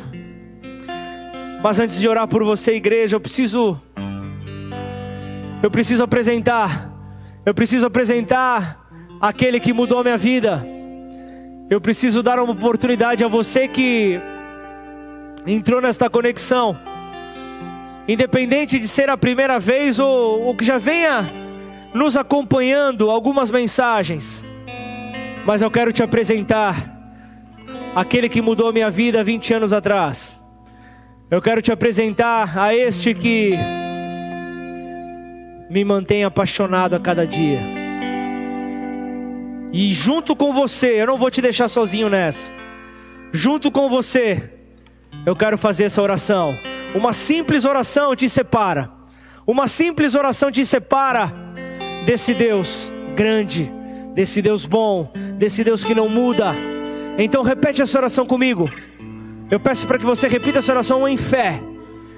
Mas 1.64 1.80
antes 1.80 2.00
de 2.00 2.10
orar 2.10 2.28
por 2.28 2.44
você, 2.44 2.74
igreja, 2.74 3.16
eu 3.16 3.20
preciso 3.20 3.80
eu 5.62 5.70
preciso 5.70 6.02
apresentar, 6.02 6.92
eu 7.46 7.54
preciso 7.54 7.86
apresentar 7.86 8.90
aquele 9.22 9.60
que 9.60 9.72
mudou 9.72 10.00
a 10.00 10.04
minha 10.04 10.18
vida. 10.18 10.77
Eu 11.70 11.82
preciso 11.82 12.24
dar 12.24 12.40
uma 12.40 12.54
oportunidade 12.54 13.26
a 13.26 13.28
você 13.28 13.68
que 13.68 14.22
entrou 15.46 15.82
nesta 15.82 16.10
conexão, 16.10 16.78
independente 18.08 18.80
de 18.80 18.88
ser 18.88 19.10
a 19.10 19.18
primeira 19.18 19.60
vez 19.60 20.00
ou, 20.00 20.44
ou 20.44 20.56
que 20.56 20.64
já 20.64 20.78
venha 20.78 21.30
nos 21.94 22.16
acompanhando 22.16 23.12
algumas 23.12 23.52
mensagens, 23.52 24.46
mas 25.46 25.62
eu 25.62 25.70
quero 25.70 25.92
te 25.92 26.02
apresentar 26.02 26.96
aquele 27.94 28.30
que 28.30 28.42
mudou 28.42 28.72
minha 28.72 28.90
vida 28.90 29.22
20 29.22 29.54
anos 29.56 29.74
atrás. 29.74 30.40
Eu 31.30 31.42
quero 31.42 31.62
te 31.62 31.72
apresentar 31.72 32.58
a 32.58 32.74
este 32.74 33.14
que 33.14 33.52
me 35.70 35.84
mantém 35.84 36.24
apaixonado 36.24 36.96
a 36.96 37.00
cada 37.00 37.28
dia. 37.28 37.77
E 39.72 39.94
junto 39.94 40.36
com 40.36 40.54
você, 40.54 41.02
eu 41.02 41.08
não 41.08 41.18
vou 41.18 41.30
te 41.30 41.42
deixar 41.42 41.68
sozinho 41.68 42.10
nessa. 42.10 42.52
Junto 43.32 43.72
com 43.72 43.90
você, 43.90 44.52
eu 45.26 45.36
quero 45.36 45.58
fazer 45.58 45.86
essa 45.86 46.02
oração. 46.02 46.58
Uma 46.96 47.14
simples 47.14 47.66
oração 47.66 48.16
te 48.16 48.30
separa. 48.30 48.90
Uma 49.46 49.68
simples 49.68 50.16
oração 50.16 50.52
te 50.52 50.66
separa 50.66 51.34
desse 52.06 52.34
Deus 52.34 52.92
grande, 53.16 53.72
desse 54.14 54.42
Deus 54.42 54.66
bom, 54.66 55.12
desse 55.38 55.64
Deus 55.64 55.84
que 55.84 55.96
não 55.96 56.08
muda. 56.08 56.56
Então 57.18 57.44
repete 57.44 57.82
essa 57.82 57.98
oração 57.98 58.26
comigo. 58.26 58.70
Eu 59.50 59.60
peço 59.60 59.88
para 59.88 59.98
que 59.98 60.06
você 60.06 60.28
repita 60.28 60.60
essa 60.60 60.72
oração 60.72 61.08
em 61.08 61.18
fé. 61.18 61.62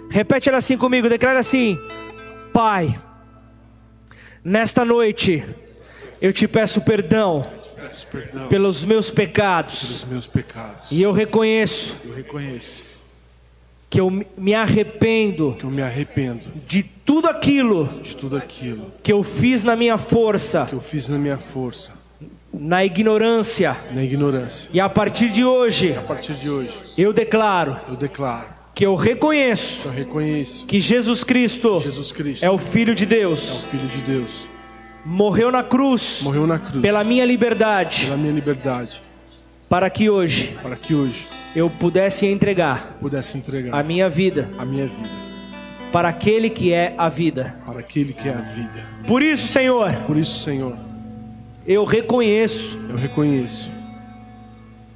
Repete 0.09 0.49
ela 0.49 0.57
assim 0.57 0.77
comigo, 0.77 1.07
declara 1.07 1.39
assim: 1.39 1.79
Pai, 2.51 2.99
nesta 4.43 4.83
noite 4.83 5.43
eu 6.21 6.33
te 6.33 6.47
peço 6.47 6.81
perdão, 6.81 7.45
peço 7.75 8.07
perdão 8.07 8.47
pelos, 8.47 8.83
meus 8.83 9.09
pecados, 9.09 9.81
pelos 9.81 10.05
meus 10.05 10.27
pecados. 10.27 10.91
E 10.91 11.01
eu 11.01 11.11
reconheço, 11.11 11.95
eu 12.05 12.13
reconheço 12.13 12.83
que 13.89 13.99
eu 13.99 14.11
me 14.37 14.53
arrependo, 14.53 15.55
que 15.57 15.63
eu 15.63 15.71
me 15.71 15.81
arrependo 15.81 16.49
de 16.67 16.83
tudo 16.83 17.27
aquilo, 17.27 17.87
de 18.03 18.15
tudo 18.15 18.37
aquilo 18.37 18.91
que 19.01 19.11
eu 19.11 19.23
fiz 19.23 19.63
na 19.63 19.75
minha 19.75 19.97
força, 19.97 20.65
que 20.65 20.73
eu 20.73 20.81
fiz 20.81 21.09
na 21.09 21.17
minha 21.17 21.37
força, 21.37 21.93
na 22.53 22.83
ignorância, 22.83 23.75
na 23.91 24.03
ignorância. 24.03 24.69
E 24.73 24.79
a 24.79 24.89
partir 24.89 25.29
de 25.29 25.43
hoje, 25.43 25.93
a 25.93 26.01
partir 26.01 26.33
de 26.33 26.49
hoje, 26.49 26.73
eu 26.97 27.13
declaro, 27.13 27.77
eu 27.87 27.95
declaro 27.95 28.59
que 28.75 28.85
eu 28.85 28.93
reconheço, 28.93 29.87
eu 29.87 29.91
reconheço 29.91 30.65
que 30.67 30.79
Jesus 30.79 31.23
Cristo, 31.23 31.79
Jesus 31.79 32.11
Cristo 32.11 32.45
é 32.45 32.49
o 32.49 32.57
Filho 32.57 32.93
de 32.93 33.05
Deus, 33.05 33.49
é 33.49 33.53
o 33.53 33.69
Filho 33.69 33.87
de 33.87 34.01
Deus 34.01 34.58
morreu 35.05 35.51
na 35.51 35.63
cruz, 35.63 36.21
morreu 36.23 36.45
na 36.45 36.59
cruz 36.59 36.81
pela 36.81 37.03
minha 37.03 37.25
liberdade, 37.25 38.05
pela 38.05 38.17
minha 38.17 38.33
liberdade, 38.33 39.01
para 39.67 39.89
que 39.89 40.09
hoje, 40.09 40.57
para 40.61 40.75
que 40.75 40.93
hoje 40.93 41.27
eu 41.55 41.69
pudesse 41.69 42.25
entregar, 42.25 42.97
pudesse 42.99 43.37
entregar 43.37 43.73
a 43.73 43.83
minha 43.83 44.09
vida, 44.09 44.49
a 44.57 44.65
minha 44.65 44.87
vida 44.87 45.29
para 45.91 46.09
aquele 46.09 46.49
que 46.49 46.71
é 46.71 46.93
a 46.97 47.09
vida, 47.09 47.55
para 47.65 47.79
aquele 47.79 48.13
que 48.13 48.29
é 48.29 48.33
a 48.33 48.41
vida. 48.41 48.85
Por 49.07 49.23
isso, 49.23 49.47
Senhor, 49.47 49.91
por 50.05 50.17
isso, 50.17 50.39
Senhor, 50.39 50.77
eu 51.65 51.83
reconheço, 51.83 52.79
eu 52.89 52.95
reconheço 52.95 53.71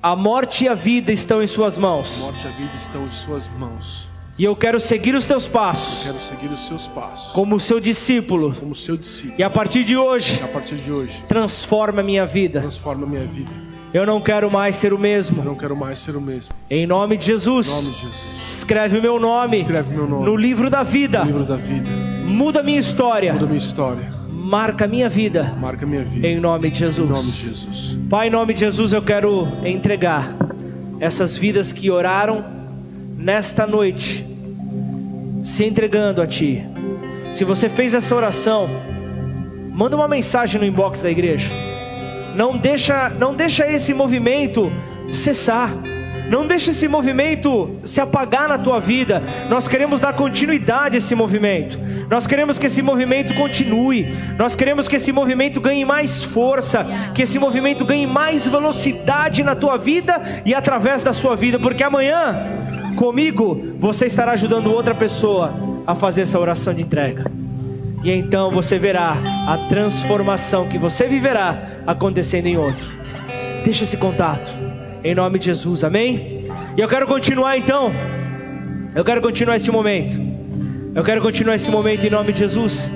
a 0.01 0.16
morte 0.16 0.66
e 0.66 0.68
a 0.68 0.74
vida 0.74 1.12
estão 1.12 1.41
em 1.41 1.47
suas 1.47 1.78
mãos. 1.78 2.22
A 2.22 2.26
morte 2.26 2.45
e 2.45 2.49
a 2.49 2.51
vida 2.51 2.74
estão 2.76 3.04
em 3.04 3.08
suas 3.08 3.47
mãos. 3.47 4.10
E 4.36 4.45
eu 4.45 4.55
quero 4.55 4.79
seguir 4.79 5.13
os 5.13 5.25
teus 5.25 5.47
passos. 5.47 6.07
Eu 6.07 6.13
quero 6.13 6.23
seguir 6.23 6.51
os 6.51 6.67
seus 6.67 6.88
passos. 6.88 7.31
Como 7.34 7.59
seu 7.59 7.79
discípulo. 7.79 8.55
Como 8.59 8.73
seu 8.73 8.97
discípulo. 8.97 9.36
E 9.38 9.43
a 9.43 9.49
partir 9.49 9.84
de 9.84 9.95
hoje. 9.95 10.41
A 10.43 10.47
partir 10.47 10.75
de 10.75 10.91
hoje. 10.91 11.23
Transforma 11.27 12.01
a 12.01 12.03
minha 12.03 12.25
vida. 12.25 12.59
Transforma 12.61 13.05
a 13.05 13.09
minha 13.09 13.25
vida. 13.25 13.51
Eu 13.93 14.07
não 14.07 14.19
quero 14.19 14.49
mais 14.49 14.75
ser 14.75 14.91
o 14.91 14.97
mesmo. 14.97 15.41
Eu 15.41 15.45
não 15.45 15.55
quero 15.55 15.75
mais 15.75 15.99
ser 15.99 16.15
o 16.15 16.21
mesmo. 16.21 16.51
Em 16.67 16.88
nome 16.88 17.15
de 17.15 17.27
Jesus. 17.27 17.67
Em 17.67 17.71
nome 17.75 17.91
de 17.91 18.01
Jesus. 18.01 18.41
Escreve 18.41 18.97
o 18.97 19.01
meu 19.03 19.19
nome. 19.19 19.61
Escreve 19.61 19.93
meu 19.93 20.07
nome. 20.07 20.25
No 20.25 20.36
livro 20.36 20.67
da 20.67 20.81
vida. 20.81 21.19
No 21.19 21.25
livro 21.25 21.45
da 21.45 21.57
vida. 21.57 21.91
Muda 22.25 22.61
a 22.61 22.63
minha 22.63 22.79
história. 22.79 23.34
Muda 23.34 23.45
a 23.45 23.47
minha 23.47 23.59
história. 23.59 24.11
Marca 24.31 24.86
a 24.86 24.88
minha 24.88 25.09
vida. 25.09 25.55
Marca 25.59 25.86
minha 25.86 26.03
vida. 26.03 26.27
Em 26.27 26.39
nome 26.39 26.71
de 26.71 26.79
Jesus. 26.79 27.07
Em 27.07 27.11
nome 27.11 27.31
de 27.31 27.39
Jesus. 27.49 27.99
Pai, 28.09 28.27
em 28.29 28.31
nome 28.31 28.55
de 28.55 28.61
Jesus, 28.61 28.93
eu 28.93 29.01
quero 29.03 29.47
entregar 29.63 30.36
essas 30.99 31.38
vidas 31.38 31.71
que 31.71 31.91
oraram 31.91 32.62
nesta 33.24 33.65
noite 33.65 34.26
se 35.43 35.63
entregando 35.63 36.21
a 36.21 36.28
Ti. 36.28 36.61
Se 37.30 37.45
você 37.45 37.69
fez 37.69 37.93
essa 37.93 38.13
oração, 38.13 38.67
manda 39.71 39.95
uma 39.95 40.09
mensagem 40.09 40.59
no 40.59 40.67
inbox 40.67 41.01
da 41.01 41.09
igreja. 41.09 41.49
Não 42.36 42.57
deixa, 42.57 43.09
não 43.09 43.34
deixa 43.34 43.65
esse 43.65 43.93
movimento 43.93 44.71
cessar. 45.09 45.71
Não 46.30 46.47
deixe 46.47 46.71
esse 46.71 46.88
movimento 46.88 47.80
se 47.84 48.01
apagar 48.01 48.47
na 48.47 48.57
tua 48.57 48.80
vida. 48.80 49.21
Nós 49.49 49.67
queremos 49.67 49.99
dar 49.99 50.13
continuidade 50.13 50.95
a 50.95 50.97
esse 50.97 51.15
movimento. 51.15 51.80
Nós 52.09 52.26
queremos 52.26 52.57
que 52.57 52.67
esse 52.67 52.82
movimento 52.82 53.34
continue. 53.36 54.15
Nós 54.38 54.55
queremos 54.55 54.88
que 54.88 54.95
esse 54.95 55.11
movimento 55.11 55.61
ganhe 55.61 55.86
mais 55.86 56.24
força, 56.24 56.86
que 57.13 57.21
esse 57.21 57.38
movimento 57.39 57.86
ganhe 57.86 58.07
mais 58.07 58.47
velocidade 58.47 59.43
na 59.43 59.55
tua 59.55 59.78
vida 59.78 60.21
e 60.45 60.53
através 60.53 61.03
da 61.03 61.13
sua 61.13 61.36
vida, 61.36 61.59
porque 61.59 61.84
amanhã 61.84 62.62
comigo 63.04 63.76
você 63.78 64.06
estará 64.06 64.32
ajudando 64.32 64.72
outra 64.72 64.95
pessoa 64.95 65.54
a 65.86 65.93
fazer 65.93 66.22
essa 66.22 66.39
oração 66.39 66.74
de 66.74 66.84
entrega. 66.84 67.30
E 68.01 68.10
então 68.10 68.49
você 68.49 68.80
verá 68.80 69.22
a 69.45 69.68
transformação 69.68 70.70
que 70.70 70.78
você 70.78 71.06
viverá 71.06 71.82
acontecendo 71.86 72.45
em 72.45 72.58
outro. 72.58 72.88
Deixa 73.66 73.84
esse 73.84 73.97
contato. 73.97 74.49
Em 75.04 75.14
nome 75.14 75.38
de 75.38 75.47
Jesus, 75.47 75.84
amém? 75.84 76.47
E 76.78 76.82
eu 76.82 76.88
quero 76.88 77.06
continuar 77.06 77.58
então. 77.58 77.91
Eu 78.95 79.04
quero 79.04 79.22
continuar 79.22 79.58
esse 79.58 79.70
momento. 79.70 80.18
Eu 80.95 81.04
quero 81.04 81.22
continuar 81.22 81.56
esse 81.56 81.70
momento 81.70 82.06
em 82.06 82.10
nome 82.10 82.32
de 82.32 82.39
Jesus. 82.39 82.89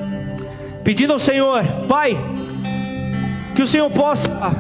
Pedindo 0.86 1.12
ao 1.12 1.20
Senhor, 1.20 1.66
Pai, 1.90 2.18
que 3.54 3.62
o 3.62 3.68
Senhor 3.68 3.90
possa 3.92 4.56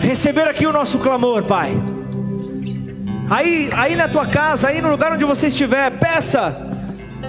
receber 0.00 0.48
aqui 0.48 0.66
o 0.66 0.72
nosso 0.72 0.98
clamor, 0.98 1.44
Pai. 1.44 1.93
Aí, 3.30 3.70
aí 3.74 3.96
na 3.96 4.08
tua 4.08 4.26
casa, 4.26 4.68
aí 4.68 4.82
no 4.82 4.90
lugar 4.90 5.12
onde 5.12 5.24
você 5.24 5.46
estiver, 5.46 5.90
peça, 5.92 6.56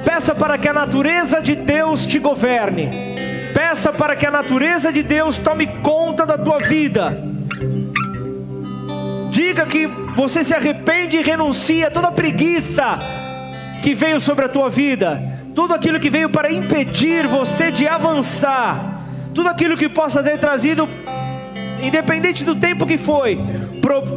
peça 0.03 0.35
para 0.35 0.57
que 0.57 0.67
a 0.67 0.73
natureza 0.73 1.41
de 1.41 1.55
Deus 1.55 2.05
te 2.05 2.19
governe. 2.19 3.51
Peça 3.53 3.93
para 3.93 4.15
que 4.15 4.25
a 4.25 4.31
natureza 4.31 4.91
de 4.91 5.01
Deus 5.01 5.37
tome 5.37 5.67
conta 5.81 6.25
da 6.25 6.37
tua 6.37 6.59
vida. 6.59 7.17
Diga 9.29 9.65
que 9.65 9.87
você 10.15 10.43
se 10.43 10.53
arrepende 10.53 11.17
e 11.17 11.21
renuncia 11.21 11.87
a 11.87 11.91
toda 11.91 12.09
a 12.09 12.11
preguiça 12.11 12.99
que 13.81 13.95
veio 13.95 14.19
sobre 14.19 14.45
a 14.45 14.49
tua 14.49 14.69
vida, 14.69 15.21
tudo 15.53 15.73
aquilo 15.73 15.99
que 15.99 16.09
veio 16.09 16.29
para 16.29 16.51
impedir 16.51 17.27
você 17.27 17.71
de 17.71 17.87
avançar, 17.87 19.05
tudo 19.33 19.47
aquilo 19.47 19.77
que 19.77 19.87
possa 19.87 20.23
ter 20.23 20.39
trazido, 20.39 20.89
independente 21.87 22.43
do 22.43 22.55
tempo 22.55 22.85
que 22.85 22.97
foi, 22.97 23.39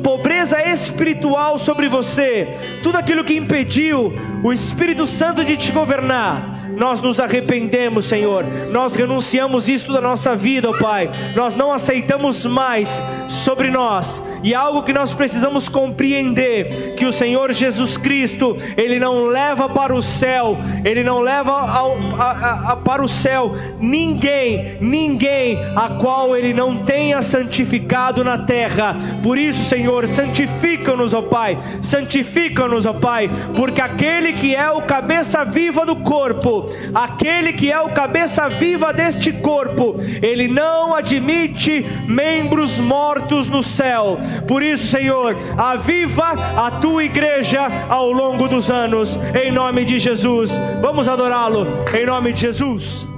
pobreza 0.03 0.63
espiritual 0.63 1.59
sobre 1.59 1.89
você, 1.89 2.49
tudo 2.83 2.97
aquilo 2.97 3.25
que 3.25 3.37
impediu 3.37 4.13
o 4.43 4.53
Espírito 4.53 5.07
Santo 5.07 5.45
de 5.45 5.57
te 5.57 5.73
governar 5.73 6.58
nós 6.79 7.01
nos 7.01 7.19
arrependemos, 7.19 8.07
Senhor, 8.07 8.45
nós 8.71 8.95
renunciamos 8.95 9.69
isso 9.69 9.93
da 9.93 10.01
nossa 10.01 10.37
vida, 10.37 10.71
ó 10.71 10.79
Pai, 10.79 11.11
nós 11.35 11.55
não 11.55 11.73
aceitamos 11.73 12.47
mais 12.47 13.03
sobre 13.27 13.71
nós, 13.71 14.23
e 14.43 14.55
algo 14.55 14.83
que 14.83 14.93
nós 14.93 15.13
precisamos 15.13 15.69
compreender: 15.69 16.95
que 16.97 17.05
o 17.05 17.13
Senhor 17.13 17.53
Jesus 17.53 17.97
Cristo, 17.97 18.57
Ele 18.77 18.99
não 18.99 19.27
leva 19.27 19.69
para 19.69 19.95
o 19.95 20.03
céu, 20.03 20.57
Ele 20.85 21.03
não 21.03 21.21
leva 21.21 21.53
ao, 21.53 21.97
a, 22.17 22.73
a, 22.73 22.77
para 22.77 23.03
o 23.03 23.09
céu 23.09 23.55
ninguém, 23.81 24.79
ninguém 24.81 25.59
a 25.75 25.91
qual 25.91 26.37
Ele 26.37 26.55
não 26.55 26.79
tenha 26.85 27.23
santificado 27.23 28.23
na 28.23 28.39
terra, 28.39 28.97
por 29.23 29.37
isso, 29.37 29.69
Senhor, 29.69 30.07
santifica-nos, 30.07 31.13
ó 31.13 31.23
Pai, 31.23 31.59
santifica-nos, 31.83 32.87
ó 32.87 32.93
Pai, 32.93 33.29
porque 33.57 33.81
aquele 33.81 34.33
que 34.33 34.55
é 34.55 34.71
o 34.71 34.83
cabeça 34.83 35.45
viva 35.45 35.85
do 35.85 35.97
corpo, 35.97 36.68
aquele 36.95 37.53
que 37.53 37.71
é 37.71 37.81
o 37.81 37.91
cabeça 37.91 38.49
viva 38.49 38.93
deste 38.93 39.33
corpo, 39.33 39.97
ele 40.23 40.49
não 40.49 40.95
admite 40.95 41.85
membros 42.07 42.79
mortos 42.79 43.49
no 43.49 43.63
céu. 43.63 44.19
Por 44.47 44.63
isso, 44.63 44.87
Senhor, 44.87 45.37
aviva 45.57 46.33
a 46.57 46.71
tua 46.73 47.05
igreja 47.05 47.69
ao 47.89 48.13
longo 48.13 48.49
dos 48.49 48.71
anos, 48.71 49.19
em 49.35 49.51
nome 49.51 49.85
de 49.85 49.99
Jesus. 49.99 50.61
Vamos 50.81 51.09
adorá-lo, 51.09 51.67
em 51.95 52.07
nome 52.07 52.33
de 52.33 52.41
Jesus. 52.41 53.18